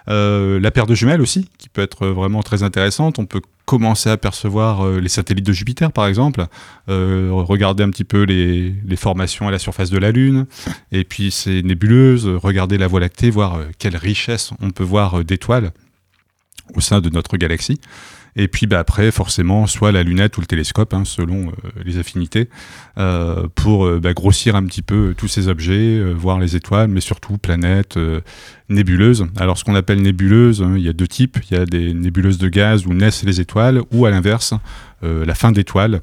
La 0.08 0.72
paire 0.72 0.86
de 0.86 0.96
jumelles 0.96 1.22
aussi 1.22 1.50
qui 1.58 1.70
peut 1.70 1.82
être 1.82 2.08
vraiment 2.08 2.44
très 2.44 2.62
intéressante. 2.62 3.20
On 3.20 3.26
peut 3.26 3.42
commencer 3.64 4.10
à 4.10 4.18
percevoir 4.18 4.86
les 4.86 5.08
satellites 5.08 5.46
de 5.46 5.54
Jupiter 5.54 5.94
par 5.94 6.08
exemple. 6.08 6.46
Regarder 6.88 7.84
un 7.84 7.90
petit 7.90 8.04
peu 8.04 8.24
les, 8.24 8.76
les 8.86 8.96
formations 8.98 9.48
à 9.48 9.52
la 9.52 9.58
surface 9.58 9.90
de 9.90 9.98
la 9.98 10.12
Lune. 10.12 10.46
Et 10.92 11.06
puis 11.06 11.32
ces 11.32 11.64
nébuleuses 11.64 12.28
regarder 12.28 12.78
la 12.78 12.88
Voie 12.88 13.00
lactée 13.00 13.30
voir 13.30 13.60
quelle 13.80 13.96
richesse 13.96 14.52
on 14.62 14.72
peut 14.72 14.84
voir 14.84 15.24
d'étoiles 15.24 15.72
au 16.74 16.82
sein 16.82 17.00
de 17.00 17.10
notre 17.10 17.38
galaxie. 17.38 17.80
Et 18.36 18.48
puis 18.48 18.68
bah, 18.68 18.80
après, 18.80 19.12
forcément, 19.12 19.66
soit 19.66 19.92
la 19.92 20.04
lunette 20.04 20.38
ou 20.38 20.42
le 20.42 20.46
télescope, 20.46 20.94
hein, 20.94 21.06
selon 21.06 21.48
euh, 21.48 21.52
les 21.86 21.98
affinités, 21.98 22.50
euh, 22.98 23.48
pour 23.56 23.86
euh, 23.86 24.00
bah, 24.00 24.14
grossir 24.14 24.56
un 24.56 24.66
petit 24.66 24.82
peu 24.82 25.14
tous 25.18 25.28
ces 25.28 25.48
objets, 25.48 26.04
voir 26.14 26.40
les 26.40 26.56
étoiles, 26.56 26.90
mais 26.90 27.00
surtout 27.00 27.38
planètes, 27.38 27.98
nébuleuses. 28.70 29.28
Alors 29.38 29.58
ce 29.58 29.64
qu'on 29.64 29.76
appelle 29.76 30.02
nébuleuses, 30.02 30.62
hein, 30.62 30.74
il 30.76 30.84
y 30.84 30.90
a 30.90 30.94
deux 30.94 31.08
types. 31.08 31.38
Il 31.50 31.58
y 31.58 31.60
a 31.60 31.66
des 31.66 31.94
nébuleuses 31.94 32.38
de 32.38 32.50
gaz 32.50 32.86
où 32.86 32.94
naissent 32.94 33.24
les 33.24 33.40
étoiles, 33.40 33.82
ou 33.92 34.06
à 34.06 34.10
l'inverse, 34.10 34.54
la 35.02 35.36
fin 35.36 35.52
d'étoile 35.52 36.02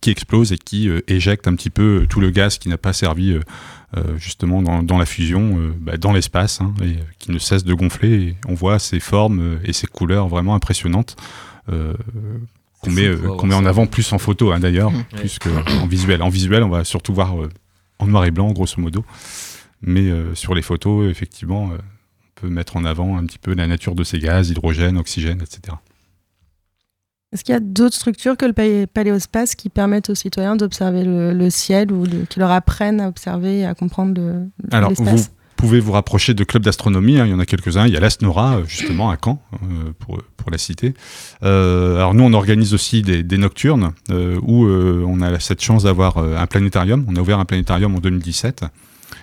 qui 0.00 0.10
explose 0.10 0.52
et 0.52 0.58
qui 0.58 0.88
éjecte 1.08 1.46
un 1.46 1.54
petit 1.54 1.70
peu 1.70 2.06
tout 2.08 2.20
le 2.20 2.30
gaz 2.30 2.58
qui 2.58 2.68
n'a 2.68 2.78
pas 2.78 2.92
servi 2.92 3.36
justement 4.18 4.60
dans, 4.62 4.82
dans 4.82 4.98
la 4.98 5.06
fusion, 5.06 5.58
euh, 5.58 5.72
bah, 5.80 5.96
dans 5.96 6.12
l'espace, 6.12 6.60
hein, 6.60 6.74
et 6.82 6.84
euh, 6.84 7.02
qui 7.18 7.30
ne 7.32 7.38
cesse 7.38 7.64
de 7.64 7.72
gonfler. 7.74 8.12
Et 8.14 8.36
on 8.46 8.54
voit 8.54 8.78
ces 8.78 9.00
formes 9.00 9.40
euh, 9.40 9.58
et 9.64 9.72
ces 9.72 9.86
couleurs 9.86 10.28
vraiment 10.28 10.54
impressionnantes. 10.54 11.16
euh, 11.72 11.94
qu'on 12.80 12.90
met, 12.92 13.06
euh, 13.06 13.28
en 13.30 13.64
avant 13.66 13.86
plus 13.86 14.12
en 14.12 14.18
photo 14.18 14.52
hein, 14.52 14.60
d'ailleurs, 14.60 14.90
Mmh. 14.92 15.04
plus 15.16 15.38
qu'en 15.40 15.86
visuel. 15.88 16.22
En 16.22 16.28
visuel, 16.28 16.62
on 16.62 16.68
va 16.68 16.84
surtout 16.84 17.12
voir 17.12 17.40
euh, 17.42 17.48
en 17.98 18.06
noir 18.06 18.24
et 18.24 18.30
blanc, 18.30 18.52
grosso 18.52 18.80
modo. 18.80 19.04
Mais 19.82 20.08
euh, 20.10 20.34
sur 20.34 20.54
les 20.54 20.62
photos, 20.62 21.10
effectivement, 21.10 21.70
euh, 21.72 21.76
on 21.76 22.40
peut 22.42 22.48
mettre 22.48 22.76
en 22.76 22.84
avant 22.84 23.16
un 23.18 23.24
petit 23.26 23.38
peu 23.38 23.52
la 23.54 23.66
nature 23.66 23.94
de 23.96 24.04
ces 24.04 24.18
gaz, 24.20 24.50
hydrogène, 24.50 24.96
oxygène, 24.96 25.40
etc. 25.42 25.76
Est-ce 27.32 27.44
qu'il 27.44 27.52
y 27.52 27.56
a 27.56 27.60
d'autres 27.60 27.94
structures 27.94 28.36
que 28.38 28.46
le 28.46 28.52
palé- 28.52 28.86
paléospace 28.86 29.54
qui 29.54 29.68
permettent 29.68 30.08
aux 30.10 30.14
citoyens 30.14 30.56
d'observer 30.56 31.04
le, 31.04 31.32
le 31.34 31.50
ciel 31.50 31.92
ou 31.92 32.06
de- 32.06 32.24
qui 32.28 32.38
leur 32.38 32.50
apprennent 32.50 33.00
à 33.00 33.08
observer 33.08 33.60
et 33.60 33.66
à 33.66 33.74
comprendre 33.74 34.14
le, 34.18 34.48
Alors, 34.70 34.92
vous 34.94 35.18
pouvez 35.56 35.80
vous 35.80 35.92
rapprocher 35.92 36.32
de 36.34 36.44
clubs 36.44 36.62
d'astronomie, 36.62 37.18
hein, 37.18 37.26
il 37.26 37.30
y 37.32 37.34
en 37.34 37.38
a 37.40 37.44
quelques-uns. 37.44 37.86
Il 37.86 37.92
y 37.92 37.96
a 37.96 38.00
l'ASNORA, 38.00 38.58
euh, 38.58 38.64
justement, 38.66 39.10
à 39.10 39.16
Caen, 39.22 39.42
euh, 39.54 39.90
pour, 39.98 40.22
pour 40.38 40.50
la 40.50 40.56
citer. 40.56 40.94
Euh, 41.42 41.96
alors, 41.96 42.14
nous, 42.14 42.24
on 42.24 42.32
organise 42.32 42.72
aussi 42.72 43.02
des, 43.02 43.22
des 43.22 43.36
nocturnes 43.38 43.92
euh, 44.10 44.38
où 44.42 44.64
on 44.66 45.20
a 45.20 45.38
cette 45.40 45.60
chance 45.62 45.82
d'avoir 45.82 46.16
un 46.18 46.46
planétarium. 46.46 47.04
On 47.08 47.16
a 47.16 47.20
ouvert 47.20 47.40
un 47.40 47.44
planétarium 47.44 47.94
en 47.94 47.98
2017. 47.98 48.64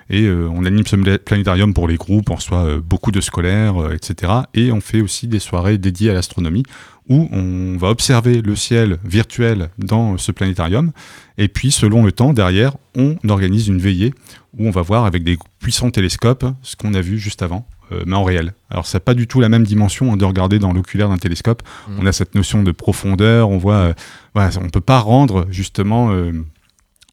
Et 0.10 0.24
euh, 0.24 0.48
on 0.54 0.66
anime 0.66 0.86
ce 0.86 0.96
planétarium 1.18 1.74
pour 1.74 1.88
les 1.88 1.96
groupes, 1.96 2.30
on 2.30 2.36
reçoit 2.36 2.64
euh, 2.66 2.82
beaucoup 2.82 3.12
de 3.12 3.22
scolaires, 3.22 3.82
euh, 3.82 3.94
etc. 3.96 4.32
Et 4.54 4.72
on 4.72 4.80
fait 4.82 5.02
aussi 5.02 5.28
des 5.28 5.40
soirées 5.40 5.80
dédiées 5.80 6.12
à 6.12 6.14
l'astronomie 6.14 6.64
où 7.08 7.30
on 7.32 7.78
va 7.78 7.90
observer 7.90 8.42
le 8.42 8.56
ciel 8.56 8.98
virtuel 9.04 9.70
dans 9.78 10.18
ce 10.18 10.32
planétarium. 10.32 10.92
Et 11.38 11.48
puis, 11.48 11.72
selon 11.72 12.04
le 12.04 12.12
temps, 12.12 12.34
derrière, 12.34 12.76
on 12.96 13.18
organise 13.28 13.68
une 13.68 13.78
veillée 13.78 14.14
où 14.58 14.68
on 14.68 14.72
va 14.72 14.82
voir 14.82 15.06
avec 15.06 15.24
des 15.24 15.38
puissants 15.60 15.92
télescopes 15.92 16.46
ce 16.62 16.76
qu'on 16.76 16.94
a 16.94 17.02
vu 17.02 17.20
juste 17.20 17.42
avant, 17.42 17.68
euh, 17.92 18.04
mais 18.08 18.16
en 18.16 18.24
réel. 18.24 18.54
Alors, 18.70 18.88
ça 18.88 18.98
n'a 18.98 19.02
pas 19.02 19.14
du 19.14 19.28
tout 19.28 19.40
la 19.40 19.50
même 19.50 19.66
dimension 19.66 20.14
hein, 20.14 20.18
de 20.18 20.26
regarder 20.26 20.60
dans 20.60 20.74
l'oculaire 20.74 21.10
d'un 21.10 21.18
télescope. 21.18 21.62
Mhm. 21.88 21.98
On 22.02 22.06
a 22.06 22.12
cette 22.12 22.34
notion 22.34 22.64
de 22.64 22.72
profondeur, 22.72 23.50
on 23.50 23.58
voit, 23.58 23.76
euh, 23.76 23.94
voilà, 24.34 24.50
on 24.62 24.70
peut 24.70 24.82
pas 24.82 25.00
rendre 25.00 25.46
justement 25.52 26.12
euh, 26.12 26.32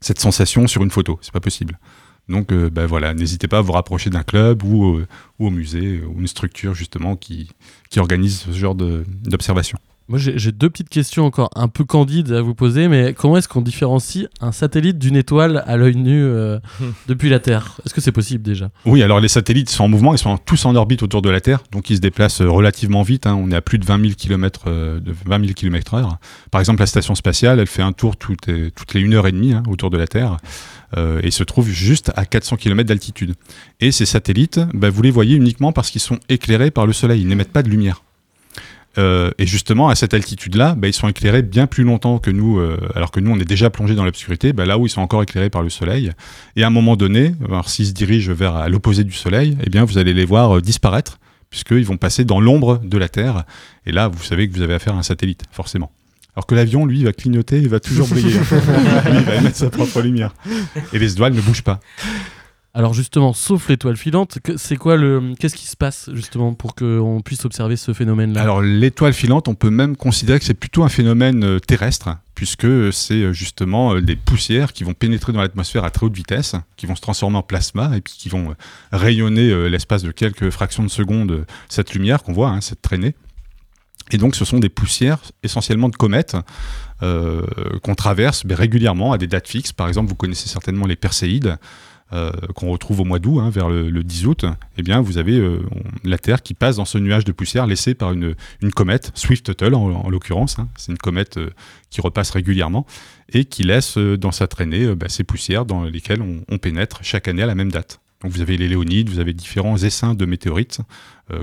cette 0.00 0.20
sensation 0.20 0.66
sur 0.66 0.82
une 0.82 0.90
photo, 0.90 1.18
c'est 1.22 1.32
pas 1.32 1.40
possible. 1.40 1.78
Donc, 2.28 2.52
euh, 2.52 2.70
bah, 2.70 2.86
voilà, 2.86 3.14
n'hésitez 3.14 3.48
pas 3.48 3.58
à 3.58 3.60
vous 3.60 3.72
rapprocher 3.72 4.10
d'un 4.10 4.22
club 4.22 4.62
ou, 4.62 4.96
euh, 4.96 5.06
ou 5.38 5.48
au 5.48 5.50
musée 5.50 6.02
ou 6.02 6.20
une 6.20 6.26
structure 6.26 6.74
justement 6.74 7.16
qui, 7.16 7.50
qui 7.90 8.00
organise 8.00 8.40
ce 8.40 8.52
genre 8.52 8.74
d'observation. 8.74 9.78
Moi, 10.12 10.18
j'ai 10.20 10.52
deux 10.52 10.68
petites 10.68 10.90
questions 10.90 11.24
encore 11.24 11.48
un 11.56 11.68
peu 11.68 11.86
candides 11.86 12.32
à 12.32 12.42
vous 12.42 12.54
poser, 12.54 12.86
mais 12.86 13.14
comment 13.14 13.38
est-ce 13.38 13.48
qu'on 13.48 13.62
différencie 13.62 14.26
un 14.42 14.52
satellite 14.52 14.98
d'une 14.98 15.16
étoile 15.16 15.64
à 15.66 15.78
l'œil 15.78 15.96
nu 15.96 16.22
euh, 16.22 16.58
depuis 17.08 17.30
la 17.30 17.40
Terre? 17.40 17.80
Est-ce 17.86 17.94
que 17.94 18.02
c'est 18.02 18.12
possible 18.12 18.42
déjà? 18.42 18.70
Oui, 18.84 19.02
alors 19.02 19.20
les 19.20 19.28
satellites 19.28 19.70
sont 19.70 19.84
en 19.84 19.88
mouvement, 19.88 20.12
ils 20.12 20.18
sont 20.18 20.36
tous 20.36 20.66
en 20.66 20.76
orbite 20.76 21.02
autour 21.02 21.22
de 21.22 21.30
la 21.30 21.40
Terre, 21.40 21.62
donc 21.72 21.88
ils 21.88 21.96
se 21.96 22.02
déplacent 22.02 22.42
euh, 22.42 22.50
relativement 22.50 23.00
vite. 23.00 23.26
hein. 23.26 23.34
On 23.42 23.50
est 23.50 23.56
à 23.56 23.62
plus 23.62 23.78
de 23.78 23.86
20 23.86 24.02
000 24.02 24.12
km, 24.14 24.68
de 24.68 25.14
20 25.24 25.40
000 25.40 25.52
km 25.54 25.94
heure. 25.94 26.18
Par 26.50 26.60
exemple, 26.60 26.80
la 26.80 26.86
station 26.86 27.14
spatiale, 27.14 27.58
elle 27.58 27.66
fait 27.66 27.80
un 27.80 27.92
tour 27.92 28.18
toutes 28.18 28.48
les, 28.48 28.70
toutes 28.70 28.92
les 28.92 29.02
1 29.02 29.12
heure 29.14 29.26
et 29.26 29.32
demie 29.32 29.54
hein, 29.54 29.62
autour 29.66 29.88
de 29.88 29.96
la 29.96 30.06
Terre 30.06 30.36
euh, 30.98 31.20
et 31.22 31.30
se 31.30 31.42
trouve 31.42 31.70
juste 31.70 32.12
à 32.16 32.26
400 32.26 32.56
km 32.56 32.86
d'altitude. 32.86 33.34
Et 33.80 33.92
ces 33.92 34.04
satellites, 34.04 34.60
bah, 34.74 34.90
vous 34.90 35.00
les 35.00 35.10
voyez 35.10 35.36
uniquement 35.36 35.72
parce 35.72 35.90
qu'ils 35.90 36.02
sont 36.02 36.18
éclairés 36.28 36.70
par 36.70 36.86
le 36.86 36.92
Soleil, 36.92 37.22
ils 37.22 37.28
n'émettent 37.28 37.52
pas 37.52 37.62
de 37.62 37.70
lumière. 37.70 38.02
Euh, 38.98 39.30
et 39.38 39.46
justement, 39.46 39.88
à 39.88 39.94
cette 39.94 40.14
altitude-là, 40.14 40.74
bah, 40.76 40.88
ils 40.88 40.92
sont 40.92 41.08
éclairés 41.08 41.42
bien 41.42 41.66
plus 41.66 41.84
longtemps 41.84 42.18
que 42.18 42.30
nous, 42.30 42.58
euh, 42.58 42.76
alors 42.94 43.10
que 43.10 43.20
nous, 43.20 43.30
on 43.30 43.38
est 43.38 43.48
déjà 43.48 43.70
plongé 43.70 43.94
dans 43.94 44.04
l'obscurité, 44.04 44.52
bah, 44.52 44.66
là 44.66 44.78
où 44.78 44.86
ils 44.86 44.90
sont 44.90 45.00
encore 45.00 45.22
éclairés 45.22 45.50
par 45.50 45.62
le 45.62 45.70
Soleil. 45.70 46.12
Et 46.56 46.64
à 46.64 46.66
un 46.66 46.70
moment 46.70 46.96
donné, 46.96 47.34
s'ils 47.66 47.86
se 47.86 47.92
dirigent 47.92 48.32
vers 48.32 48.68
l'opposé 48.68 49.04
du 49.04 49.12
Soleil, 49.12 49.56
eh 49.64 49.70
bien, 49.70 49.84
vous 49.84 49.98
allez 49.98 50.14
les 50.14 50.24
voir 50.24 50.56
euh, 50.56 50.60
disparaître, 50.60 51.18
puisqu'ils 51.50 51.84
vont 51.84 51.96
passer 51.96 52.24
dans 52.24 52.40
l'ombre 52.40 52.80
de 52.84 52.98
la 52.98 53.08
Terre. 53.08 53.44
Et 53.86 53.92
là, 53.92 54.08
vous 54.08 54.22
savez 54.22 54.48
que 54.48 54.54
vous 54.54 54.62
avez 54.62 54.74
affaire 54.74 54.94
à 54.94 54.98
un 54.98 55.02
satellite, 55.02 55.44
forcément. 55.52 55.92
Alors 56.34 56.46
que 56.46 56.54
l'avion, 56.54 56.86
lui, 56.86 57.04
va 57.04 57.12
clignoter, 57.12 57.58
il 57.58 57.68
va 57.68 57.78
toujours 57.78 58.08
briller. 58.08 58.32
il 59.12 59.20
va 59.20 59.34
émettre 59.34 59.56
sa 59.56 59.68
propre 59.68 60.00
lumière. 60.00 60.34
Et 60.94 60.98
les 60.98 61.12
étoiles 61.12 61.34
ne 61.34 61.42
bougent 61.42 61.62
pas. 61.62 61.80
Alors 62.74 62.94
justement, 62.94 63.34
sauf 63.34 63.68
l'étoile 63.68 63.98
filante, 63.98 64.38
c'est 64.56 64.76
quoi 64.76 64.96
le, 64.96 65.34
qu'est-ce 65.38 65.56
qui 65.56 65.66
se 65.66 65.76
passe 65.76 66.08
justement 66.14 66.54
pour 66.54 66.74
qu'on 66.74 67.20
puisse 67.22 67.44
observer 67.44 67.76
ce 67.76 67.92
phénomène-là? 67.92 68.40
Alors 68.40 68.62
l'étoile 68.62 69.12
filante, 69.12 69.46
on 69.48 69.54
peut 69.54 69.68
même 69.68 69.94
considérer 69.94 70.38
que 70.38 70.44
c'est 70.46 70.54
plutôt 70.54 70.82
un 70.82 70.88
phénomène 70.88 71.44
euh, 71.44 71.58
terrestre, 71.58 72.16
puisque 72.34 72.90
c'est 72.90 73.24
euh, 73.24 73.32
justement 73.34 73.96
euh, 73.96 74.00
des 74.00 74.16
poussières 74.16 74.72
qui 74.72 74.84
vont 74.84 74.94
pénétrer 74.94 75.34
dans 75.34 75.42
l'atmosphère 75.42 75.84
à 75.84 75.90
très 75.90 76.06
haute 76.06 76.16
vitesse, 76.16 76.56
qui 76.78 76.86
vont 76.86 76.96
se 76.96 77.02
transformer 77.02 77.36
en 77.36 77.42
plasma 77.42 77.94
et 77.94 78.00
puis 78.00 78.14
qui 78.16 78.30
vont 78.30 78.54
rayonner 78.90 79.68
l'espace 79.68 80.02
de 80.02 80.10
quelques 80.10 80.48
fractions 80.48 80.82
de 80.82 80.88
seconde 80.88 81.44
cette 81.68 81.92
lumière 81.92 82.22
qu'on 82.22 82.32
voit, 82.32 82.48
hein, 82.48 82.62
cette 82.62 82.80
traînée. 82.80 83.14
Et 84.12 84.16
donc 84.16 84.34
ce 84.34 84.46
sont 84.46 84.58
des 84.58 84.70
poussières 84.70 85.20
essentiellement 85.42 85.90
de 85.90 85.96
comètes 85.96 86.36
qu'on 87.00 87.94
traverse 87.96 88.44
régulièrement 88.48 89.12
à 89.12 89.18
des 89.18 89.26
dates 89.26 89.48
fixes. 89.48 89.72
Par 89.72 89.88
exemple, 89.88 90.08
vous 90.08 90.14
connaissez 90.14 90.48
certainement 90.48 90.86
les 90.86 90.96
Perséides. 90.96 91.58
Euh, 92.12 92.30
qu'on 92.54 92.70
retrouve 92.70 93.00
au 93.00 93.04
mois 93.04 93.18
d'août, 93.18 93.38
hein, 93.40 93.48
vers 93.48 93.70
le, 93.70 93.88
le 93.88 94.02
10 94.04 94.26
août, 94.26 94.44
eh 94.76 94.82
bien, 94.82 95.00
vous 95.00 95.16
avez 95.16 95.38
euh, 95.38 95.62
la 96.04 96.18
Terre 96.18 96.42
qui 96.42 96.52
passe 96.52 96.76
dans 96.76 96.84
ce 96.84 96.98
nuage 96.98 97.24
de 97.24 97.32
poussière 97.32 97.66
laissé 97.66 97.94
par 97.94 98.12
une, 98.12 98.34
comète, 98.74 99.12
Swift-Tuttle 99.14 99.74
en, 99.74 99.92
en 99.92 100.10
l'occurrence. 100.10 100.58
hein. 100.58 100.68
C'est 100.76 100.92
une 100.92 100.98
comète 100.98 101.38
euh, 101.38 101.50
qui 101.88 102.02
repasse 102.02 102.30
régulièrement 102.30 102.86
et 103.32 103.46
qui 103.46 103.62
laisse 103.62 103.96
dans 103.96 104.32
sa 104.32 104.46
traînée 104.46 104.94
bah, 104.94 105.08
ces 105.08 105.24
poussières 105.24 105.64
dans 105.64 105.84
lesquelles 105.84 106.20
on, 106.20 106.58
pénètre 106.58 106.98
chaque 107.02 107.28
année 107.28 107.42
à 107.42 107.46
la 107.46 107.54
même 107.54 107.72
date. 107.72 108.00
Vous 108.24 108.42
avez 108.42 108.58
les 108.58 108.68
Léonides, 108.68 109.08
vous 109.08 109.18
avez 109.18 109.32
différents 109.32 109.78
essaims 109.78 110.14
de 110.14 110.26
météorites 110.26 110.80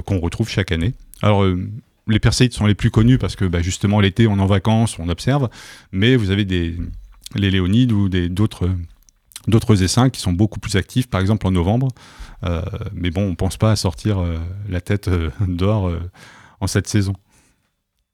qu'on 0.05 0.19
retrouve 0.19 0.49
chaque 0.49 0.71
année. 0.71 0.93
Alors 1.21 1.43
les 2.07 2.19
Perséides 2.19 2.53
sont 2.53 2.67
les 2.67 2.75
plus 2.75 2.91
connus 2.91 3.17
parce 3.17 3.35
que 3.35 3.45
bah, 3.45 3.61
justement 3.61 3.99
l'été 3.99 4.27
on 4.27 4.37
est 4.37 4.41
en 4.41 4.45
vacances, 4.45 4.97
on 4.99 5.09
observe, 5.09 5.49
mais 5.91 6.15
vous 6.15 6.29
avez 6.29 6.45
les 6.45 7.51
Léonides 7.51 7.91
ou 7.91 8.07
d'autres 8.07 8.69
d'autres 9.47 9.81
essaims 9.83 10.09
qui 10.09 10.19
sont 10.21 10.33
beaucoup 10.33 10.59
plus 10.59 10.75
actifs, 10.75 11.07
par 11.09 11.21
exemple 11.21 11.47
en 11.47 11.51
novembre. 11.51 11.87
Euh, 12.45 12.61
mais 12.93 13.09
bon, 13.11 13.23
on 13.27 13.35
pense 13.35 13.57
pas 13.57 13.71
à 13.71 13.75
sortir 13.75 14.19
euh, 14.19 14.37
la 14.69 14.81
tête 14.81 15.07
euh, 15.07 15.29
dehors 15.47 15.87
euh, 15.87 15.99
en 16.61 16.67
cette 16.67 16.87
saison. 16.87 17.13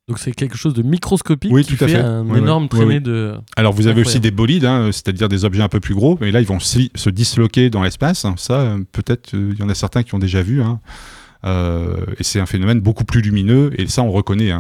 Donc 0.08 0.20
c'est 0.20 0.34
quelque 0.34 0.56
chose 0.56 0.76
de 0.76 0.84
microscopique 0.84 1.52
Oui, 1.52 1.64
qui 1.66 1.76
tout 1.76 1.84
à 1.84 1.88
fait 1.88 1.96
un 1.98 2.24
Oui, 2.28 2.38
énorme 2.38 2.64
oui. 2.64 2.70
traînée 2.70 3.00
de. 3.00 3.34
Alors 3.58 3.74
vous 3.74 3.88
avez 3.88 4.02
aussi 4.02 4.20
des 4.20 4.30
bolides, 4.30 4.66
hein, 4.66 4.92
c'est-à-dire 4.92 5.28
des 5.30 5.46
objets 5.46 5.64
un 5.64 5.68
peu 5.68 5.80
plus 5.80 5.96
gros, 5.96 6.16
mais 6.22 6.32
là 6.32 6.42
ils 6.42 6.46
vont 6.48 6.60
si- 6.60 6.92
se 6.94 7.10
disloquer 7.10 7.72
dans 7.72 7.82
l'espace. 7.82 8.26
Ça, 8.38 8.76
peut-être, 8.92 9.34
il 9.34 9.58
y 9.60 9.64
en 9.64 9.70
a 9.70 9.74
certains 9.74 10.04
qui 10.04 10.14
ont 10.14 10.20
déjà 10.20 10.44
vu. 10.44 10.62
hein. 10.62 10.80
Et 12.20 12.24
c'est 12.24 12.40
un 12.40 12.46
phénomène 12.46 12.82
beaucoup 12.82 13.04
plus 13.04 13.22
lumineux, 13.22 13.72
et 13.80 13.88
ça 13.88 14.04
on 14.04 14.12
reconnaît. 14.12 14.52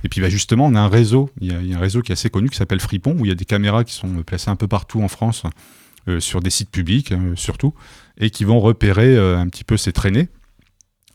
Euh. 0.00 0.06
Et 0.06 0.08
puis 0.08 0.20
bah, 0.20 0.28
justement, 0.28 0.66
on 0.66 0.74
a 0.74 0.80
un 0.80 0.88
réseau, 0.88 1.30
il 1.40 1.52
y, 1.52 1.54
a- 1.54 1.60
il 1.60 1.68
y 1.68 1.74
a 1.74 1.76
un 1.76 1.80
réseau 1.80 2.02
qui 2.02 2.12
est 2.12 2.14
assez 2.14 2.30
connu 2.30 2.48
qui 2.48 2.56
s'appelle 2.56 2.80
Fripon, 2.80 3.16
où 3.18 3.24
il 3.24 3.28
y 3.28 3.32
a 3.32 3.34
des 3.36 3.44
caméras 3.44 3.84
qui 3.84 3.94
sont 3.94 4.22
placées 4.24 4.50
un 4.50 4.56
peu 4.56 4.68
partout 4.68 5.02
en 5.02 5.08
France, 5.08 5.42
euh, 6.08 6.20
sur 6.20 6.40
des 6.40 6.50
sites 6.50 6.70
publics 6.70 7.12
hein, 7.12 7.32
surtout, 7.36 7.74
et 8.18 8.30
qui 8.30 8.44
vont 8.44 8.60
repérer 8.60 9.16
euh, 9.16 9.38
un 9.38 9.48
petit 9.48 9.64
peu 9.64 9.76
ces 9.76 9.92
traînées. 9.92 10.28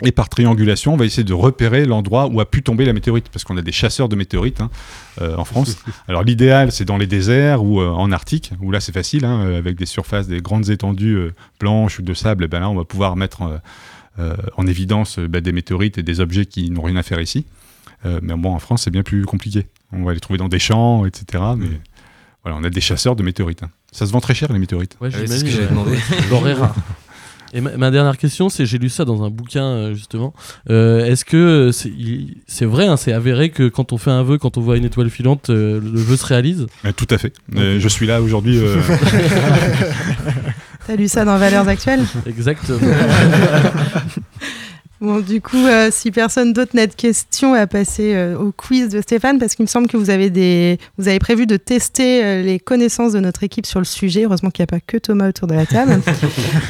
Et 0.03 0.11
par 0.11 0.27
triangulation, 0.27 0.93
on 0.93 0.97
va 0.97 1.05
essayer 1.05 1.23
de 1.23 1.33
repérer 1.33 1.85
l'endroit 1.85 2.27
où 2.27 2.41
a 2.41 2.45
pu 2.45 2.61
tomber 2.61 2.83
la 2.83 2.91
météorite, 2.91 3.29
parce 3.29 3.45
qu'on 3.45 3.55
a 3.55 3.61
des 3.61 3.71
chasseurs 3.71 4.09
de 4.09 4.17
météorites 4.17 4.59
hein, 4.59 4.69
euh, 5.21 5.37
en 5.37 5.45
France. 5.45 5.77
Alors 6.09 6.21
l'idéal, 6.23 6.73
c'est 6.73 6.83
dans 6.83 6.97
les 6.97 7.07
déserts 7.07 7.63
ou 7.63 7.79
euh, 7.79 7.87
en 7.87 8.11
Arctique, 8.11 8.51
où 8.61 8.71
là 8.71 8.81
c'est 8.81 8.91
facile, 8.91 9.23
hein, 9.23 9.39
euh, 9.45 9.57
avec 9.57 9.77
des 9.77 9.85
surfaces, 9.85 10.27
des 10.27 10.41
grandes 10.41 10.69
étendues 10.69 11.15
euh, 11.15 11.33
blanches 11.61 11.99
ou 11.99 12.01
de 12.01 12.13
sable, 12.13 12.43
et 12.43 12.47
ben 12.49 12.59
là 12.59 12.69
on 12.69 12.75
va 12.75 12.83
pouvoir 12.83 13.15
mettre 13.15 13.43
euh, 13.43 13.57
euh, 14.19 14.35
en 14.57 14.67
évidence 14.67 15.17
euh, 15.17 15.29
bah, 15.29 15.39
des 15.39 15.53
météorites 15.53 15.97
et 15.97 16.03
des 16.03 16.19
objets 16.19 16.45
qui 16.45 16.69
n'ont 16.71 16.81
rien 16.81 16.97
à 16.97 17.03
faire 17.03 17.21
ici. 17.21 17.45
Euh, 18.05 18.19
mais 18.21 18.35
bon, 18.35 18.53
en 18.53 18.59
France, 18.59 18.83
c'est 18.83 18.91
bien 18.91 19.03
plus 19.03 19.25
compliqué. 19.25 19.65
On 19.91 20.03
va 20.03 20.13
les 20.13 20.19
trouver 20.19 20.37
dans 20.37 20.49
des 20.49 20.59
champs, 20.59 21.05
etc. 21.05 21.43
Mais 21.57 21.67
voilà, 22.43 22.57
on 22.59 22.63
a 22.63 22.69
des 22.69 22.81
chasseurs 22.81 23.15
de 23.15 23.23
météorites. 23.23 23.63
hein. 23.63 23.69
Ça 23.91 24.05
se 24.05 24.11
vend 24.11 24.21
très 24.21 24.35
cher 24.35 24.51
les 24.53 24.59
météorites. 24.59 24.95
Ouais, 25.01 25.09
Ah 25.13 25.17
c'est 25.25 25.39
ce 25.39 25.43
que 25.43 25.49
j'avais 25.49 25.67
demandé. 25.67 25.97
Rare. 26.53 26.75
Et 27.53 27.61
ma, 27.61 27.77
ma 27.77 27.89
dernière 27.89 28.17
question, 28.17 28.49
c'est 28.49 28.65
j'ai 28.65 28.77
lu 28.77 28.89
ça 28.89 29.05
dans 29.05 29.23
un 29.23 29.29
bouquin 29.29 29.63
euh, 29.63 29.93
justement. 29.93 30.33
Euh, 30.69 31.05
Est-ce 31.05 31.23
que 31.23 31.69
c'est 31.71 31.87
il- 31.89 32.37
c'est 32.47 32.65
vrai, 32.65 32.85
hein, 32.87 32.97
c'est 32.97 33.13
avéré 33.13 33.49
que 33.49 33.69
quand 33.69 33.93
on 33.93 33.97
fait 33.97 34.11
un 34.11 34.23
vœu, 34.23 34.37
quand 34.37 34.57
on 34.57 34.61
voit 34.61 34.75
une 34.75 34.83
étoile 34.83 35.09
filante, 35.09 35.49
euh, 35.49 35.79
le 35.79 35.99
vœu 36.01 36.17
se 36.17 36.25
réalise? 36.25 36.67
Euh, 36.83 36.91
tout 36.91 37.07
à 37.09 37.17
fait. 37.17 37.31
Euh, 37.55 37.79
je 37.79 37.87
suis 37.87 38.07
là 38.07 38.21
aujourd'hui. 38.21 38.57
euh, 38.57 38.81
T'as 40.85 40.95
lu 40.97 41.07
ça 41.07 41.23
dans 41.23 41.37
Valeurs 41.37 41.67
Actuelles? 41.67 42.03
Exactement. 42.27 42.79
Bon, 45.01 45.19
du 45.19 45.41
coup, 45.41 45.57
euh, 45.57 45.89
si 45.91 46.09
personne 46.09 46.53
d'autre 46.53 46.71
n'a 46.73 46.87
de 46.87 46.93
questions, 46.93 47.53
à 47.53 47.67
passer 47.67 48.15
euh, 48.15 48.37
au 48.37 48.53
quiz 48.53 48.87
de 48.89 49.01
Stéphane, 49.01 49.39
parce 49.39 49.55
qu'il 49.55 49.63
me 49.63 49.67
semble 49.67 49.87
que 49.87 49.97
vous 49.97 50.09
avez, 50.09 50.29
des... 50.29 50.79
vous 50.97 51.09
avez 51.09 51.19
prévu 51.19 51.45
de 51.45 51.57
tester 51.57 52.23
euh, 52.23 52.41
les 52.41 52.59
connaissances 52.59 53.11
de 53.11 53.19
notre 53.19 53.43
équipe 53.43 53.65
sur 53.65 53.79
le 53.79 53.85
sujet. 53.85 54.23
Heureusement 54.23 54.51
qu'il 54.51 54.63
n'y 54.63 54.69
a 54.69 54.79
pas 54.79 54.79
que 54.79 54.97
Thomas 54.97 55.27
autour 55.29 55.47
de 55.47 55.53
la 55.53 55.65
table. 55.65 56.01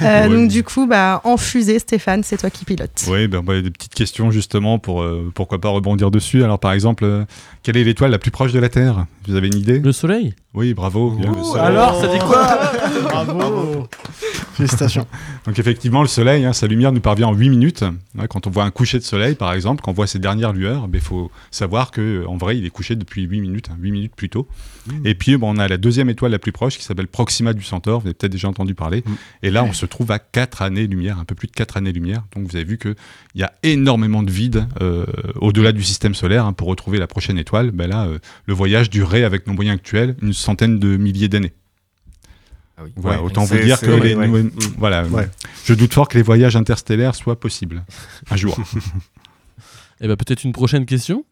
Ouais. 0.01 0.29
Donc, 0.29 0.49
du 0.49 0.63
coup, 0.63 0.87
bah, 0.87 1.21
en 1.23 1.37
fusée, 1.37 1.79
Stéphane, 1.79 2.23
c'est 2.23 2.37
toi 2.37 2.49
qui 2.49 2.65
pilotes. 2.65 3.05
Oui, 3.07 3.27
ben, 3.27 3.41
bah, 3.41 3.61
des 3.61 3.71
petites 3.71 3.93
questions 3.93 4.29
justement 4.29 4.77
pour 4.77 5.05
pourquoi 5.33 5.59
pas 5.59 5.69
rebondir 5.69 6.11
dessus. 6.11 6.43
Alors 6.43 6.59
par 6.59 6.73
exemple, 6.73 7.25
quelle 7.63 7.77
est 7.77 7.83
l'étoile 7.83 8.11
la 8.11 8.19
plus 8.19 8.31
proche 8.31 8.51
de 8.51 8.59
la 8.59 8.69
Terre? 8.69 9.05
Vous 9.27 9.35
avez 9.35 9.47
une 9.47 9.57
idée? 9.57 9.79
Le 9.79 9.91
Soleil? 9.91 10.33
Oui, 10.53 10.73
bravo. 10.73 11.11
bien, 11.11 11.31
le 11.31 11.43
Soleil. 11.43 11.65
Alors, 11.65 11.99
ça 11.99 12.07
dit 12.07 12.19
quoi? 12.19 12.47
Bravo 13.25 13.87
Félicitations. 14.53 15.05
Donc 15.45 15.59
effectivement, 15.59 16.01
le 16.01 16.07
Soleil, 16.07 16.45
hein, 16.45 16.53
sa 16.53 16.67
lumière 16.67 16.93
nous 16.93 17.01
parvient 17.01 17.27
en 17.27 17.33
8 17.33 17.49
minutes. 17.49 17.83
Ouais, 18.17 18.27
quand 18.29 18.47
on 18.47 18.49
voit 18.49 18.63
un 18.63 18.71
coucher 18.71 18.97
de 18.99 19.03
Soleil, 19.03 19.35
par 19.35 19.51
exemple, 19.51 19.81
quand 19.83 19.91
on 19.91 19.93
voit 19.93 20.07
ses 20.07 20.19
dernières 20.19 20.53
lueurs, 20.53 20.87
il 20.93 20.99
faut 21.01 21.29
savoir 21.51 21.91
que 21.91 22.25
en 22.25 22.37
vrai, 22.37 22.57
il 22.57 22.65
est 22.65 22.69
couché 22.69 22.95
depuis 22.95 23.23
8 23.23 23.41
minutes, 23.41 23.69
hein, 23.69 23.77
8 23.79 23.91
minutes 23.91 24.15
plus 24.15 24.29
tôt. 24.29 24.47
Et 25.03 25.15
puis, 25.15 25.35
bon, 25.35 25.55
on 25.55 25.57
a 25.57 25.67
la 25.67 25.77
deuxième 25.77 26.09
étoile 26.09 26.31
la 26.31 26.39
plus 26.39 26.51
proche 26.51 26.77
qui 26.77 26.83
s'appelle 26.83 27.07
Proxima 27.07 27.53
du 27.53 27.63
Centaure. 27.63 28.01
Vous 28.01 28.07
avez 28.07 28.13
peut-être 28.13 28.31
déjà 28.31 28.47
entendu 28.47 28.75
parler. 28.75 29.03
Et 29.41 29.49
là, 29.49 29.63
on 29.63 29.73
se 29.73 29.85
trouve 29.85 30.11
à 30.11 30.19
4 30.19 30.61
années-lumière, 30.61 31.19
un 31.19 31.25
peu 31.25 31.35
plus 31.35 31.47
de 31.47 31.53
4 31.53 31.77
années-lumière. 31.77 32.23
Donc 32.35 32.47
vous 32.49 32.55
avez 32.55 32.65
vu 32.65 32.77
qu'il 32.77 32.95
y 33.33 33.43
a 33.43 33.51
énormément 33.63 34.23
de 34.23 34.31
vide 34.31 34.67
euh, 34.81 35.05
au-delà 35.41 35.71
du 35.71 35.83
système 35.83 36.13
solaire 36.13 36.45
hein, 36.45 36.53
pour 36.53 36.67
retrouver 36.67 36.99
la 36.99 37.07
prochaine 37.07 37.37
étoile. 37.37 37.71
Ben 37.71 37.89
là, 37.89 38.05
euh, 38.05 38.19
le 38.45 38.53
voyage 38.53 38.89
durerait 38.89 39.14
avec 39.23 39.47
nos 39.47 39.53
moyens 39.53 39.75
actuels 39.77 40.15
une 40.21 40.33
centaine 40.33 40.79
de 40.79 40.97
milliers 40.97 41.27
d'années. 41.29 41.53
Ah 42.77 42.81
oui. 42.83 42.91
Voilà, 42.97 43.19
Ouais, 43.21 43.25
autant 43.25 43.43
vous 43.45 43.57
dire 43.57 43.79
que 43.79 43.85
ouais, 43.87 43.99
les, 44.01 44.15
ouais. 44.15 44.27
nous- 44.27 44.43
Mm. 44.43 44.51
voilà, 44.77 45.05
Ouais. 45.07 45.29
je 45.65 45.73
doute 45.73 45.93
fort 45.93 46.07
que 46.09 46.17
les 46.17 46.23
voyages 46.23 46.55
interstellaires 46.57 47.15
soient 47.15 47.39
possibles 47.39 47.83
un 48.29 48.35
jour. 48.35 48.57
Et 50.01 50.07
ben 50.09 50.17
peut-être 50.17 50.43
une 50.43 50.51
prochaine 50.51 50.85
question? 50.85 51.23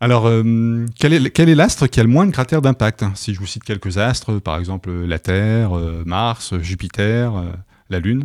Alors, 0.00 0.26
euh, 0.26 0.86
quel 0.98 1.12
est 1.12 1.30
quel 1.30 1.48
est 1.48 1.54
l'astre 1.54 1.86
qui 1.86 2.00
a 2.00 2.02
le 2.02 2.08
moins 2.08 2.26
de 2.26 2.32
cratères 2.32 2.60
d'impact? 2.62 3.04
Si 3.14 3.32
je 3.32 3.38
vous 3.38 3.46
cite 3.46 3.62
quelques 3.64 3.96
astres, 3.96 4.38
par 4.40 4.58
exemple 4.58 4.90
la 4.90 5.18
Terre, 5.20 5.76
euh, 5.78 6.02
Mars, 6.04 6.58
Jupiter, 6.60 7.36
euh, 7.36 7.52
la 7.90 8.00
Lune, 8.00 8.24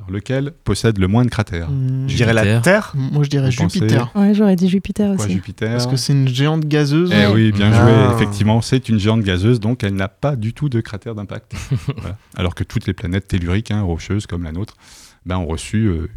alors 0.00 0.10
lequel 0.10 0.52
possède 0.64 0.98
le 0.98 1.06
moins 1.08 1.24
de 1.24 1.30
cratères? 1.30 1.70
Hmm, 1.70 2.08
Je 2.08 2.16
dirais 2.16 2.32
la. 2.32 2.60
Terre. 2.60 2.92
Moi, 2.96 3.22
je 3.24 3.30
dirais 3.30 3.50
Vous 3.50 3.56
pensez 3.56 3.78
Jupiter. 3.80 4.10
Ouais, 4.14 4.34
j'aurais 4.34 4.56
dit 4.56 4.68
Jupiter 4.68 5.08
Pourquoi 5.08 5.26
aussi. 5.26 5.34
Jupiter? 5.34 5.70
Parce 5.72 5.86
que 5.86 5.96
c'est 5.96 6.12
une 6.12 6.28
géante 6.28 6.64
gazeuse. 6.66 7.12
Eh 7.12 7.26
oui, 7.32 7.52
bien 7.52 7.70
Ah. 7.72 8.08
joué. 8.10 8.16
Effectivement, 8.16 8.60
c'est 8.62 8.88
une 8.88 8.98
géante 8.98 9.22
gazeuse, 9.22 9.60
donc 9.60 9.84
elle 9.84 9.94
n'a 9.94 10.08
pas 10.08 10.36
du 10.36 10.52
tout 10.54 10.68
de 10.68 10.80
cratère 10.80 11.14
d'impact. 11.14 11.52
Voilà. 11.96 12.16
Alors 12.36 12.54
que 12.54 12.64
toutes 12.64 12.86
les 12.86 12.92
planètes 12.94 13.28
telluriques, 13.28 13.70
hein, 13.70 13.82
rocheuses 13.82 14.26
comme 14.26 14.42
la 14.44 14.52
nôtre, 14.52 14.74
ben, 15.26 15.36
ont 15.36 15.46
reçu 15.46 15.86
euh, 15.86 16.08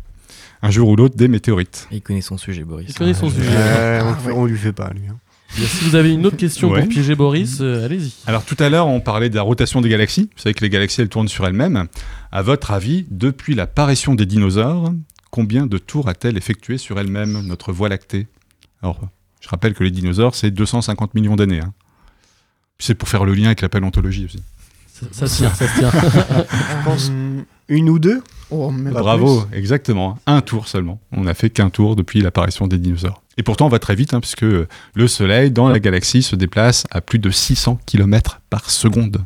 un 0.62 0.70
jour 0.72 0.88
ou 0.90 0.96
l'autre 0.96 1.16
des 1.18 1.28
météorites. 1.28 1.88
Il 1.92 2.02
connaît 2.02 2.22
son 2.22 2.38
sujet, 2.38 2.64
Boris. 2.64 2.88
Il 2.90 2.96
connaît 2.96 3.14
son 3.14 3.30
sujet. 3.30 3.50
Ouais, 3.50 4.00
on, 4.04 4.08
Ah, 4.10 4.16
fait- 4.16 4.30
ouais. 4.30 4.36
on 4.38 4.46
lui 4.46 4.58
fait 4.58 4.72
pas, 4.74 4.90
lui. 4.92 5.08
hein. 5.10 5.18
Si 5.56 5.86
vous 5.86 5.96
avez 5.96 6.12
une 6.14 6.26
autre 6.26 6.38
question 6.38 6.70
Ouais. 6.72 6.82
pour 6.82 6.90
piéger 6.90 7.16
Boris, 7.16 7.60
euh, 7.62 7.86
allez-y. 7.86 8.14
Alors 8.26 8.44
tout 8.44 8.56
à 8.60 8.70
l'heure, 8.70 8.88
on 8.88 9.00
parlait 9.00 9.30
de 9.30 9.36
la 9.36 9.42
rotation 9.44 9.82
des 9.82 9.90
galaxies. 9.90 10.30
Vous 10.36 10.42
savez 10.42 10.54
que 10.54 10.62
les 10.64 10.70
galaxies, 10.70 11.02
elles 11.02 11.10
tournent 11.10 11.28
sur 11.28 11.46
elles-mêmes. 11.46 11.88
À 12.32 12.42
votre 12.42 12.72
avis, 12.72 13.06
depuis 13.12 13.54
l'apparition 13.54 14.16
des 14.16 14.26
dinosaures, 14.26 14.92
combien 15.30 15.66
de 15.68 15.78
tours 15.78 16.10
a-t-elle 16.10 16.38
effectué 16.38 16.78
sur 16.78 17.00
elle-même 17.00 17.42
notre 17.46 17.72
Voie 17.72 17.90
lactée? 17.90 18.28
Alors, 18.82 19.00
Je 19.42 19.50
rappelle 19.50 19.74
que 19.74 19.84
les 19.84 19.92
dinosaures, 19.92 20.36
c'est 20.36 20.52
250 20.52 21.14
millions 21.16 21.36
d'années. 21.36 21.60
hein. 21.60 21.74
Puis 22.78 22.88
c'est 22.88 22.96
pour 22.96 23.08
faire 23.10 23.26
le 23.26 23.34
lien 23.34 23.48
avec 23.48 23.62
la 23.62 23.70
paléontologie 23.70 24.26
aussi. 24.26 24.42
Ça, 24.88 25.06
ça 25.12 25.28
se 25.28 25.38
tient, 25.38 25.54
ça 25.54 25.68
se 25.68 25.80
tient. 25.80 25.92
Je 25.92 26.86
pense 26.86 27.12
une 27.68 27.90
ou 27.90 28.00
deux? 28.00 28.22
Oh, 28.52 28.72
Bravo, 28.72 29.42
plus. 29.42 29.58
exactement. 29.58 30.18
Un 30.28 30.42
tour 30.42 30.68
seulement. 30.68 31.00
On 31.12 31.22
n'a 31.22 31.34
fait 31.34 31.50
qu'un 31.50 31.70
tour 31.70 31.96
depuis 31.96 32.22
l'apparition 32.22 32.68
des 32.68 32.78
dinosaures. 32.78 33.22
Et 33.38 33.44
pourtant, 33.44 33.66
on 33.66 33.70
va 33.70 33.80
très 33.80 33.96
vite, 33.96 34.14
hein, 34.14 34.20
puisque 34.20 34.44
le 34.44 35.08
Soleil, 35.08 35.50
dans 35.52 35.68
la 35.70 35.80
galaxie, 35.80 36.22
se 36.22 36.36
déplace 36.36 36.86
à 36.92 37.02
plus 37.02 37.20
de 37.20 37.30
600 37.32 37.80
km 37.86 38.42
par 38.50 38.70
seconde. 38.70 39.22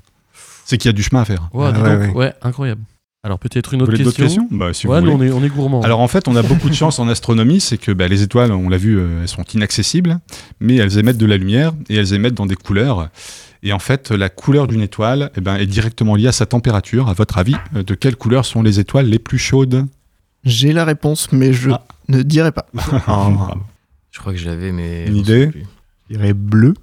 C'est 0.66 0.78
qu'il 0.78 0.88
y 0.90 0.94
a 0.94 0.94
du 0.94 1.04
chemin 1.04 1.22
à 1.22 1.26
faire. 1.26 1.50
Ouais, 1.54 1.72
donc, 1.74 2.16
ouais, 2.16 2.34
incroyable. 2.42 2.82
Alors 3.24 3.40
peut-être 3.40 3.74
une 3.74 3.82
autre 3.82 3.92
question. 3.98 4.12
questions 4.24 4.48
Bah, 4.52 4.74
si 4.74 4.88
ouais, 4.88 5.02
vous 5.02 5.08
on 5.10 5.18
voulez. 5.18 5.30
est, 5.30 5.32
on 5.32 5.44
est 5.44 5.50
gourmand. 5.50 5.82
Alors 5.82 6.00
en 6.00 6.08
fait, 6.08 6.28
on 6.30 6.36
a 6.38 6.44
beaucoup 6.44 6.70
de 6.70 6.74
chance 6.76 7.00
en 7.00 7.10
astronomie, 7.10 7.60
c'est 7.60 7.78
que 7.78 7.92
bah, 7.92 8.08
les 8.08 8.22
étoiles, 8.22 8.54
on 8.54 8.70
l'a 8.70 8.78
vu, 8.78 8.98
euh, 8.98 9.22
elles 9.24 9.28
sont 9.28 9.44
inaccessibles, 9.54 10.20
mais 10.62 10.76
elles 10.76 10.98
émettent 10.98 11.18
de 11.18 11.26
la 11.26 11.36
lumière 11.36 11.74
et 11.90 11.96
elles 11.96 12.14
émettent 12.14 12.36
dans 12.36 12.46
des 12.46 12.56
couleurs. 12.56 13.10
Et 13.64 13.74
en 13.74 13.80
fait, 13.80 14.12
la 14.12 14.30
couleur 14.30 14.68
d'une 14.68 14.82
étoile 14.82 15.32
eh 15.36 15.42
ben, 15.42 15.56
est 15.56 15.66
directement 15.66 16.16
liée 16.16 16.28
à 16.28 16.32
sa 16.32 16.46
température. 16.46 17.10
À 17.10 17.14
votre 17.14 17.38
avis, 17.38 17.56
euh, 17.76 17.84
de 17.84 17.94
quelle 17.96 18.16
couleur 18.16 18.46
sont 18.46 18.62
les 18.62 18.80
étoiles 18.80 19.08
les 19.08 19.20
plus 19.20 19.40
chaudes? 19.40 19.86
J'ai 20.44 20.72
la 20.74 20.86
réponse, 20.86 21.32
mais 21.32 21.54
je 21.54 21.72
Ah. 21.72 21.84
ne 22.08 22.22
dirai 22.22 22.52
pas. 22.52 22.68
Je 24.12 24.20
crois 24.20 24.34
que 24.34 24.40
je 24.40 24.50
l'avais, 24.50 24.72
mais. 24.72 25.06
Une 25.08 25.18
idée. 25.18 25.52
Je 26.10 26.16
dirais 26.16 26.34
bleu. 26.34 26.74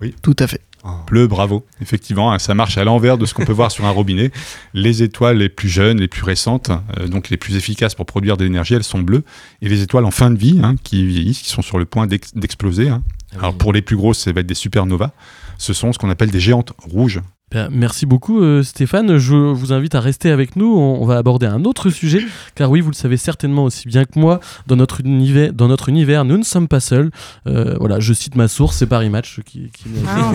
Oui. 0.00 0.14
Tout 0.22 0.34
à 0.40 0.46
fait. 0.48 0.60
Bleu, 1.06 1.28
bravo. 1.28 1.64
Effectivement, 1.80 2.32
hein, 2.32 2.40
ça 2.40 2.54
marche 2.54 2.76
à 2.76 2.82
l'envers 2.82 3.16
de 3.18 3.24
ce 3.24 3.34
qu'on 3.34 3.44
peut 3.44 3.52
voir 3.52 3.70
sur 3.70 3.84
un 3.84 3.90
robinet. 3.90 4.32
Les 4.74 5.04
étoiles 5.04 5.36
les 5.38 5.48
plus 5.48 5.68
jeunes, 5.68 6.00
les 6.00 6.08
plus 6.08 6.24
récentes, 6.24 6.72
euh, 6.98 7.06
donc 7.06 7.30
les 7.30 7.36
plus 7.36 7.54
efficaces 7.54 7.94
pour 7.94 8.04
produire 8.04 8.36
de 8.36 8.42
l'énergie, 8.42 8.74
elles 8.74 8.82
sont 8.82 8.98
bleues. 8.98 9.22
Et 9.60 9.68
les 9.68 9.82
étoiles 9.82 10.04
en 10.04 10.10
fin 10.10 10.32
de 10.32 10.36
vie, 10.38 10.58
hein, 10.60 10.74
qui 10.82 11.06
vieillissent, 11.06 11.42
qui 11.42 11.50
sont 11.50 11.62
sur 11.62 11.78
le 11.78 11.84
point 11.84 12.08
d'ex- 12.08 12.34
d'exploser. 12.34 12.88
hein. 12.88 13.02
Alors 13.38 13.54
pour 13.56 13.72
les 13.72 13.80
plus 13.80 13.94
grosses, 13.94 14.18
ça 14.18 14.32
va 14.32 14.40
être 14.40 14.46
des 14.48 14.54
supernovas. 14.54 15.12
Ce 15.58 15.72
sont 15.72 15.92
ce 15.92 15.98
qu'on 15.98 16.10
appelle 16.10 16.30
des 16.30 16.40
géantes 16.40 16.72
rouges. 16.78 17.20
Ben, 17.52 17.68
merci 17.70 18.06
beaucoup 18.06 18.40
euh, 18.40 18.62
Stéphane. 18.62 19.18
Je 19.18 19.34
vous 19.34 19.74
invite 19.74 19.94
à 19.94 20.00
rester 20.00 20.30
avec 20.30 20.56
nous. 20.56 20.74
On, 20.74 21.02
on 21.02 21.04
va 21.04 21.18
aborder 21.18 21.44
un 21.44 21.64
autre 21.64 21.90
sujet, 21.90 22.22
car 22.54 22.70
oui, 22.70 22.80
vous 22.80 22.88
le 22.90 22.94
savez 22.94 23.18
certainement 23.18 23.64
aussi 23.64 23.86
bien 23.88 24.06
que 24.06 24.18
moi, 24.18 24.40
dans 24.66 24.76
notre 24.76 25.00
univers, 25.00 25.52
dans 25.52 25.68
notre 25.68 25.90
univers 25.90 26.24
nous 26.24 26.38
ne 26.38 26.44
sommes 26.44 26.66
pas 26.66 26.80
seuls. 26.80 27.10
Euh, 27.46 27.76
voilà, 27.78 28.00
je 28.00 28.14
cite 28.14 28.36
ma 28.36 28.48
source, 28.48 28.78
c'est 28.78 28.86
Paris 28.86 29.10
Match 29.10 29.40
qui. 29.44 29.70
qui 29.70 29.84
Ah. 30.08 30.32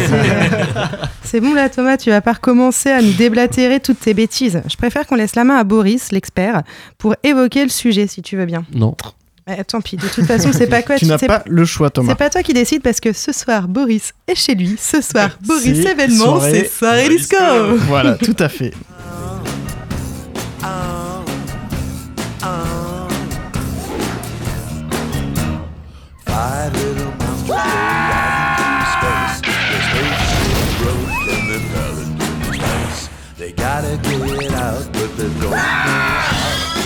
C'est 1.24 1.42
bon 1.42 1.56
là 1.56 1.70
Thomas, 1.70 1.98
tu 1.98 2.12
vas 2.12 2.22
pas 2.22 2.34
recommencer 2.34 2.90
à 2.90 3.02
nous 3.02 3.14
déblatérer 3.14 3.80
toutes 3.80 4.00
tes 4.00 4.14
bêtises. 4.14 4.62
Je 4.70 4.76
préfère 4.78 5.08
qu'on 5.08 5.16
laisse 5.16 5.36
la 5.36 5.44
main 5.44 5.56
à 5.56 5.64
Boris, 5.64 6.12
l'expert, 6.12 6.62
pour 7.00 7.16
évoquer 7.24 7.64
le 7.64 7.70
sujet 7.70 8.06
si 8.06 8.22
tu 8.22 8.38
veux 8.38 8.46
bien. 8.46 8.64
Non. 8.76 8.96
Tant 9.68 9.80
pis, 9.82 9.96
de 9.96 10.08
toute 10.08 10.26
façon, 10.26 10.52
c'est 10.52 10.68
pas 10.68 10.82
quoi. 10.82 10.98
tu 10.98 11.06
n'as 11.06 11.18
sais- 11.18 11.28
pas 11.28 11.42
le 11.46 11.64
choix, 11.64 11.90
Thomas. 11.90 12.10
C'est 12.12 12.18
pas 12.18 12.30
toi 12.30 12.44
qui 12.44 12.54
décide 12.54 12.82
parce 12.82 13.00
que 13.00 13.14
ce 13.14 13.32
soir, 13.32 13.68
Boris 13.68 14.14
est 14.28 14.36
chez 14.36 14.56
lui. 14.56 14.76
Ce 14.80 15.02
soir, 15.02 15.38
Boris 15.42 15.64
C'est 15.84 15.92
événement, 15.92 16.40
soirée 16.40 16.70
c'est 16.72 16.78
soirée 16.80 17.10
disco. 17.10 17.36
Voilà, 17.88 18.16
tout 18.16 18.36
à 18.40 18.50
fait. 18.50 18.74
They 33.38 33.52
gotta 33.52 33.98
get 34.04 34.52
out, 34.52 34.92
but 34.94 35.16
they 35.16 35.30
don't 35.40 35.52
know. 35.52 35.58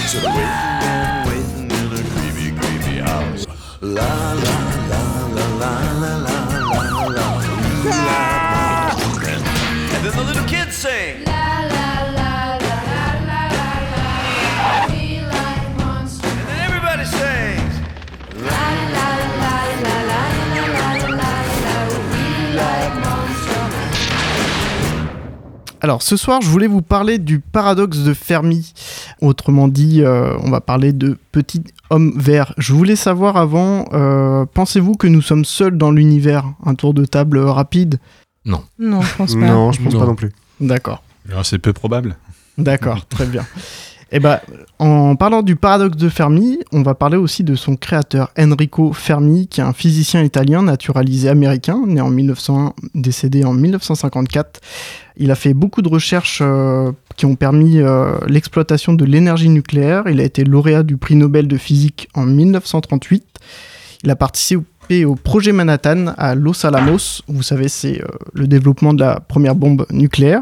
So 0.07 0.70
la 3.93 4.33
la 4.35 4.60
Alors 25.83 26.03
ce 26.03 26.15
soir, 26.15 26.41
je 26.41 26.47
voulais 26.47 26.67
vous 26.67 26.83
parler 26.83 27.17
du 27.17 27.39
paradoxe 27.39 27.99
de 27.99 28.13
Fermi. 28.13 28.71
Autrement 29.19 29.67
dit, 29.67 30.03
euh, 30.03 30.37
on 30.43 30.51
va 30.51 30.61
parler 30.61 30.93
de 30.93 31.17
petit 31.31 31.63
homme 31.89 32.13
vert. 32.15 32.53
Je 32.59 32.73
voulais 32.73 32.95
savoir 32.95 33.35
avant, 33.35 33.85
euh, 33.91 34.45
pensez-vous 34.53 34.93
que 34.93 35.07
nous 35.07 35.23
sommes 35.23 35.43
seuls 35.43 35.77
dans 35.77 35.89
l'univers? 35.89 36.45
Un 36.63 36.75
tour 36.75 36.93
de 36.93 37.03
table 37.03 37.39
rapide? 37.39 37.99
Non. 38.45 38.63
Non, 38.77 39.01
je 39.01 39.15
pense 39.15 39.33
pas. 39.33 39.39
Non, 39.39 39.71
je 39.71 39.81
pense 39.81 39.95
pas 39.95 40.05
non 40.05 40.15
plus. 40.15 40.31
D'accord. 40.59 41.01
Alors, 41.29 41.45
C'est 41.47 41.57
peu 41.57 41.73
probable. 41.73 42.15
D'accord, 42.59 43.07
très 43.07 43.25
bien. 43.25 43.43
Et 44.13 44.19
ben, 44.19 44.39
en 44.77 45.15
parlant 45.15 45.41
du 45.41 45.55
paradoxe 45.55 45.95
de 45.95 46.09
Fermi, 46.09 46.59
on 46.73 46.81
va 46.81 46.95
parler 46.95 47.15
aussi 47.15 47.45
de 47.45 47.55
son 47.55 47.77
créateur 47.77 48.29
Enrico 48.37 48.91
Fermi, 48.91 49.47
qui 49.47 49.61
est 49.61 49.63
un 49.63 49.71
physicien 49.71 50.21
italien 50.21 50.63
naturalisé 50.63 51.29
américain, 51.29 51.81
né 51.87 52.01
en 52.01 52.09
1901, 52.09 52.73
décédé 52.93 53.45
en 53.45 53.53
1954. 53.53 54.59
Il 55.15 55.31
a 55.31 55.35
fait 55.35 55.53
beaucoup 55.53 55.81
de 55.81 55.87
recherches 55.87 56.39
euh, 56.41 56.91
qui 57.15 57.25
ont 57.25 57.35
permis 57.35 57.79
euh, 57.79 58.17
l'exploitation 58.27 58.93
de 58.93 59.05
l'énergie 59.05 59.49
nucléaire. 59.49 60.03
Il 60.07 60.19
a 60.19 60.23
été 60.23 60.43
lauréat 60.43 60.83
du 60.83 60.97
prix 60.97 61.15
Nobel 61.15 61.47
de 61.47 61.57
physique 61.57 62.09
en 62.13 62.25
1938. 62.25 63.23
Il 64.03 64.09
a 64.09 64.17
participé 64.17 65.05
au 65.05 65.15
projet 65.15 65.53
Manhattan 65.53 66.07
à 66.17 66.35
Los 66.35 66.65
Alamos. 66.65 67.21
Vous 67.29 67.43
savez, 67.43 67.69
c'est 67.69 68.01
euh, 68.01 68.07
le 68.33 68.47
développement 68.47 68.93
de 68.93 68.99
la 69.05 69.21
première 69.21 69.55
bombe 69.55 69.85
nucléaire. 69.89 70.41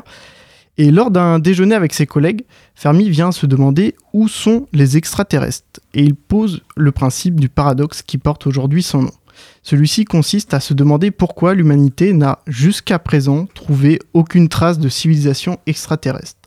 Et 0.80 0.92
lors 0.92 1.12
d'un 1.12 1.40
déjeuner 1.40 1.76
avec 1.76 1.94
ses 1.94 2.08
collègues, 2.08 2.46
Fermi 2.74 3.10
vient 3.10 3.34
se 3.34 3.46
demander 3.46 3.96
où 4.14 4.30
sont 4.30 4.68
les 4.72 4.96
extraterrestres. 4.96 5.82
Et 5.94 6.02
il 6.04 6.16
pose 6.16 6.62
le 6.78 6.94
principe 6.94 7.38
du 7.38 7.50
paradoxe 7.50 8.02
qui 8.02 8.18
porte 8.18 8.48
aujourd'hui 8.48 8.82
son 8.82 9.02
nom. 9.02 9.12
Celui-ci 9.62 10.06
consiste 10.06 10.54
à 10.54 10.62
se 10.62 10.74
demander 10.74 11.12
pourquoi 11.12 11.54
l'humanité 11.54 12.14
n'a 12.14 12.40
jusqu'à 12.48 12.98
présent 12.98 13.46
trouvé 13.54 14.00
aucune 14.14 14.48
trace 14.48 14.80
de 14.80 14.88
civilisation 14.88 15.60
extraterrestre. 15.66 16.40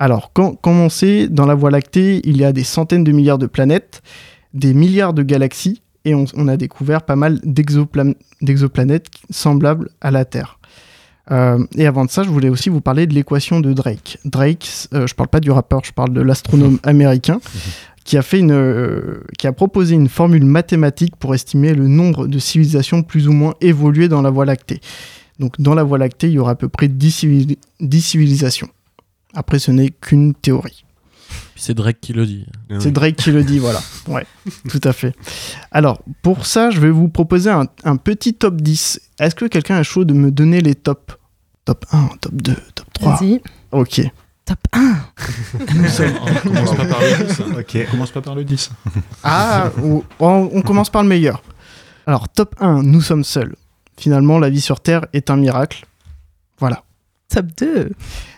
Alors, 0.00 0.32
quand, 0.32 0.56
comme 0.56 0.80
on 0.80 0.88
sait, 0.88 1.28
dans 1.28 1.46
la 1.46 1.54
Voie 1.54 1.70
lactée, 1.70 2.20
il 2.24 2.38
y 2.38 2.44
a 2.44 2.52
des 2.52 2.64
centaines 2.64 3.04
de 3.04 3.12
milliards 3.12 3.38
de 3.38 3.46
planètes, 3.46 4.02
des 4.52 4.74
milliards 4.74 5.14
de 5.14 5.22
galaxies, 5.22 5.80
et 6.04 6.14
on, 6.14 6.48
a 6.48 6.56
découvert 6.56 7.02
pas 7.02 7.16
mal 7.16 7.38
d'exopla- 7.44 8.16
d'exoplanètes 8.40 9.06
semblables 9.28 9.90
à 10.00 10.10
la 10.10 10.24
Terre. 10.24 10.59
Euh, 11.30 11.64
et 11.76 11.86
avant 11.86 12.04
de 12.04 12.10
ça, 12.10 12.22
je 12.22 12.28
voulais 12.30 12.48
aussi 12.48 12.68
vous 12.70 12.80
parler 12.80 13.06
de 13.06 13.14
l'équation 13.14 13.60
de 13.60 13.72
Drake. 13.72 14.18
Drake, 14.24 14.68
euh, 14.94 15.06
je 15.06 15.14
parle 15.14 15.28
pas 15.28 15.40
du 15.40 15.50
rappeur, 15.50 15.80
je 15.84 15.92
parle 15.92 16.12
de 16.12 16.20
l'astronome 16.20 16.78
américain 16.84 17.40
qui 18.04 18.16
a 18.16 18.22
fait 18.22 18.38
une, 18.40 18.50
euh, 18.52 19.22
qui 19.38 19.46
a 19.46 19.52
proposé 19.52 19.94
une 19.94 20.08
formule 20.08 20.44
mathématique 20.44 21.14
pour 21.16 21.34
estimer 21.34 21.74
le 21.74 21.86
nombre 21.86 22.26
de 22.26 22.38
civilisations 22.38 23.02
plus 23.02 23.28
ou 23.28 23.32
moins 23.32 23.54
évoluées 23.60 24.08
dans 24.08 24.22
la 24.22 24.30
Voie 24.30 24.44
lactée. 24.46 24.80
Donc, 25.38 25.60
dans 25.60 25.74
la 25.74 25.84
Voie 25.84 25.98
lactée, 25.98 26.26
il 26.28 26.32
y 26.32 26.38
aura 26.38 26.52
à 26.52 26.54
peu 26.56 26.68
près 26.68 26.88
10, 26.88 27.10
civili- 27.10 27.58
10 27.80 28.00
civilisations. 28.00 28.68
Après, 29.34 29.58
ce 29.58 29.70
n'est 29.70 29.90
qu'une 29.90 30.34
théorie. 30.34 30.84
C'est 31.56 31.74
Drake 31.74 31.98
qui 32.00 32.12
le 32.12 32.26
dit. 32.26 32.46
C'est 32.78 32.90
Drake 32.90 33.16
qui 33.16 33.30
le 33.32 33.44
dit, 33.44 33.58
voilà. 33.58 33.80
Ouais, 34.08 34.26
tout 34.68 34.80
à 34.84 34.92
fait. 34.92 35.14
Alors, 35.70 36.00
pour 36.22 36.46
ça, 36.46 36.70
je 36.70 36.80
vais 36.80 36.90
vous 36.90 37.08
proposer 37.08 37.50
un, 37.50 37.66
un 37.84 37.96
petit 37.96 38.34
top 38.34 38.56
10. 38.60 39.00
Est-ce 39.18 39.34
que 39.34 39.44
quelqu'un 39.44 39.78
est 39.80 39.84
chaud 39.84 40.04
de 40.04 40.14
me 40.14 40.30
donner 40.30 40.60
les 40.60 40.74
tops 40.74 41.16
Top 41.64 41.84
1, 41.92 42.08
top 42.20 42.32
2, 42.34 42.54
top 42.74 42.86
3 42.94 43.16
Vas-y. 43.16 43.40
Ok. 43.72 44.00
Top 44.46 44.58
1. 44.72 44.96
Nous 45.76 45.88
sommes- 45.88 46.14
On 46.24 46.48
commence 46.48 46.74
pas 46.76 46.84
par 46.86 47.00
le 47.00 47.24
10. 47.26 47.40
Ok. 47.58 47.78
On 47.86 47.90
commence 47.90 48.10
pas 48.10 48.22
par 48.22 48.34
le 48.34 48.44
10. 48.44 48.70
Ah, 49.22 49.70
on, 49.82 50.02
on 50.18 50.62
commence 50.62 50.90
par 50.90 51.02
le 51.02 51.08
meilleur. 51.08 51.42
Alors, 52.06 52.28
top 52.28 52.56
1, 52.60 52.82
nous 52.82 53.00
sommes 53.02 53.22
seuls. 53.24 53.54
Finalement, 53.98 54.38
la 54.38 54.48
vie 54.50 54.60
sur 54.62 54.80
Terre 54.80 55.06
est 55.12 55.30
un 55.30 55.36
miracle. 55.36 55.84
Voilà. 56.58 56.82
Top 57.28 57.46
2. 57.58 57.90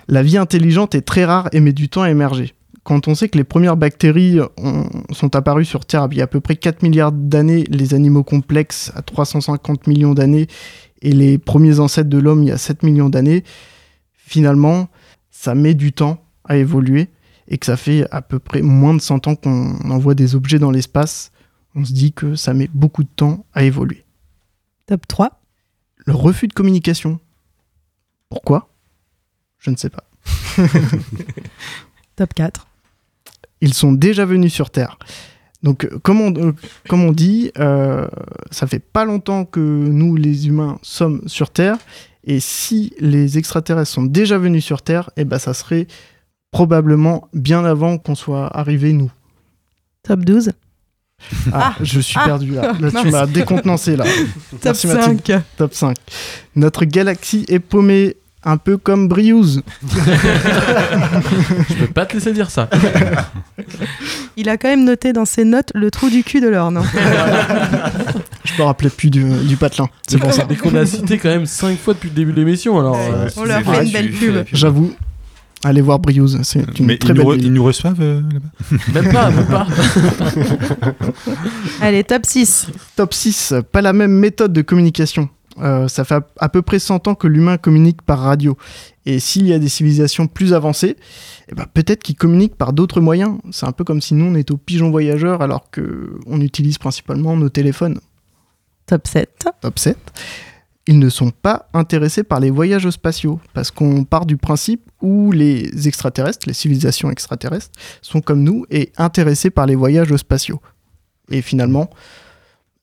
La 0.08 0.22
vie 0.22 0.36
intelligente 0.36 0.94
est 0.96 1.02
très 1.02 1.24
rare 1.24 1.48
et 1.52 1.60
met 1.60 1.72
du 1.72 1.88
temps 1.88 2.02
à 2.02 2.10
émerger. 2.10 2.52
Quand 2.84 3.06
on 3.06 3.14
sait 3.14 3.28
que 3.28 3.38
les 3.38 3.44
premières 3.44 3.76
bactéries 3.76 4.40
ont- 4.58 4.88
sont 5.12 5.36
apparues 5.36 5.64
sur 5.64 5.84
Terre 5.84 6.08
il 6.10 6.18
y 6.18 6.20
a 6.20 6.24
à 6.24 6.26
peu 6.26 6.40
près 6.40 6.56
4 6.56 6.82
milliards 6.82 7.12
d'années, 7.12 7.64
les 7.68 7.94
animaux 7.94 8.24
complexes 8.24 8.90
à 8.96 9.02
350 9.02 9.86
millions 9.86 10.14
d'années 10.14 10.48
et 11.00 11.12
les 11.12 11.38
premiers 11.38 11.78
ancêtres 11.80 12.10
de 12.10 12.18
l'homme 12.18 12.42
il 12.42 12.48
y 12.48 12.52
a 12.52 12.58
7 12.58 12.82
millions 12.82 13.08
d'années, 13.08 13.44
finalement, 14.16 14.88
ça 15.30 15.54
met 15.54 15.74
du 15.74 15.92
temps 15.92 16.24
à 16.44 16.56
évoluer 16.56 17.08
et 17.48 17.58
que 17.58 17.66
ça 17.66 17.76
fait 17.76 18.06
à 18.10 18.20
peu 18.22 18.38
près 18.38 18.62
moins 18.62 18.94
de 18.94 19.00
100 19.00 19.28
ans 19.28 19.36
qu'on 19.36 19.74
envoie 19.90 20.14
des 20.14 20.34
objets 20.34 20.58
dans 20.58 20.70
l'espace. 20.70 21.30
On 21.74 21.84
se 21.84 21.92
dit 21.92 22.12
que 22.12 22.34
ça 22.34 22.52
met 22.54 22.68
beaucoup 22.74 23.02
de 23.04 23.08
temps 23.14 23.46
à 23.54 23.62
évoluer. 23.64 24.04
Top 24.86 25.06
3. 25.06 25.40
Le 26.06 26.14
refus 26.14 26.48
de 26.48 26.52
communication. 26.52 27.20
Pourquoi? 28.28 28.68
Je 29.58 29.70
ne 29.70 29.76
sais 29.76 29.90
pas. 29.90 30.04
Top 32.16 32.34
4. 32.34 32.66
Ils 33.62 33.72
sont 33.74 33.92
déjà 33.92 34.26
venus 34.26 34.52
sur 34.52 34.68
Terre. 34.68 34.98
Donc, 35.62 35.84
euh, 35.86 35.98
comme 36.02 36.20
on, 36.20 36.34
euh, 36.36 36.52
comme 36.88 37.02
on 37.04 37.12
dit, 37.12 37.50
euh, 37.58 38.06
ça 38.50 38.66
fait 38.66 38.80
pas 38.80 39.04
longtemps 39.06 39.44
que 39.46 39.60
nous, 39.60 40.16
les 40.16 40.48
humains, 40.48 40.78
sommes 40.82 41.22
sur 41.26 41.48
Terre. 41.50 41.78
Et 42.24 42.40
si 42.40 42.92
les 43.00 43.38
extraterrestres 43.38 43.90
sont 43.92 44.02
déjà 44.04 44.36
venus 44.38 44.64
sur 44.64 44.82
Terre, 44.82 45.10
eh 45.16 45.24
ben, 45.24 45.38
ça 45.38 45.54
serait 45.54 45.86
probablement 46.50 47.28
bien 47.32 47.64
avant 47.64 47.96
qu'on 47.98 48.14
soit 48.14 48.54
arrivés, 48.56 48.92
nous. 48.92 49.10
Top 50.02 50.20
12. 50.24 50.50
Ah, 51.52 51.74
Ah. 51.74 51.76
je 51.80 52.00
suis 52.00 52.18
Ah. 52.20 52.24
perdu 52.26 52.52
là. 52.54 52.72
Là, 52.80 52.90
tu 53.00 53.10
m'as 53.10 53.26
décontenancé 53.26 53.94
là. 53.96 54.04
Top 54.50 54.60
Merci, 54.64 54.86
Mathilde. 54.88 55.20
5. 55.26 55.42
Top 55.56 55.72
5. 55.74 55.96
Notre 56.56 56.84
galaxie 56.84 57.44
est 57.48 57.60
paumée, 57.60 58.16
un 58.44 58.56
peu 58.56 58.76
comme 58.76 59.08
Briouze. 59.08 59.62
Je 61.68 61.74
peux 61.74 61.86
pas 61.92 62.06
te 62.06 62.14
laisser 62.14 62.32
dire 62.32 62.50
ça. 62.50 62.68
Il 64.36 64.48
a 64.48 64.56
quand 64.56 64.68
même 64.68 64.84
noté 64.84 65.12
dans 65.12 65.24
ses 65.24 65.44
notes 65.44 65.70
le 65.74 65.90
trou 65.90 66.08
du 66.10 66.24
cul 66.24 66.40
de 66.40 66.48
l'orne. 66.48 66.78
hein. 66.78 66.84
Je 68.44 68.54
me 68.60 68.62
rappelais 68.66 68.90
plus 68.90 69.10
du, 69.10 69.22
du 69.24 69.56
patelin. 69.56 69.88
C'est 70.08 70.18
pour 70.18 70.32
ça. 70.32 70.46
Et 70.50 70.56
qu'on 70.56 70.74
a 70.74 70.84
cité 70.86 71.18
quand 71.18 71.28
même 71.28 71.46
5 71.46 71.78
fois 71.78 71.94
depuis 71.94 72.08
le 72.08 72.14
début 72.16 72.32
de 72.32 72.38
l'émission. 72.38 72.78
Alors, 72.80 72.96
euh, 72.98 73.28
On 73.36 73.44
leur 73.44 73.62
fait 73.62 73.84
une 73.86 73.92
belle 73.92 74.10
pub. 74.10 74.44
J'avoue. 74.52 74.92
Allez 75.64 75.80
voir 75.80 76.00
Briouze, 76.00 76.40
c'est 76.42 76.58
une 76.80 76.86
Mais 76.86 76.98
très 76.98 77.10
ils, 77.10 77.14
belle 77.14 77.24
nous 77.24 77.30
ville. 77.32 77.44
ils 77.44 77.52
nous 77.52 77.62
reçoivent 77.62 78.00
euh, 78.00 78.20
là-bas 78.32 79.00
même 79.00 79.12
pas, 79.12 79.30
même 79.30 79.46
pas. 79.46 79.66
Allez, 81.80 82.02
top 82.02 82.26
6. 82.26 82.66
Top 82.96 83.14
6, 83.14 83.54
pas 83.70 83.80
la 83.80 83.92
même 83.92 84.10
méthode 84.12 84.52
de 84.52 84.62
communication. 84.62 85.28
Euh, 85.58 85.88
ça 85.88 86.04
fait 86.04 86.22
à, 86.38 86.48
peu 86.48 86.62
près 86.62 86.78
100 86.78 87.08
ans 87.08 87.14
que 87.14 87.26
l'humain 87.26 87.58
communique 87.58 88.02
par 88.02 88.20
radio. 88.20 88.56
Et 89.04 89.20
s'il 89.20 89.46
y 89.46 89.52
a 89.52 89.58
des 89.58 89.68
civilisations 89.68 90.26
plus 90.26 90.54
avancées, 90.54 90.96
eh 91.48 91.54
ben, 91.54 91.66
peut-être 91.72 92.02
qu'ils 92.02 92.16
communiquent 92.16 92.56
par 92.56 92.72
d'autres 92.72 93.00
moyens. 93.00 93.38
C'est 93.50 93.66
un 93.66 93.72
peu 93.72 93.84
comme 93.84 94.00
si 94.00 94.14
nous, 94.14 94.26
on 94.26 94.34
était 94.34 94.52
aux 94.52 94.58
pigeons 94.58 94.90
voyageurs 94.90 95.42
alors 95.42 95.70
qu'on 95.70 96.40
utilise 96.40 96.78
principalement 96.78 97.36
nos 97.36 97.48
téléphones. 97.48 98.00
Top 98.86 99.06
7. 99.06 99.48
Top 99.60 99.78
7. 99.78 99.96
Ils 100.88 100.98
ne 100.98 101.08
sont 101.08 101.30
pas 101.30 101.68
intéressés 101.74 102.24
par 102.24 102.40
les 102.40 102.50
voyages 102.50 102.90
spatiaux, 102.90 103.40
parce 103.54 103.70
qu'on 103.70 104.04
part 104.04 104.26
du 104.26 104.36
principe 104.36 104.90
où 105.00 105.30
les 105.30 105.86
extraterrestres, 105.86 106.48
les 106.48 106.54
civilisations 106.54 107.08
extraterrestres, 107.10 107.70
sont 108.00 108.20
comme 108.20 108.42
nous 108.42 108.66
et 108.68 108.90
intéressés 108.96 109.50
par 109.50 109.66
les 109.66 109.76
voyages 109.76 110.16
spatiaux. 110.16 110.60
Et 111.30 111.40
finalement, 111.40 111.88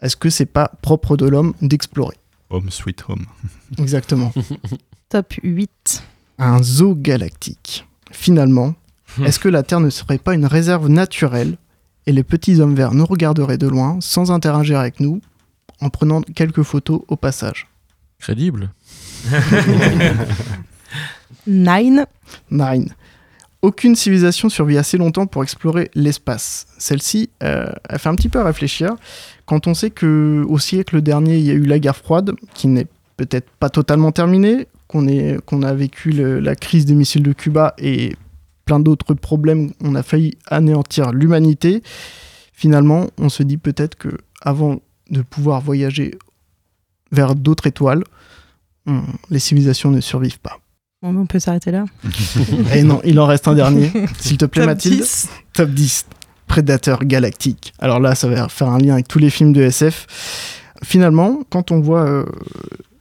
est-ce 0.01 0.15
que 0.15 0.29
c'est 0.29 0.45
pas 0.45 0.71
propre 0.81 1.17
de 1.17 1.27
l'homme 1.27 1.53
d'explorer? 1.61 2.15
Home 2.49 2.69
sweet 2.71 3.03
home. 3.07 3.25
Exactement. 3.77 4.31
Top 5.09 5.33
8. 5.43 6.03
Un 6.39 6.63
zoo 6.63 6.95
galactique. 6.95 7.85
Finalement, 8.11 8.73
est-ce 9.23 9.39
que 9.39 9.49
la 9.49 9.63
Terre 9.63 9.79
ne 9.79 9.89
serait 9.89 10.17
pas 10.17 10.33
une 10.33 10.45
réserve 10.45 10.87
naturelle 10.87 11.57
et 12.05 12.11
les 12.11 12.23
petits 12.23 12.59
hommes 12.59 12.75
verts 12.75 12.93
nous 12.93 13.05
regarderaient 13.05 13.57
de 13.57 13.67
loin 13.67 13.97
sans 14.01 14.31
interagir 14.31 14.79
avec 14.79 14.99
nous 14.99 15.21
en 15.81 15.89
prenant 15.89 16.21
quelques 16.21 16.63
photos 16.63 17.01
au 17.07 17.15
passage? 17.15 17.67
Crédible. 18.19 18.71
9. 21.45 22.05
Nine. 22.51 22.93
Aucune 23.61 23.95
civilisation 23.95 24.47
survit 24.47 24.77
assez 24.77 24.97
longtemps 24.97 25.27
pour 25.27 25.43
explorer 25.43 25.91
l'espace. 25.93 26.67
Celle-ci, 26.77 27.29
euh, 27.43 27.69
elle 27.89 27.99
fait 27.99 28.07
un 28.07 28.15
petit 28.15 28.29
peu 28.29 28.41
réfléchir 28.41 28.95
quand 29.45 29.67
on 29.67 29.73
sait 29.73 29.89
que 29.89 30.45
au 30.47 30.59
siècle 30.59 31.01
dernier, 31.01 31.37
il 31.37 31.43
y 31.43 31.51
a 31.51 31.55
eu 31.55 31.65
la 31.65 31.79
guerre 31.79 31.97
froide, 31.97 32.31
qui 32.53 32.67
n'est 32.67 32.87
peut-être 33.17 33.49
pas 33.59 33.69
totalement 33.69 34.11
terminée, 34.11 34.67
qu'on 34.87 35.07
a 35.63 35.73
vécu 35.73 36.11
la 36.11 36.55
crise 36.55 36.85
des 36.85 36.95
missiles 36.95 37.23
de 37.23 37.33
Cuba 37.33 37.73
et 37.77 38.15
plein 38.65 38.79
d'autres 38.79 39.13
problèmes, 39.13 39.71
on 39.83 39.95
a 39.95 40.03
failli 40.03 40.37
anéantir 40.47 41.11
l'humanité. 41.11 41.83
Finalement, 42.53 43.07
on 43.17 43.29
se 43.29 43.43
dit 43.43 43.57
peut-être 43.57 43.95
que 43.95 44.09
avant 44.41 44.79
de 45.09 45.21
pouvoir 45.21 45.61
voyager 45.61 46.11
vers 47.11 47.35
d'autres 47.35 47.67
étoiles, 47.67 48.03
les 49.29 49.39
civilisations 49.39 49.91
ne 49.91 49.99
survivent 50.01 50.39
pas. 50.39 50.59
Bon, 51.01 51.15
on 51.15 51.25
peut 51.25 51.39
s'arrêter 51.39 51.71
là. 51.71 51.85
Et 52.75 52.83
non, 52.83 52.99
il 53.05 53.17
en 53.21 53.25
reste 53.25 53.47
un 53.47 53.53
dernier. 53.53 53.89
S'il 54.19 54.37
te 54.37 54.43
plaît, 54.43 54.63
Top 54.63 54.69
Mathilde. 54.69 54.99
10. 54.99 55.29
Top 55.53 55.69
10. 55.69 56.05
Prédateur 56.47 57.05
galactique. 57.05 57.73
Alors 57.79 58.01
là, 58.01 58.15
ça 58.15 58.27
va 58.27 58.49
faire 58.49 58.67
un 58.67 58.79
lien 58.79 58.95
avec 58.95 59.07
tous 59.07 59.19
les 59.19 59.29
films 59.29 59.53
de 59.53 59.61
SF. 59.61 60.07
Finalement, 60.83 61.39
quand 61.49 61.71
on 61.71 61.79
voit 61.79 62.03
euh, 62.03 62.25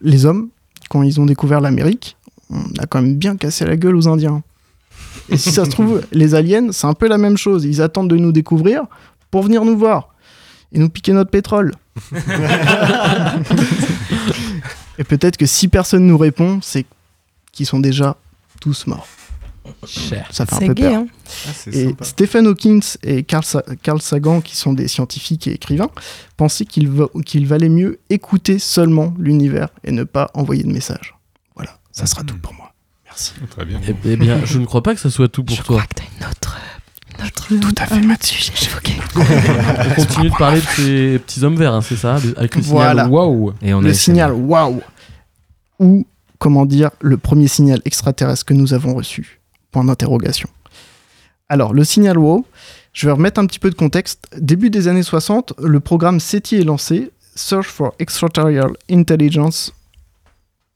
les 0.01 0.27
hommes, 0.27 0.49
quand 0.91 1.03
ils 1.03 1.21
ont 1.21 1.27
découvert 1.27 1.61
l'Amérique, 1.61 2.17
on 2.51 2.63
a 2.79 2.87
quand 2.87 3.03
même 3.03 3.17
bien 3.17 3.37
cassé 3.37 3.65
la 3.65 3.77
gueule 3.77 3.97
aux 3.97 4.07
Indiens. 4.07 4.45
Et 5.29 5.37
si 5.37 5.51
ça 5.51 5.65
se 5.65 5.71
trouve, 5.71 6.03
les 6.13 6.37
aliens, 6.37 6.71
c'est 6.71 6.87
un 6.87 6.95
peu 6.95 7.09
la 7.09 7.19
même 7.19 7.37
chose. 7.37 7.65
Ils 7.65 7.83
attendent 7.83 8.11
de 8.11 8.17
nous 8.17 8.31
découvrir 8.31 8.85
pour 9.33 9.43
venir 9.43 9.65
nous 9.65 9.77
voir 9.77 10.15
et 10.71 10.79
nous 10.79 10.89
piquer 10.89 11.13
notre 11.13 11.33
pétrole. 11.33 11.75
et 14.99 15.03
peut-être 15.03 15.37
que 15.37 15.47
si 15.47 15.67
personne 15.67 16.07
nous 16.07 16.19
répond, 16.19 16.61
c'est 16.63 16.87
qu'ils 17.59 17.67
sont 17.67 17.81
déjà 17.81 18.17
tous 18.61 18.87
morts. 18.87 19.07
Ça 19.87 20.47
fait 20.47 20.55
un 20.55 20.59
C'est 20.61 20.67
peu 20.69 20.73
gay, 20.75 20.83
peur. 20.85 20.95
hein. 20.95 21.07
Ah, 21.47 21.51
Et 21.73 21.85
sympa. 21.89 22.05
Stephen 22.05 22.47
Hawking 22.47 22.83
et 23.03 23.23
Carl, 23.25 23.45
Sa- 23.45 23.63
Carl 23.83 24.01
Sagan, 24.01 24.41
qui 24.41 24.57
sont 24.57 24.73
des 24.73 24.89
scientifiques 24.89 25.47
et 25.47 25.53
écrivains, 25.53 25.91
pensaient 26.39 26.65
qu'il 26.65 26.89
va- 26.89 27.09
qu'il 27.27 27.47
valait 27.47 27.69
mieux 27.69 27.99
écouter 28.09 28.59
seulement 28.59 29.13
l'univers 29.19 29.69
et 29.85 29.91
ne 29.93 30.05
pas 30.05 30.31
envoyer 30.33 30.63
de 30.63 30.73
messages. 30.73 31.15
Voilà, 31.55 31.79
ça 31.93 32.07
sera 32.07 32.23
tout 32.25 32.39
pour 32.39 32.55
moi. 32.55 32.73
Merci. 33.05 33.33
Très 33.51 33.65
bien. 33.67 33.79
Eh, 33.87 33.95
eh 34.07 34.17
bien, 34.17 34.41
je 34.45 34.59
ne 34.59 34.65
crois 34.65 34.83
pas 34.83 34.95
que 34.95 35.01
ça 35.01 35.11
soit 35.11 35.29
tout 35.29 35.45
pour 35.45 35.63
toi. 35.65 35.83
Tout 37.49 37.59
à 37.77 37.87
fait, 37.87 37.95
un 37.95 37.99
autre 37.99 38.07
Mathilde. 38.07 38.41
sujet 38.43 38.71
évoqué. 38.71 38.93
On 39.91 39.95
continue 39.97 40.31
de 40.31 40.37
parler 40.37 40.61
de 40.61 40.67
ces 40.67 41.19
petits 41.19 41.43
hommes 41.45 41.57
verts, 41.57 41.75
hein, 41.75 41.83
c'est 41.83 41.97
ça 41.97 42.17
Avec 42.37 42.55
le 42.55 42.63
Voilà. 42.63 43.03
signal 43.05 43.11
waouh. 43.11 43.53
Et 43.61 43.75
on 43.75 43.81
le 43.81 43.93
signal 43.93 44.33
waouh 44.33 44.81
Ou, 45.81 46.07
comment 46.39 46.67
dire, 46.67 46.91
le 47.01 47.17
premier 47.17 47.49
signal 47.49 47.81
extraterrestre 47.85 48.45
que 48.45 48.55
nous 48.55 48.75
avons 48.75 48.95
reçu 48.95 49.41
Point 49.71 49.85
d'interrogation. 49.85 50.49
Alors, 51.49 51.75
le 51.75 51.85
signal 51.85 52.19
wow, 52.19 52.47
je 52.93 53.07
vais 53.07 53.13
remettre 53.13 53.41
un 53.41 53.47
petit 53.47 53.59
peu 53.59 53.71
de 53.71 53.75
contexte. 53.75 54.27
Début 54.39 54.71
des 54.71 54.89
années 54.89 55.03
60, 55.03 55.55
le 55.63 55.81
programme 55.81 56.21
SETI 56.21 56.57
est 56.57 56.65
lancé, 56.65 57.11
Search 57.35 57.67
for 57.67 57.95
Extraterrestrial 57.99 58.73
Intelligence. 58.91 59.73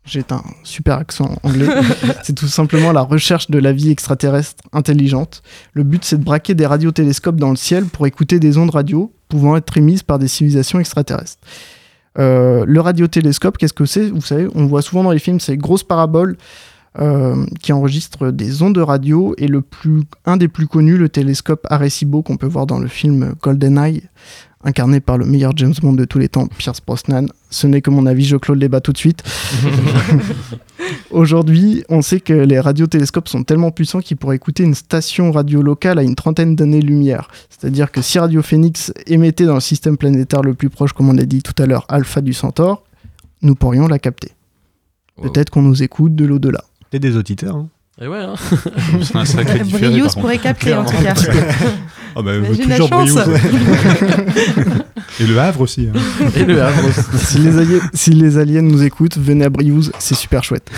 J'ai 0.05 0.25
un 0.31 0.43
super 0.65 0.99
accent 0.99 1.37
anglais. 1.43 1.69
c'est 2.23 2.35
tout 2.35 2.49
simplement 2.49 2.93
la 2.93 3.03
recherche 3.03 3.51
de 3.51 3.59
la 3.59 3.73
vie 3.73 3.91
extraterrestre 3.91 4.63
intelligente. 4.73 5.43
Le 5.75 5.85
but, 5.85 6.05
c'est 6.05 6.19
de 6.19 6.25
braquer 6.25 6.55
des 6.55 6.67
radiotélescopes 6.67 7.37
dans 7.37 7.51
le 7.51 7.57
ciel 7.57 7.85
pour 7.87 8.07
écouter 8.07 8.41
des 8.41 8.59
ondes 8.59 8.71
radio 8.71 9.13
pouvant 9.29 9.57
être 9.57 9.77
émises 9.77 10.03
par 10.03 10.19
des 10.19 10.29
civilisations 10.29 10.81
extraterrestres. 10.81 11.39
Euh, 12.19 12.65
le 12.67 12.81
radiotélescope, 12.81 13.59
qu'est-ce 13.59 13.73
que 13.73 13.87
c'est? 13.87 14.11
Vous 14.11 14.21
savez, 14.21 14.49
on 14.55 14.67
voit 14.67 14.83
souvent 14.83 15.05
dans 15.05 15.11
les 15.11 15.19
films 15.19 15.41
ces 15.41 15.57
grosses 15.57 15.85
paraboles 15.85 16.37
euh, 16.99 17.47
qui 17.63 17.73
enregistrent 17.73 18.31
des 18.31 18.63
ondes 18.63 18.75
de 18.75 18.83
radio 18.83 19.35
et 19.39 19.49
le 19.49 19.63
plus, 19.63 20.03
un 20.27 20.37
des 20.37 20.49
plus 20.49 20.67
connus, 20.67 20.99
le 20.99 21.09
télescope 21.09 21.67
Arecibo 21.71 22.23
qu'on 22.23 22.37
peut 22.37 22.47
voir 22.47 22.67
dans 22.67 22.79
le 22.79 22.89
film 22.89 23.35
GoldenEye, 23.41 24.03
incarné 24.65 25.01
par 25.01 25.19
le 25.19 25.25
meilleur 25.27 25.53
James 25.57 25.75
Bond 25.83 25.95
de 25.95 26.05
tous 26.05 26.19
les 26.19 26.29
temps, 26.29 26.47
Pierce 26.47 26.81
Brosnan. 26.85 27.27
Ce 27.51 27.67
n'est 27.67 27.81
que 27.81 27.91
mon 27.91 28.07
avis, 28.07 28.25
je 28.25 28.37
clôt 28.37 28.55
le 28.55 28.61
débat 28.61 28.81
tout 28.81 28.93
de 28.93 28.99
suite. 28.99 29.23
Aujourd'hui, 31.11 31.85
on 31.89 32.03
sait 32.03 32.21
que 32.21 32.33
les 32.33 32.59
radiotélescopes 32.61 33.29
sont 33.29 33.45
tellement 33.45 33.71
puissants 33.71 34.01
qu'ils 34.01 34.17
pourraient 34.17 34.37
écouter 34.37 34.63
une 34.65 34.75
station 34.75 35.31
radio 35.31 35.63
locale 35.63 35.99
à 35.99 36.03
une 36.03 36.15
trentaine 36.15 36.57
d'années-lumière. 36.57 37.29
C'est-à-dire 37.51 37.91
que 37.91 38.03
si 38.03 38.19
Radio 38.19 38.43
Phoenix 38.43 38.93
émettait 39.07 39.45
dans 39.47 39.55
le 39.55 39.61
système 39.61 39.97
planétaire 39.97 40.43
le 40.43 40.55
plus 40.55 40.71
proche, 40.71 40.93
comme 40.93 41.09
on 41.09 41.19
a 41.19 41.25
dit 41.25 41.43
tout 41.43 41.61
à 41.63 41.67
l'heure, 41.67 41.85
Alpha 41.89 42.21
du 42.21 42.33
Centaure, 42.33 42.83
nous 43.43 43.55
pourrions 43.55 43.87
la 43.89 43.99
capter. 43.99 44.33
Peut-être 45.21 45.51
qu'on 45.51 45.63
nous 45.63 45.83
écoute 45.83 46.15
de 46.15 46.25
l'au-delà. 46.25 46.65
Et 46.93 46.99
des 46.99 47.17
auditeurs. 47.17 47.57
hein. 47.57 47.69
Et 48.01 48.09
ouais, 48.09 48.19
hein. 48.21 48.35
C'est 49.03 49.17
un 49.17 49.25
sacré 49.25 49.59
différé. 49.61 49.91
Briouze 49.91 50.15
pourrait 50.15 50.39
capter 50.39 50.75
en 50.75 50.85
tout 50.85 50.97
cas. 51.03 51.15
Ah 52.17 52.23
bah, 52.23 52.37
Imagine 52.37 52.69
la 52.69 52.77
chance. 52.79 53.11
Et 55.21 55.27
le 55.27 55.39
Havre 55.39 55.61
aussi. 55.61 55.89
hein. 55.95 55.99
Et 56.37 56.45
le 56.45 56.63
Havre 56.63 56.89
aussi. 56.89 57.01
si, 57.27 57.39
les 57.39 57.59
aliens, 57.59 57.81
si 57.93 58.11
les 58.13 58.39
aliens 58.39 58.63
nous 58.63 58.83
écoutent, 58.83 59.19
venez 59.19 59.45
à 59.45 59.51
Briouze, 59.51 59.93
c'est 59.99 60.15
super 60.15 60.43
chouette. 60.43 60.71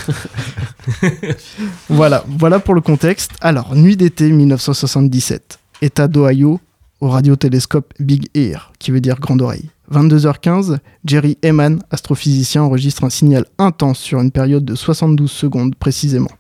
voilà, 1.88 2.24
voilà 2.28 2.58
pour 2.58 2.74
le 2.74 2.80
contexte. 2.80 3.30
Alors, 3.40 3.74
nuit 3.76 3.96
d'été 3.96 4.28
1977, 4.30 5.58
État 5.82 6.08
d'Ohio, 6.08 6.60
au 7.00 7.08
radiotélescope 7.08 7.92
Big 8.00 8.26
Ear, 8.34 8.72
qui 8.78 8.90
veut 8.90 9.00
dire 9.00 9.20
grande 9.20 9.42
oreille. 9.42 9.70
22h15, 9.93 10.78
Jerry 11.05 11.39
Eman, 11.43 11.82
astrophysicien, 11.91 12.62
enregistre 12.62 13.05
un 13.05 13.11
signal 13.11 13.45
intense 13.59 13.99
sur 13.99 14.20
une 14.20 14.30
période 14.30 14.64
de 14.64 14.74
72 14.74 15.30
secondes 15.30 15.74
précisément, 15.76 16.30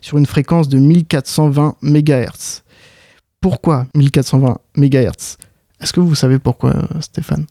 sur 0.00 0.18
une 0.18 0.26
fréquence 0.26 0.68
de 0.68 0.78
1420 0.78 1.76
MHz. 1.82 2.62
Pourquoi 3.40 3.86
1420 3.94 4.58
MHz 4.76 5.38
Est-ce 5.80 5.92
que 5.92 6.00
vous 6.00 6.14
savez 6.14 6.38
pourquoi, 6.38 6.76
euh, 6.76 7.00
Stéphane? 7.00 7.46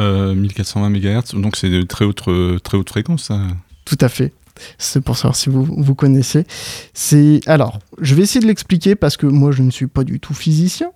Euh, 0.00 0.34
1420 0.34 0.90
MHz, 0.90 1.40
donc 1.40 1.56
c'est 1.56 1.70
de 1.70 1.82
très 1.82 2.04
haute, 2.04 2.26
euh, 2.28 2.58
très 2.58 2.76
haute 2.76 2.88
fréquence. 2.88 3.24
ça. 3.24 3.40
Tout 3.84 3.98
à 4.00 4.08
fait. 4.08 4.32
C'est 4.78 5.00
pour 5.00 5.16
savoir 5.16 5.34
si 5.36 5.50
vous, 5.50 5.64
vous 5.64 5.94
connaissez. 5.94 6.46
C'est 6.92 7.40
alors, 7.46 7.80
je 8.00 8.14
vais 8.14 8.22
essayer 8.22 8.40
de 8.40 8.46
l'expliquer 8.46 8.94
parce 8.94 9.16
que 9.16 9.26
moi 9.26 9.50
je 9.50 9.62
ne 9.62 9.70
suis 9.70 9.88
pas 9.88 10.04
du 10.04 10.20
tout 10.20 10.34
physicien. 10.34 10.90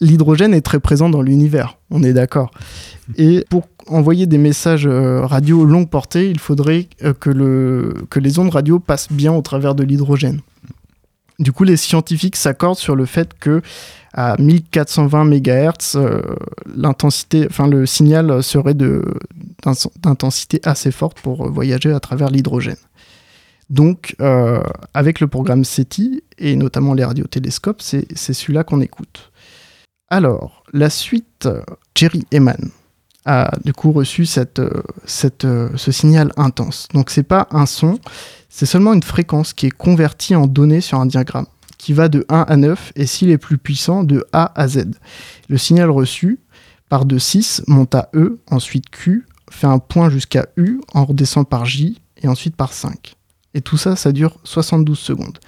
L'hydrogène 0.00 0.54
est 0.54 0.60
très 0.60 0.80
présent 0.80 1.08
dans 1.08 1.22
l'univers, 1.22 1.78
on 1.90 2.02
est 2.02 2.12
d'accord. 2.12 2.50
Et 3.16 3.44
pour 3.50 3.68
envoyer 3.86 4.26
des 4.26 4.38
messages 4.38 4.86
euh, 4.86 5.26
radio 5.26 5.64
longue 5.64 5.88
portée, 5.88 6.30
il 6.30 6.38
faudrait 6.38 6.88
euh, 7.04 7.12
que, 7.12 7.30
le, 7.30 7.94
que 8.08 8.20
les 8.20 8.38
ondes 8.38 8.50
radio 8.50 8.78
passent 8.78 9.10
bien 9.10 9.32
au 9.32 9.42
travers 9.42 9.74
de 9.74 9.82
l'hydrogène. 9.82 10.40
Du 11.38 11.52
coup, 11.52 11.64
les 11.64 11.76
scientifiques 11.76 12.36
s'accordent 12.36 12.78
sur 12.78 12.94
le 12.96 13.06
fait 13.06 13.34
que 13.38 13.62
à 14.12 14.36
1420 14.38 15.24
MHz, 15.24 15.96
euh, 15.96 16.20
l'intensité, 16.74 17.46
enfin 17.48 17.68
le 17.68 17.86
signal 17.86 18.42
serait 18.42 18.74
d'intensité 18.74 20.60
assez 20.64 20.90
forte 20.90 21.20
pour 21.20 21.48
voyager 21.50 21.92
à 21.92 22.00
travers 22.00 22.28
l'hydrogène. 22.28 22.76
Donc, 23.70 24.16
avec 24.94 25.20
le 25.20 25.28
programme 25.28 25.62
SETI 25.62 26.24
et 26.38 26.56
notamment 26.56 26.92
les 26.92 27.04
radiotélescopes, 27.04 27.80
c'est 27.80 28.16
celui-là 28.16 28.64
qu'on 28.64 28.80
écoute. 28.80 29.29
Alors, 30.10 30.64
la 30.72 30.90
suite, 30.90 31.48
Jerry 31.94 32.26
Eman 32.32 32.70
a 33.26 33.52
du 33.64 33.72
coup 33.72 33.92
reçu 33.92 34.26
euh, 34.38 34.82
euh, 35.44 35.68
ce 35.76 35.92
signal 35.92 36.32
intense. 36.36 36.88
Donc, 36.92 37.10
c'est 37.10 37.22
pas 37.22 37.46
un 37.52 37.66
son, 37.66 37.98
c'est 38.48 38.66
seulement 38.66 38.92
une 38.92 39.04
fréquence 39.04 39.52
qui 39.52 39.66
est 39.66 39.70
convertie 39.70 40.34
en 40.34 40.46
données 40.46 40.80
sur 40.80 40.98
un 40.98 41.06
diagramme 41.06 41.46
qui 41.78 41.92
va 41.92 42.08
de 42.08 42.26
1 42.28 42.42
à 42.42 42.56
9 42.56 42.92
et 42.96 43.06
s'il 43.06 43.30
est 43.30 43.38
plus 43.38 43.56
puissant, 43.56 44.04
de 44.04 44.26
A 44.32 44.52
à 44.60 44.68
Z. 44.68 44.90
Le 45.48 45.56
signal 45.56 45.90
reçu 45.90 46.40
part 46.90 47.06
de 47.06 47.16
6, 47.16 47.62
monte 47.68 47.94
à 47.94 48.10
E, 48.14 48.40
ensuite 48.50 48.90
Q, 48.90 49.26
fait 49.50 49.68
un 49.68 49.78
point 49.78 50.10
jusqu'à 50.10 50.48
U, 50.56 50.80
en 50.92 51.04
redescend 51.04 51.48
par 51.48 51.64
J 51.64 52.02
et 52.20 52.28
ensuite 52.28 52.56
par 52.56 52.72
5. 52.72 53.14
Et 53.54 53.62
tout 53.62 53.78
ça, 53.78 53.96
ça 53.96 54.12
dure 54.12 54.38
72 54.44 54.98
secondes. 54.98 55.38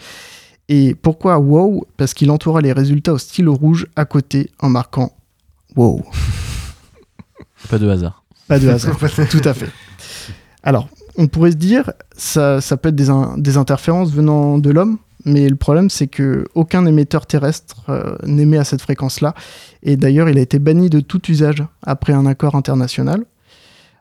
Et 0.75 0.95
pourquoi 0.95 1.39
wow? 1.39 1.87
Parce 1.99 2.15
qu'il 2.15 2.31
entoura 2.31 2.63
les 2.63 2.73
résultats 2.73 3.13
au 3.13 3.19
stylo 3.19 3.53
rouge 3.55 3.87
à 3.95 4.07
côté 4.07 4.51
en 4.59 4.71
marquant 4.71 5.13
wow. 5.77 6.03
Pas 7.69 7.77
de 7.79 7.87
hasard. 7.91 8.25
Pas 8.49 8.59
de 8.59 8.69
hasard, 8.71 8.97
tout 9.31 9.43
à 9.45 9.53
fait. 9.53 9.69
Alors, 10.63 10.89
on 11.19 11.27
pourrait 11.27 11.51
se 11.51 11.57
dire, 11.57 11.93
ça, 12.17 12.63
ça 12.63 12.79
peut 12.79 12.89
être 12.89 12.95
des, 12.95 13.11
in- 13.11 13.37
des 13.37 13.59
interférences 13.59 14.11
venant 14.13 14.57
de 14.57 14.71
l'homme, 14.71 14.97
mais 15.27 15.47
le 15.47 15.57
problème, 15.57 15.91
c'est 15.91 16.07
que 16.07 16.47
aucun 16.55 16.87
émetteur 16.87 17.27
terrestre 17.27 17.83
euh, 17.91 18.17
n'émet 18.25 18.57
à 18.57 18.65
cette 18.65 18.81
fréquence-là. 18.81 19.35
Et 19.83 19.99
d'ailleurs, 19.99 20.31
il 20.31 20.39
a 20.39 20.41
été 20.41 20.59
banni 20.59 20.89
de 20.89 21.01
tout 21.01 21.21
usage 21.31 21.63
après 21.83 22.15
un 22.15 22.25
accord 22.25 22.55
international. 22.55 23.27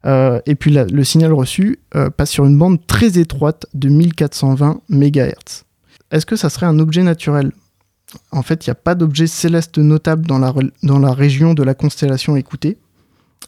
Euh, 0.06 0.40
et 0.46 0.56
puis 0.56 0.72
le 0.72 1.04
signal 1.04 1.34
reçu 1.34 1.80
euh, 1.96 2.10
passe 2.10 2.30
sur 2.32 2.46
une 2.46 2.58
bande 2.58 2.88
très 2.88 3.20
étroite 3.20 3.66
de 3.74 3.90
1420 3.90 4.80
MHz. 4.88 5.66
Est-ce 6.12 6.26
que 6.26 6.36
ça 6.36 6.50
serait 6.50 6.66
un 6.66 6.80
objet 6.80 7.04
naturel? 7.04 7.52
En 8.32 8.42
fait, 8.42 8.66
il 8.66 8.70
n'y 8.70 8.74
a 8.74 8.76
pas 8.76 8.96
d'objet 8.96 9.28
céleste 9.28 9.78
notable 9.78 10.26
dans 10.28 10.40
la, 10.40 11.14
région 11.14 11.54
de 11.54 11.64
la 11.64 11.74
constellation 11.74 12.36
écoutée. 12.36 12.78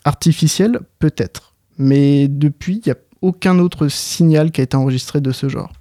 Artificiel, 0.06 0.80
peut-être. 1.00 1.54
Mais 1.78 2.28
depuis, 2.30 2.82
il 2.86 2.90
n'y 2.90 2.94
a 2.94 2.98
aucun 3.22 3.60
autre 3.60 3.90
signal 3.90 4.52
qui 4.52 4.62
a 4.62 4.64
été 4.64 4.78
enregistré 4.78 5.20
de 5.20 5.32
ce 5.32 5.50
genre. 5.50 5.74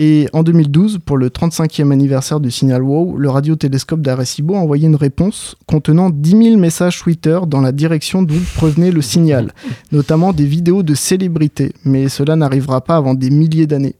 Et 0.00 0.28
en 0.32 0.42
2012, 0.42 1.00
pour 1.04 1.18
le 1.18 1.28
35e 1.28 1.92
anniversaire 1.92 2.40
du 2.40 2.50
signal 2.50 2.82
WOW, 2.82 3.18
le 3.18 3.28
radiotélescope 3.28 4.00
d'Arecibo 4.00 4.54
a 4.54 4.58
envoyé 4.58 4.86
une 4.86 4.96
réponse 4.96 5.56
contenant 5.66 6.08
10 6.08 6.30
000 6.30 6.56
messages 6.56 7.00
Twitter 7.00 7.38
dans 7.46 7.60
la 7.60 7.70
direction 7.70 8.22
d'où 8.22 8.40
provenait 8.56 8.92
le 8.92 9.02
signal, 9.02 9.52
notamment 9.92 10.32
des 10.32 10.46
vidéos 10.46 10.82
de 10.82 10.94
célébrités. 10.94 11.74
Mais 11.84 12.08
cela 12.08 12.34
n'arrivera 12.34 12.80
pas 12.80 12.96
avant 12.96 13.12
des 13.12 13.28
milliers 13.28 13.66
d'années. 13.66 13.96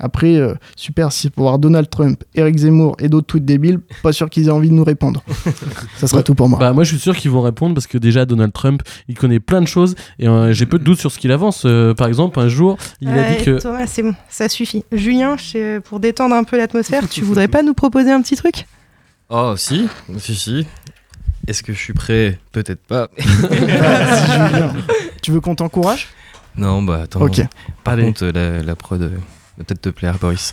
Après, 0.00 0.34
euh, 0.36 0.54
super, 0.76 1.12
si 1.12 1.30
pour 1.30 1.44
voir 1.44 1.58
Donald 1.58 1.88
Trump, 1.88 2.22
Eric 2.34 2.56
Zemmour 2.58 2.96
et 2.98 3.08
d'autres 3.08 3.26
tweets 3.28 3.44
débiles, 3.44 3.78
pas 4.02 4.12
sûr 4.12 4.28
qu'ils 4.28 4.48
aient 4.48 4.50
envie 4.50 4.68
de 4.68 4.74
nous 4.74 4.82
répondre. 4.84 5.22
Ça 5.98 6.06
serait 6.08 6.18
Ouais. 6.18 6.22
tout 6.24 6.34
pour 6.34 6.48
moi. 6.48 6.58
Bah, 6.58 6.72
moi, 6.72 6.82
je 6.84 6.90
suis 6.90 6.98
sûr 6.98 7.16
qu'ils 7.16 7.30
vont 7.30 7.42
répondre 7.42 7.74
parce 7.74 7.86
que 7.86 7.96
déjà, 7.98 8.26
Donald 8.26 8.52
Trump, 8.52 8.82
il 9.08 9.16
connaît 9.16 9.38
plein 9.40 9.60
de 9.62 9.68
choses 9.68 9.94
et 10.18 10.26
euh, 10.28 10.52
j'ai 10.52 10.66
peu 10.66 10.78
de 10.80 10.84
doutes 10.84 10.98
sur 10.98 11.12
ce 11.12 11.18
qu'il 11.18 11.30
avance. 11.32 11.62
Euh, 11.64 11.94
par 11.94 12.08
exemple, 12.08 12.40
un 12.40 12.48
jour, 12.48 12.76
il 13.00 13.08
a 13.08 13.36
dit 13.36 13.44
que. 13.44 13.60
Thomas, 13.60 13.86
c'est 13.86 14.02
bon, 14.02 14.14
ça 14.28 14.48
suffit. 14.48 14.84
Julien, 14.92 15.36
je- 15.36 15.78
pour 15.78 16.00
détendre 16.00 16.34
un 16.34 16.44
peu 16.44 16.56
l'atmosphère, 16.56 17.08
tu 17.08 17.20
voudrais 17.22 17.48
pas 17.48 17.62
nous 17.62 17.74
proposer 17.74 18.10
un 18.10 18.20
petit 18.20 18.36
truc? 18.36 18.66
Oh, 19.30 19.54
si, 19.56 19.86
si, 20.18 20.34
si. 20.34 20.66
Est-ce 21.46 21.62
que 21.62 21.72
je 21.72 21.78
suis 21.78 21.92
prêt? 21.92 22.38
Peut-être 22.52 22.82
pas. 22.86 23.08
Tu 25.22 25.30
veux 25.32 25.40
qu'on 25.40 25.54
t'encourage? 25.54 26.08
Non, 26.56 26.82
bah 26.82 27.02
attends. 27.04 27.20
Ok. 27.22 27.40
Par 27.82 27.94
Allez. 27.94 28.04
contre, 28.04 28.26
la, 28.26 28.62
la 28.62 28.76
prod 28.76 29.00
euh, 29.02 29.10
va 29.58 29.64
peut-être 29.64 29.80
te 29.80 29.88
plaire, 29.90 30.18
Boris. 30.18 30.52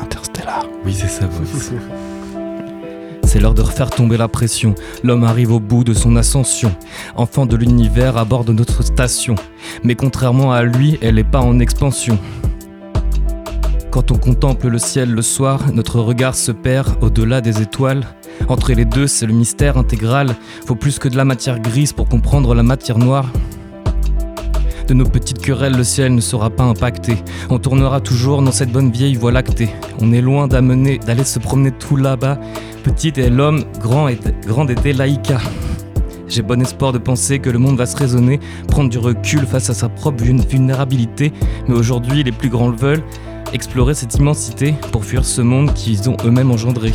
Interstellar. 0.00 0.66
Oui, 0.84 0.94
c'est 0.94 1.08
ça, 1.08 1.26
Boris. 1.26 1.72
C'est 3.28 3.40
l'heure 3.40 3.52
de 3.52 3.60
refaire 3.60 3.90
tomber 3.90 4.16
la 4.16 4.26
pression. 4.26 4.74
L'homme 5.04 5.22
arrive 5.22 5.52
au 5.52 5.60
bout 5.60 5.84
de 5.84 5.92
son 5.92 6.16
ascension. 6.16 6.74
Enfant 7.14 7.44
de 7.44 7.56
l'univers 7.56 8.16
à 8.16 8.24
bord 8.24 8.42
de 8.42 8.54
notre 8.54 8.82
station. 8.82 9.34
Mais 9.84 9.96
contrairement 9.96 10.50
à 10.50 10.62
lui, 10.62 10.98
elle 11.02 11.16
n'est 11.16 11.24
pas 11.24 11.42
en 11.42 11.58
expansion. 11.58 12.18
Quand 13.98 14.12
on 14.12 14.18
contemple 14.18 14.68
le 14.68 14.78
ciel 14.78 15.10
le 15.10 15.22
soir, 15.22 15.72
notre 15.72 15.98
regard 15.98 16.36
se 16.36 16.52
perd 16.52 17.02
au-delà 17.02 17.40
des 17.40 17.62
étoiles. 17.62 18.04
Entre 18.46 18.72
les 18.72 18.84
deux, 18.84 19.08
c'est 19.08 19.26
le 19.26 19.32
mystère 19.32 19.76
intégral. 19.76 20.36
Faut 20.66 20.76
plus 20.76 21.00
que 21.00 21.08
de 21.08 21.16
la 21.16 21.24
matière 21.24 21.58
grise 21.58 21.92
pour 21.92 22.08
comprendre 22.08 22.54
la 22.54 22.62
matière 22.62 22.98
noire. 22.98 23.26
De 24.86 24.94
nos 24.94 25.04
petites 25.04 25.40
querelles, 25.40 25.76
le 25.76 25.82
ciel 25.82 26.14
ne 26.14 26.20
sera 26.20 26.48
pas 26.48 26.62
impacté. 26.62 27.16
On 27.50 27.58
tournera 27.58 28.00
toujours 28.00 28.40
dans 28.40 28.52
cette 28.52 28.70
bonne 28.70 28.92
vieille 28.92 29.16
voie 29.16 29.32
lactée. 29.32 29.70
On 30.00 30.12
est 30.12 30.20
loin 30.20 30.46
d'amener, 30.46 30.98
d'aller 30.98 31.24
se 31.24 31.40
promener 31.40 31.72
tout 31.72 31.96
là-bas. 31.96 32.38
Petite 32.84 33.18
est 33.18 33.30
l'homme, 33.30 33.64
grand 33.80 34.06
est, 34.06 34.46
grande 34.46 34.70
était 34.70 34.92
Laïka. 34.92 35.38
J'ai 36.28 36.42
bon 36.42 36.60
espoir 36.60 36.92
de 36.92 36.98
penser 36.98 37.40
que 37.40 37.50
le 37.50 37.58
monde 37.58 37.78
va 37.78 37.86
se 37.86 37.96
raisonner, 37.96 38.38
prendre 38.68 38.90
du 38.90 38.98
recul 38.98 39.44
face 39.44 39.70
à 39.70 39.74
sa 39.74 39.88
propre 39.88 40.22
vul- 40.22 40.40
vulnérabilité. 40.48 41.32
Mais 41.66 41.74
aujourd'hui, 41.74 42.22
les 42.22 42.32
plus 42.32 42.50
grands 42.50 42.68
le 42.68 42.76
veulent, 42.76 43.02
explorer 43.52 43.94
cette 43.94 44.14
immensité 44.14 44.74
pour 44.92 45.04
fuir 45.04 45.24
ce 45.24 45.40
monde 45.40 45.72
qu'ils 45.74 46.08
ont 46.08 46.16
eux-mêmes 46.24 46.50
engendré. 46.50 46.92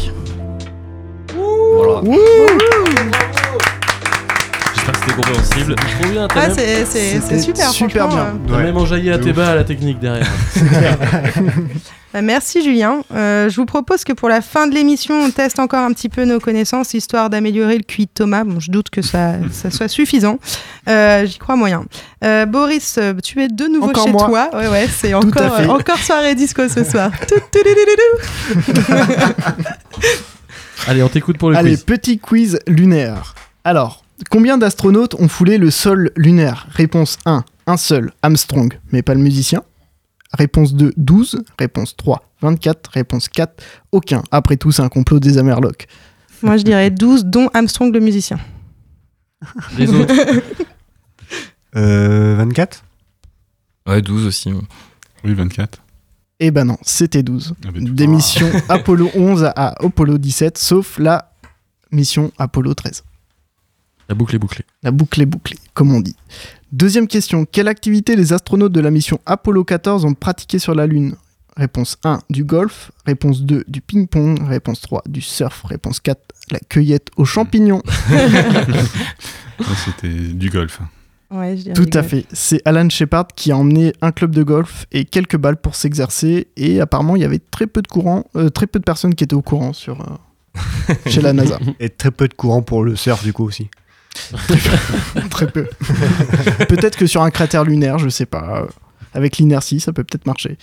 J'espère 4.85 4.99
que 4.99 4.99
c'était 5.11 5.15
compréhensible. 5.21 5.75
Trop 5.75 6.11
bien, 6.11 6.27
t'as 6.27 6.35
Ah, 6.41 6.47
même- 6.47 6.57
c'est- 6.57 6.85
c'est- 6.85 6.85
c'est 6.85 7.19
C'était 7.21 7.39
super, 7.39 7.69
super 7.69 8.07
franchement, 8.09 8.23
bien. 8.23 8.33
euh. 8.33 8.47
T'as 8.49 8.57
Ouais. 8.57 8.63
même 8.63 8.77
enjaillé 8.77 9.11
à 9.13 9.17
De 9.17 9.23
tes 9.23 9.29
ouf. 9.29 9.35
bas 9.37 9.49
à 9.51 9.55
la 9.55 9.63
technique 9.63 9.99
derrière. 9.99 10.27
Bah, 12.13 12.21
merci 12.21 12.61
Julien. 12.63 13.01
Euh, 13.15 13.49
je 13.49 13.55
vous 13.55 13.65
propose 13.65 14.03
que 14.03 14.13
pour 14.13 14.29
la 14.29 14.41
fin 14.41 14.67
de 14.67 14.75
l'émission, 14.75 15.15
on 15.19 15.31
teste 15.31 15.57
encore 15.57 15.79
un 15.79 15.91
petit 15.93 16.09
peu 16.09 16.25
nos 16.25 16.39
connaissances, 16.39 16.93
histoire 16.93 17.31
d'améliorer 17.31 17.75
le 17.75 17.81
QI 17.83 18.05
de 18.05 18.11
Thomas. 18.13 18.43
Bon, 18.43 18.59
je 18.59 18.69
doute 18.69 18.91
que 18.91 19.01
ça, 19.01 19.31
ça 19.51 19.71
soit 19.71 19.87
suffisant. 19.87 20.37
Euh, 20.87 21.25
J'y 21.25 21.39
crois 21.39 21.55
moyen. 21.55 21.85
Euh, 22.23 22.45
Boris, 22.45 22.99
euh, 22.99 23.13
tu 23.23 23.41
es 23.41 23.47
de 23.47 23.65
nouveau 23.65 23.87
Encore 23.89 24.03
chez 24.05 24.11
moi. 24.11 24.27
toi. 24.27 24.49
Ouais, 24.53 24.67
ouais, 24.67 24.87
c'est 24.95 25.13
encore, 25.15 25.57
fait. 25.57 25.63
euh, 25.63 25.69
encore 25.69 25.97
soirée 25.97 26.35
disco 26.35 26.67
ce 26.69 26.83
soir. 26.83 27.09
Tout, 27.27 27.33
tout, 27.51 27.59
tout, 27.63 27.63
tout, 27.63 28.73
tout, 28.75 28.81
tout. 28.83 30.03
Allez, 30.87 31.01
on 31.01 31.09
t'écoute 31.09 31.39
pour 31.39 31.49
le 31.49 31.57
Allez, 31.57 31.71
quiz. 31.71 31.83
petit 31.83 32.19
quiz 32.19 32.59
lunaire. 32.67 33.33
Alors, 33.63 34.02
combien 34.29 34.57
d'astronautes 34.57 35.15
ont 35.15 35.27
foulé 35.27 35.57
le 35.57 35.71
sol 35.71 36.11
lunaire 36.15 36.67
Réponse 36.71 37.17
1, 37.25 37.43
un 37.67 37.77
seul, 37.77 38.11
Armstrong, 38.21 38.77
mais 38.91 39.01
pas 39.01 39.13
le 39.13 39.21
musicien. 39.21 39.63
Réponse 40.37 40.73
2, 40.73 40.93
12. 40.97 41.43
Réponse 41.59 41.95
3, 41.95 42.23
24. 42.41 42.89
Réponse 42.91 43.29
4, 43.29 43.63
aucun. 43.91 44.23
Après 44.31 44.57
tout, 44.57 44.71
c'est 44.71 44.81
un 44.81 44.89
complot 44.89 45.19
des 45.19 45.37
Amerlocs. 45.37 45.87
Moi, 46.41 46.57
je 46.57 46.63
dirais 46.63 46.89
12, 46.89 47.25
dont 47.25 47.49
Armstrong 47.53 47.93
le 47.93 47.99
musicien. 47.99 48.39
Les 49.77 49.89
autres. 49.93 50.13
Euh, 51.75 52.35
24 52.37 52.83
Ouais, 53.87 53.99
12 54.03 54.27
aussi. 54.27 54.53
Oui, 55.23 55.33
24. 55.33 55.81
Eh 56.39 56.51
ben 56.51 56.65
non, 56.65 56.77
c'était 56.83 57.23
12. 57.23 57.55
Ah, 57.65 57.71
ben, 57.73 57.83
Des 57.83 58.05
missions 58.05 58.51
Apollo 58.69 59.09
11 59.15 59.45
à 59.55 59.69
Apollo 59.83 60.19
17, 60.19 60.57
sauf 60.57 60.99
la 60.99 61.31
mission 61.91 62.31
Apollo 62.37 62.75
13. 62.75 63.03
La 64.09 64.15
boucle 64.15 64.35
est 64.35 64.39
bouclée. 64.39 64.65
La 64.83 64.91
boucle 64.91 65.21
est 65.21 65.25
bouclée, 65.25 65.57
comme 65.73 65.93
on 65.93 65.99
dit. 66.01 66.15
Deuxième 66.71 67.07
question. 67.07 67.45
Quelle 67.45 67.67
activité 67.67 68.15
les 68.15 68.33
astronautes 68.33 68.73
de 68.73 68.79
la 68.81 68.91
mission 68.91 69.19
Apollo 69.25 69.63
14 69.63 70.05
ont 70.05 70.13
pratiqué 70.13 70.59
sur 70.59 70.75
la 70.75 70.87
Lune? 70.87 71.15
Réponse 71.55 71.97
1, 72.03 72.19
du 72.31 72.43
golf. 72.43 72.91
Réponse 73.05 73.43
2, 73.43 73.63
du 73.67 73.81
ping-pong. 73.81 74.41
Réponse 74.47 74.81
3, 74.81 75.03
du 75.07 75.21
surf. 75.21 75.63
Réponse 75.65 75.99
4, 75.99 76.19
la 76.51 76.59
cueillette 76.59 77.09
aux 77.17 77.25
champignons. 77.25 77.81
Ah, 79.59 79.63
C'était 79.85 80.09
du 80.09 80.49
golf. 80.49 80.79
Ouais, 81.31 81.55
je 81.57 81.61
dirais 81.63 81.73
Tout 81.75 81.85
à 81.93 82.01
golf. 82.01 82.07
fait. 82.07 82.25
C'est 82.33 82.61
Alan 82.65 82.89
Shepard 82.89 83.27
qui 83.35 83.51
a 83.51 83.57
emmené 83.57 83.93
un 84.01 84.11
club 84.11 84.33
de 84.33 84.43
golf 84.43 84.85
et 84.91 85.05
quelques 85.05 85.37
balles 85.37 85.57
pour 85.57 85.75
s'exercer. 85.75 86.47
Et 86.57 86.81
apparemment, 86.81 87.15
il 87.15 87.21
y 87.21 87.25
avait 87.25 87.39
très 87.39 87.67
peu 87.67 87.81
de 87.81 87.87
courant, 87.87 88.25
euh, 88.35 88.49
très 88.49 88.67
peu 88.67 88.79
de 88.79 88.83
personnes 88.83 89.13
qui 89.15 89.23
étaient 89.23 89.35
au 89.35 89.41
courant 89.43 89.71
sur, 89.73 90.01
euh, 90.01 90.93
chez 91.07 91.21
la 91.21 91.33
NASA. 91.33 91.59
Et 91.79 91.89
très 91.89 92.11
peu 92.11 92.27
de 92.27 92.33
courant 92.33 92.61
pour 92.63 92.83
le 92.83 92.95
surf, 92.95 93.23
du 93.23 93.31
coup, 93.31 93.45
aussi. 93.45 93.69
Très 95.29 95.47
peu. 95.47 95.67
peut-être 96.69 96.97
que 96.97 97.07
sur 97.07 97.21
un 97.23 97.29
cratère 97.31 97.63
lunaire, 97.63 97.97
je 97.99 98.09
sais 98.09 98.25
pas. 98.25 98.67
Avec 99.13 99.37
l'inertie, 99.37 99.79
ça 99.79 99.93
peut 99.93 100.03
peut-être 100.03 100.25
marcher. 100.25 100.57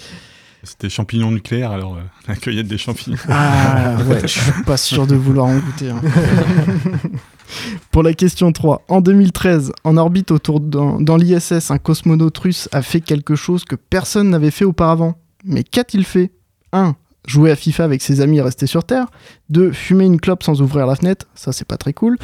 C'était 0.62 0.90
champignons 0.90 1.30
nucléaires, 1.30 1.70
alors 1.70 1.94
euh, 1.96 2.00
la 2.28 2.36
cueillette 2.36 2.68
des 2.68 2.76
champignons. 2.76 3.16
Ah 3.28 3.96
ouais, 4.06 4.20
je 4.22 4.26
suis 4.26 4.62
pas 4.66 4.76
sûr 4.76 5.06
de 5.06 5.14
vouloir 5.14 5.46
en 5.46 5.56
goûter. 5.56 5.88
hein. 5.90 6.00
Pour 7.90 8.02
la 8.02 8.12
question 8.12 8.52
3, 8.52 8.84
en 8.88 9.00
2013, 9.00 9.72
en 9.84 9.96
orbite 9.96 10.30
autour 10.30 10.60
dans, 10.60 11.00
dans 11.00 11.16
l'ISS, 11.16 11.70
un 11.70 11.78
cosmonaute 11.78 12.36
russe 12.38 12.68
a 12.72 12.82
fait 12.82 13.00
quelque 13.00 13.34
chose 13.36 13.64
que 13.64 13.74
personne 13.74 14.30
n'avait 14.30 14.50
fait 14.50 14.64
auparavant. 14.66 15.16
Mais 15.44 15.64
qu'a-t-il 15.64 16.04
fait? 16.04 16.30
1. 16.72 16.94
Jouer 17.26 17.50
à 17.50 17.56
FIFA 17.56 17.84
avec 17.84 18.02
ses 18.02 18.20
amis 18.22 18.38
et 18.38 18.42
rester 18.42 18.66
sur 18.66 18.82
Terre. 18.84 19.06
2. 19.50 19.72
Fumer 19.72 20.06
une 20.06 20.18
clope 20.20 20.42
sans 20.42 20.62
ouvrir 20.62 20.86
la 20.86 20.96
fenêtre. 20.96 21.26
Ça, 21.34 21.52
c'est 21.52 21.66
pas 21.66 21.76
très 21.76 21.92
cool. 21.92 22.16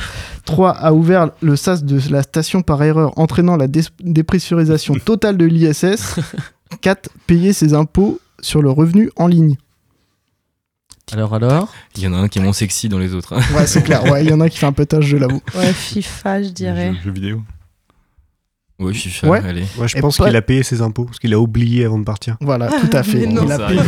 3. 0.46 0.70
A 0.70 0.92
ouvert 0.94 1.30
le 1.42 1.54
sas 1.56 1.84
de 1.84 2.00
la 2.10 2.22
station 2.22 2.62
par 2.62 2.82
erreur, 2.82 3.16
entraînant 3.18 3.56
la 3.56 3.68
dé- 3.68 3.82
dépressurisation 4.00 4.94
totale 5.04 5.36
de 5.36 5.44
l'ISS. 5.44 6.16
4. 6.80 7.10
Payer 7.26 7.52
ses 7.52 7.74
impôts 7.74 8.20
sur 8.40 8.62
le 8.62 8.70
revenu 8.70 9.10
en 9.16 9.26
ligne. 9.26 9.56
Alors, 11.12 11.34
alors? 11.34 11.72
Il 11.94 12.02
y 12.02 12.08
en 12.08 12.14
a 12.14 12.16
un 12.16 12.28
qui 12.28 12.40
est 12.40 12.42
moins 12.42 12.52
sexy 12.52 12.88
dans 12.88 12.98
les 12.98 13.14
autres. 13.14 13.34
hein. 13.34 13.40
Ouais, 13.54 13.66
c'est 13.66 13.82
clair. 13.82 14.02
Ouais, 14.10 14.24
il 14.24 14.30
y 14.30 14.32
en 14.32 14.40
a 14.40 14.48
qui 14.50 14.58
fait 14.58 14.66
un 14.66 14.72
peu 14.72 14.86
tâche, 14.86 15.04
je 15.04 15.16
l'avoue. 15.16 15.40
Ouais, 15.54 15.72
FIFA, 15.72 16.42
je 16.42 16.48
dirais. 16.48 16.94
Jeux 17.04 17.12
vidéo. 17.12 17.42
Ouais, 18.78 18.92
je 18.92 18.98
suis 19.00 19.10
fan, 19.10 19.30
Ouais. 19.30 19.40
allez. 19.42 19.64
Ouais, 19.78 19.88
je 19.88 19.96
Et 19.96 20.00
pense 20.00 20.18
pas- 20.18 20.26
qu'il 20.26 20.36
a 20.36 20.42
payé 20.42 20.62
ses 20.62 20.82
impôts, 20.82 21.04
parce 21.04 21.18
qu'il 21.18 21.32
a 21.32 21.40
oublié 21.40 21.86
avant 21.86 21.98
de 21.98 22.04
partir. 22.04 22.36
Voilà, 22.42 22.68
tout 22.68 22.94
à 22.94 23.02
fait. 23.02 23.22
Il 23.30 23.52
a 23.52 23.58
payé-. 23.58 23.80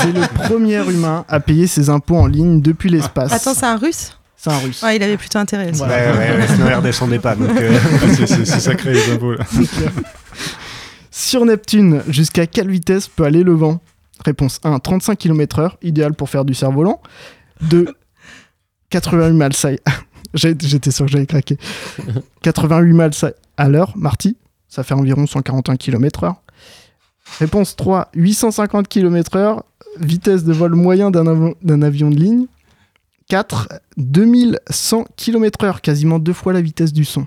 C'est 0.00 0.12
le 0.12 0.20
premier 0.46 0.76
humain 0.88 1.24
à 1.28 1.40
payer 1.40 1.66
ses 1.66 1.90
impôts 1.90 2.16
en 2.16 2.26
ligne 2.26 2.60
depuis 2.60 2.88
l'espace. 2.88 3.32
Attends, 3.32 3.54
c'est 3.54 3.66
un 3.66 3.76
russe? 3.76 4.16
C'est 4.36 4.50
un 4.50 4.58
russe. 4.58 4.82
Ouais, 4.82 4.96
il 4.96 5.02
avait 5.04 5.16
plutôt 5.16 5.38
intérêt. 5.38 5.70
Ouais, 5.72 5.80
ouais, 5.88 6.36
ouais, 6.38 6.46
sinon 6.48 6.66
il 6.68 6.74
redescendait 6.74 7.20
pas. 7.20 7.36
Donc, 7.36 7.50
euh, 7.50 7.78
c'est, 8.26 8.44
sacré 8.44 8.92
les 8.92 9.10
impôts 9.12 9.32
là. 9.34 9.44
Sur 11.10 11.44
Neptune, 11.44 12.02
jusqu'à 12.08 12.46
quelle 12.46 12.68
vitesse 12.68 13.06
peut 13.08 13.24
aller 13.24 13.42
le 13.44 13.52
vent? 13.54 13.80
Réponse 14.24 14.60
1, 14.64 14.78
35 14.78 15.16
km/h, 15.18 15.72
idéal 15.82 16.14
pour 16.14 16.28
faire 16.30 16.44
du 16.44 16.54
cerf-volant. 16.54 17.00
2, 17.62 17.86
88 18.90 19.32
miles 19.32 19.76
à... 19.86 19.90
J'étais 20.34 20.90
sûr 20.90 21.06
que 21.06 21.12
j'allais 21.12 21.26
craquer. 21.26 21.58
88 22.42 22.92
miles 22.92 23.10
à 23.62 23.68
l'heure, 23.68 23.92
Marty, 23.96 24.36
ça 24.68 24.82
fait 24.82 24.94
environ 24.94 25.24
141 25.24 25.76
km/h. 25.76 26.34
Réponse 27.38 27.76
3, 27.76 28.10
850 28.14 28.88
km/h, 28.88 29.62
vitesse 30.00 30.42
de 30.42 30.52
vol 30.52 30.74
moyen 30.74 31.12
d'un 31.12 31.28
avion, 31.28 31.54
d'un 31.62 31.80
avion 31.82 32.10
de 32.10 32.16
ligne. 32.16 32.46
4, 33.28 33.68
2100 33.98 35.06
km/h, 35.16 35.80
quasiment 35.80 36.18
deux 36.18 36.32
fois 36.32 36.52
la 36.52 36.60
vitesse 36.60 36.92
du 36.92 37.04
son. 37.04 37.26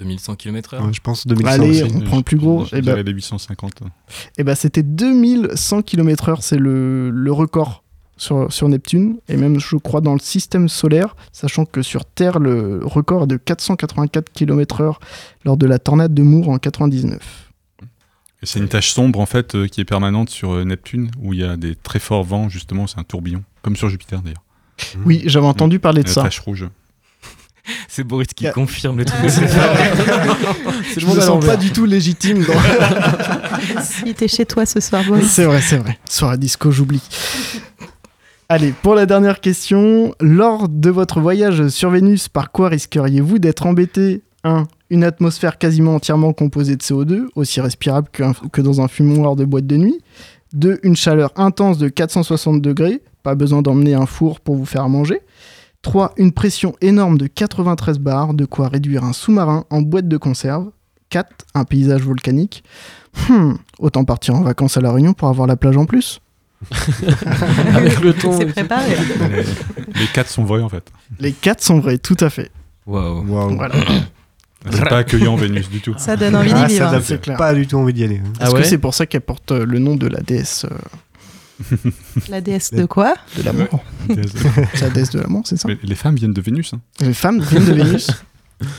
2100 0.00 0.36
km/h. 0.36 0.84
ouais, 0.86 0.92
je 0.92 1.00
pense 1.02 1.26
2100 1.26 1.52
Allez, 1.62 1.82
aussi. 1.82 1.94
on 1.94 2.00
prend 2.00 2.16
le 2.16 2.22
plus 2.22 2.38
gros. 2.38 2.64
Je 2.64 2.76
les 2.76 3.12
850. 3.12 3.82
Eh 4.38 4.42
ben, 4.44 4.54
c'était 4.54 4.82
2100 4.82 5.82
km/h, 5.82 6.38
c'est 6.40 6.56
le, 6.56 7.10
le 7.10 7.32
record 7.32 7.84
sur, 8.16 8.52
sur 8.52 8.68
Neptune, 8.68 9.18
et 9.28 9.36
même 9.36 9.58
je 9.58 9.76
crois 9.76 10.00
dans 10.00 10.12
le 10.12 10.20
système 10.20 10.68
solaire, 10.68 11.16
sachant 11.32 11.64
que 11.64 11.82
sur 11.82 12.04
Terre, 12.04 12.38
le 12.38 12.80
record 12.84 13.24
est 13.24 13.26
de 13.26 13.36
484 13.36 14.30
km/h 14.32 14.94
lors 15.44 15.56
de 15.56 15.66
la 15.66 15.78
tornade 15.78 16.14
de 16.14 16.22
Moore 16.22 16.50
en 16.50 16.58
99. 16.58 17.18
Et 18.42 18.46
c'est 18.46 18.58
une 18.58 18.68
tache 18.68 18.90
sombre 18.92 19.20
en 19.20 19.26
fait 19.26 19.54
euh, 19.54 19.66
qui 19.68 19.80
est 19.80 19.84
permanente 19.84 20.28
sur 20.28 20.52
euh, 20.52 20.64
Neptune 20.64 21.10
où 21.20 21.32
il 21.32 21.40
y 21.40 21.44
a 21.44 21.56
des 21.56 21.76
très 21.76 21.98
forts 22.00 22.24
vents 22.24 22.48
justement, 22.48 22.86
c'est 22.86 22.98
un 22.98 23.04
tourbillon, 23.04 23.42
comme 23.62 23.76
sur 23.76 23.88
Jupiter 23.88 24.20
d'ailleurs. 24.20 24.42
Oui, 25.04 25.22
j'avais 25.26 25.46
entendu 25.46 25.78
parler 25.78 26.02
de 26.02 26.08
la 26.08 26.14
ça. 26.14 26.22
tache 26.22 26.40
rouge. 26.40 26.66
C'est 27.88 28.02
Boris 28.02 28.26
qui 28.34 28.42
Yeah. 28.44 28.52
confirme 28.52 28.98
le 28.98 29.04
truc. 29.06 29.20
Je 29.22 31.00
le 31.00 31.06
me 31.06 31.18
à 31.18 31.20
sens 31.20 31.44
pas 31.46 31.56
du 31.56 31.70
tout 31.70 31.84
légitime. 31.86 32.42
dans- 32.44 32.52
Il 34.04 34.08
était 34.08 34.26
chez 34.26 34.44
toi 34.44 34.66
ce 34.66 34.80
soir, 34.80 35.04
Boris. 35.04 35.30
c'est 35.30 35.44
vrai, 35.44 35.60
c'est 35.60 35.76
vrai. 35.76 35.96
Soirée 36.08 36.38
disco, 36.38 36.72
j'oublie. 36.72 37.00
Allez, 38.48 38.72
pour 38.82 38.94
la 38.94 39.06
dernière 39.06 39.40
question, 39.40 40.14
lors 40.20 40.68
de 40.68 40.90
votre 40.90 41.20
voyage 41.20 41.68
sur 41.68 41.90
Vénus, 41.90 42.28
par 42.28 42.52
quoi 42.52 42.68
risqueriez-vous 42.68 43.38
d'être 43.38 43.66
embêté? 43.66 44.22
1. 44.44 44.64
Une 44.90 45.04
atmosphère 45.04 45.56
quasiment 45.56 45.94
entièrement 45.94 46.32
composée 46.32 46.76
de 46.76 46.82
CO2, 46.82 47.28
aussi 47.34 47.60
respirable 47.60 48.08
que 48.10 48.60
dans 48.60 48.80
un 48.80 48.88
fumoir 48.88 49.36
de 49.36 49.44
boîte 49.44 49.66
de 49.66 49.76
nuit. 49.76 50.00
2. 50.52 50.80
Une 50.82 50.96
chaleur 50.96 51.32
intense 51.36 51.78
de 51.78 51.88
460 51.88 52.60
degrés, 52.60 53.02
pas 53.22 53.34
besoin 53.34 53.62
d'emmener 53.62 53.94
un 53.94 54.06
four 54.06 54.40
pour 54.40 54.56
vous 54.56 54.66
faire 54.66 54.88
manger. 54.88 55.20
3. 55.82 56.12
Une 56.16 56.32
pression 56.32 56.74
énorme 56.80 57.18
de 57.18 57.26
93 57.26 57.98
bars, 57.98 58.34
de 58.34 58.44
quoi 58.44 58.68
réduire 58.68 59.04
un 59.04 59.12
sous-marin 59.12 59.64
en 59.70 59.82
boîte 59.82 60.08
de 60.08 60.16
conserve. 60.16 60.70
4. 61.10 61.28
Un 61.54 61.64
paysage 61.64 62.02
volcanique. 62.02 62.64
Hmm, 63.28 63.54
autant 63.78 64.04
partir 64.04 64.34
en 64.34 64.42
vacances 64.42 64.76
à 64.76 64.80
La 64.80 64.92
Réunion 64.92 65.12
pour 65.12 65.28
avoir 65.28 65.46
la 65.46 65.56
plage 65.56 65.76
en 65.76 65.86
plus. 65.86 66.20
Avec 67.74 68.00
le 68.00 68.12
ton. 68.14 68.38
C'est 68.38 68.46
préparé. 68.46 68.94
les, 68.94 70.00
les 70.00 70.06
quatre 70.12 70.30
sont 70.30 70.44
vrais 70.44 70.60
en 70.62 70.68
fait. 70.68 70.84
Les 71.20 71.32
4 71.32 71.62
sont 71.62 71.80
vrais, 71.80 71.98
tout 71.98 72.16
à 72.20 72.30
fait. 72.30 72.50
Waouh. 72.86 73.24
Waouh. 73.26 73.56
Voilà. 73.56 73.74
C'est 74.70 74.88
pas 74.88 74.98
accueillant 74.98 75.34
Vénus 75.36 75.68
du 75.68 75.80
tout. 75.80 75.94
Ça 75.98 76.16
donne 76.16 76.36
envie 76.36 76.52
d'y 76.52 76.54
Ah, 76.60 76.66
vivre. 76.66 76.78
ça 76.78 76.88
hein. 76.88 76.92
donne 76.92 77.02
c'est 77.02 77.20
clair. 77.20 77.36
pas 77.36 77.52
du 77.54 77.66
tout 77.66 77.76
envie 77.76 77.92
d'y 77.92 78.04
aller. 78.04 78.20
hein. 78.24 78.32
Ah 78.38 78.44
Est-ce 78.46 78.54
ouais 78.54 78.62
que 78.62 78.66
c'est 78.68 78.78
pour 78.78 78.94
ça 78.94 79.06
qu'elle 79.06 79.20
porte 79.22 79.50
euh, 79.52 79.66
le 79.66 79.78
nom 79.80 79.96
de 79.96 80.06
la 80.06 80.20
déesse 80.20 80.66
euh, 80.70 81.76
La 82.28 82.40
déesse 82.40 82.72
de 82.72 82.84
quoi? 82.86 83.14
de 83.36 83.42
l'amour 83.42 83.84
la 84.08 84.90
déesse 84.90 85.10
de 85.10 85.20
l'amour, 85.20 85.42
c'est 85.46 85.56
ça? 85.56 85.68
Mais 85.68 85.78
les 85.82 85.94
femmes 85.94 86.14
viennent 86.16 86.32
de 86.32 86.40
Vénus. 86.40 86.74
hein. 86.74 86.80
Les 87.00 87.14
femmes 87.14 87.40
viennent 87.40 87.64
de 87.66 87.72
Vénus. 87.72 88.10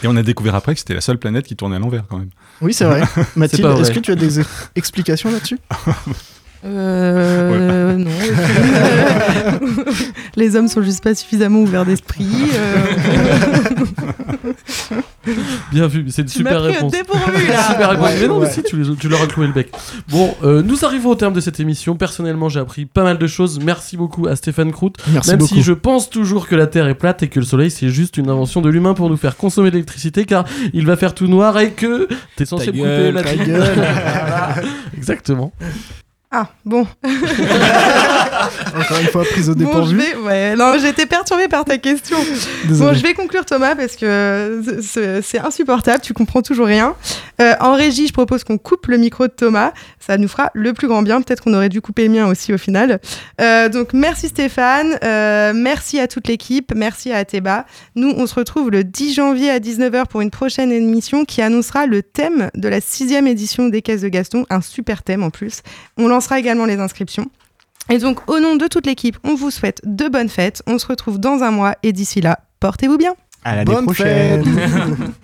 Et 0.02 0.08
on 0.08 0.16
a 0.16 0.24
découvert 0.24 0.56
après 0.56 0.74
que 0.74 0.80
c'était 0.80 0.94
la 0.94 1.02
seule 1.02 1.18
planète 1.18 1.46
qui 1.46 1.58
tournait 1.58 1.76
à 1.76 1.80
l'envers 1.80 2.06
quand 2.10 2.18
même. 2.18 2.30
Oui, 2.62 2.74
c'est 2.74 2.86
vrai. 2.86 3.02
Mathilde, 3.36 3.66
est-ce 3.82 3.92
que 3.92 4.00
tu 4.00 4.12
as 4.12 4.16
des 4.16 4.40
explications 4.76 5.30
là-dessus? 5.32 5.60
Euh. 6.66 7.98
Non. 7.98 8.10
Les 10.36 10.56
hommes 10.56 10.68
sont 10.68 10.82
juste 10.82 11.04
pas 11.04 11.14
suffisamment 11.16 11.60
ouverts 11.60 11.86
d'esprit. 11.86 12.26
euh. 12.56 12.78
Bien 15.72 15.88
vu, 15.88 16.06
c'est 16.10 16.22
une 16.24 16.28
Tu 16.28 16.38
super 16.40 16.62
réponse. 16.62 16.92
dépourvu, 16.92 17.48
là. 17.48 17.64
Super 17.70 17.90
réponse. 17.92 18.06
Ouais, 18.10 18.18
mais 18.22 18.28
non, 18.28 18.40
mais 18.40 18.46
ouais. 18.48 18.52
si, 18.52 18.62
tu, 18.64 18.76
les- 18.82 18.96
tu 18.96 19.08
leur 19.08 19.22
as 19.22 19.28
cloué 19.28 19.48
le 19.48 19.54
bec. 19.54 19.72
Bon, 20.10 20.36
euh, 20.44 20.62
nous 20.62 20.84
arrivons 20.86 21.10
au 21.12 21.16
terme 21.16 21.34
de 21.34 21.40
cette 21.42 21.60
émission. 21.60 21.96
Personnellement, 21.96 22.50
j'ai 22.50 22.60
appris 22.60 22.86
pas 22.86 23.04
mal 23.04 23.18
de 23.18 23.28
choses. 23.28 23.60
Merci 23.64 23.96
beaucoup 23.98 24.28
à 24.28 24.36
Stéphane 24.36 24.72
Crout. 24.72 24.94
Merci 25.12 25.30
Même 25.32 25.40
beaucoup. 25.40 25.56
si 25.56 25.62
je 25.64 25.72
pense 25.74 26.10
toujours 26.10 26.48
que 26.48 26.56
la 26.56 26.68
Terre 26.68 26.88
est 26.88 26.96
plate 26.96 27.24
et 27.24 27.28
que 27.30 27.40
le 27.40 27.46
Soleil 27.46 27.72
c'est 27.72 27.90
juste 27.90 28.18
une 28.18 28.30
invention 28.30 28.62
de 28.62 28.70
l'humain 28.70 28.94
pour 28.94 29.10
nous 29.10 29.18
faire 29.18 29.38
consommer 29.38 29.70
de 29.70 29.76
l'électricité 29.76 30.26
car 30.26 30.46
il 30.74 30.86
va 30.86 30.96
faire 30.98 31.14
tout 31.14 31.28
noir 31.28 31.58
et 31.60 31.72
que 31.72 32.08
t'es 32.36 32.46
censé 32.46 32.68
couper 32.68 33.12
la 33.12 33.24
ta 33.24 33.36
gueule. 33.36 33.74
Exactement. 34.98 35.54
Ah, 36.36 36.48
bon. 36.66 36.88
Encore 38.80 39.00
une 39.00 39.08
fois, 39.08 39.24
prise 39.24 39.50
au 39.50 39.56
Bon, 39.56 39.66
dépourvu. 39.66 40.04
Ouais, 40.26 40.56
non, 40.56 40.74
été 40.74 41.06
perturbée 41.06 41.48
par 41.48 41.66
ta 41.66 41.78
question. 41.78 42.18
Désolé. 42.66 42.92
Bon, 42.92 42.98
je 42.98 43.04
vais 43.04 43.14
conclure 43.14 43.46
Thomas 43.46 43.76
parce 43.76 43.96
que 43.96 44.62
c'est 44.82 45.40
insupportable, 45.40 46.02
tu 46.02 46.14
comprends 46.14 46.42
toujours 46.42 46.68
rien. 46.68 46.96
Euh, 47.42 47.54
en 47.60 47.74
régie, 47.74 48.08
je 48.08 48.14
propose 48.14 48.44
qu'on 48.44 48.58
coupe 48.58 48.88
le 48.88 48.98
micro 48.98 49.28
de 49.28 49.32
Thomas, 49.32 49.74
ça 50.00 50.18
nous 50.18 50.28
fera 50.28 50.52
le 50.54 50.74
plus 50.74 50.88
grand 50.88 51.02
bien. 51.02 51.22
Peut-être 51.22 51.44
qu'on 51.44 51.54
aurait 51.54 51.70
dû 51.70 51.82
couper 51.82 52.08
le 52.08 52.14
mien 52.14 52.28
aussi 52.28 52.54
au 52.54 52.58
final. 52.58 53.00
Euh, 53.42 53.70
donc 53.70 53.94
merci 53.94 54.28
Stéphane, 54.28 54.98
euh, 55.04 55.54
merci 55.56 56.00
à 56.00 56.08
toute 56.08 56.28
l'équipe, 56.28 56.74
merci 56.76 57.12
à 57.12 57.18
Ateba. 57.18 57.66
Nous, 57.96 58.14
on 58.16 58.28
se 58.28 58.36
retrouve 58.36 58.70
le 58.72 58.84
10 58.84 59.14
janvier 59.14 59.50
à 59.50 59.60
19h 59.60 60.08
pour 60.08 60.22
une 60.22 60.32
prochaine 60.32 60.72
émission 60.72 61.26
qui 61.26 61.42
annoncera 61.42 61.86
le 61.86 62.04
thème 62.04 62.50
de 62.56 62.68
la 62.68 62.82
sixième 62.82 63.28
édition 63.28 63.68
des 63.70 63.82
Caisses 63.82 64.02
de 64.02 64.10
Gaston, 64.10 64.46
un 64.50 64.62
super 64.62 65.04
thème 65.04 65.24
en 65.24 65.30
plus. 65.30 65.62
On 65.98 66.08
lancera 66.08 66.40
également 66.40 66.66
les 66.66 66.80
inscriptions. 66.80 67.30
Et 67.90 67.98
donc, 67.98 68.30
au 68.30 68.40
nom 68.40 68.56
de 68.56 68.68
toute 68.68 68.86
l'équipe, 68.86 69.18
on 69.24 69.36
vous 69.36 69.52
souhaite 69.52 69.82
de 69.84 70.08
bonnes 70.08 70.30
fêtes. 70.30 70.64
On 70.68 70.78
se 70.80 70.88
retrouve 70.88 71.20
dans 71.20 71.44
un 71.44 71.52
mois 71.52 71.76
et 71.84 71.92
d'ici 71.92 72.22
là, 72.22 72.40
portez-vous 72.60 72.98
bien. 72.98 73.14
À 73.44 73.56
l'année 73.56 73.74
Bonne 73.74 73.86
prochaine. 73.86 74.44
fête 74.44 74.98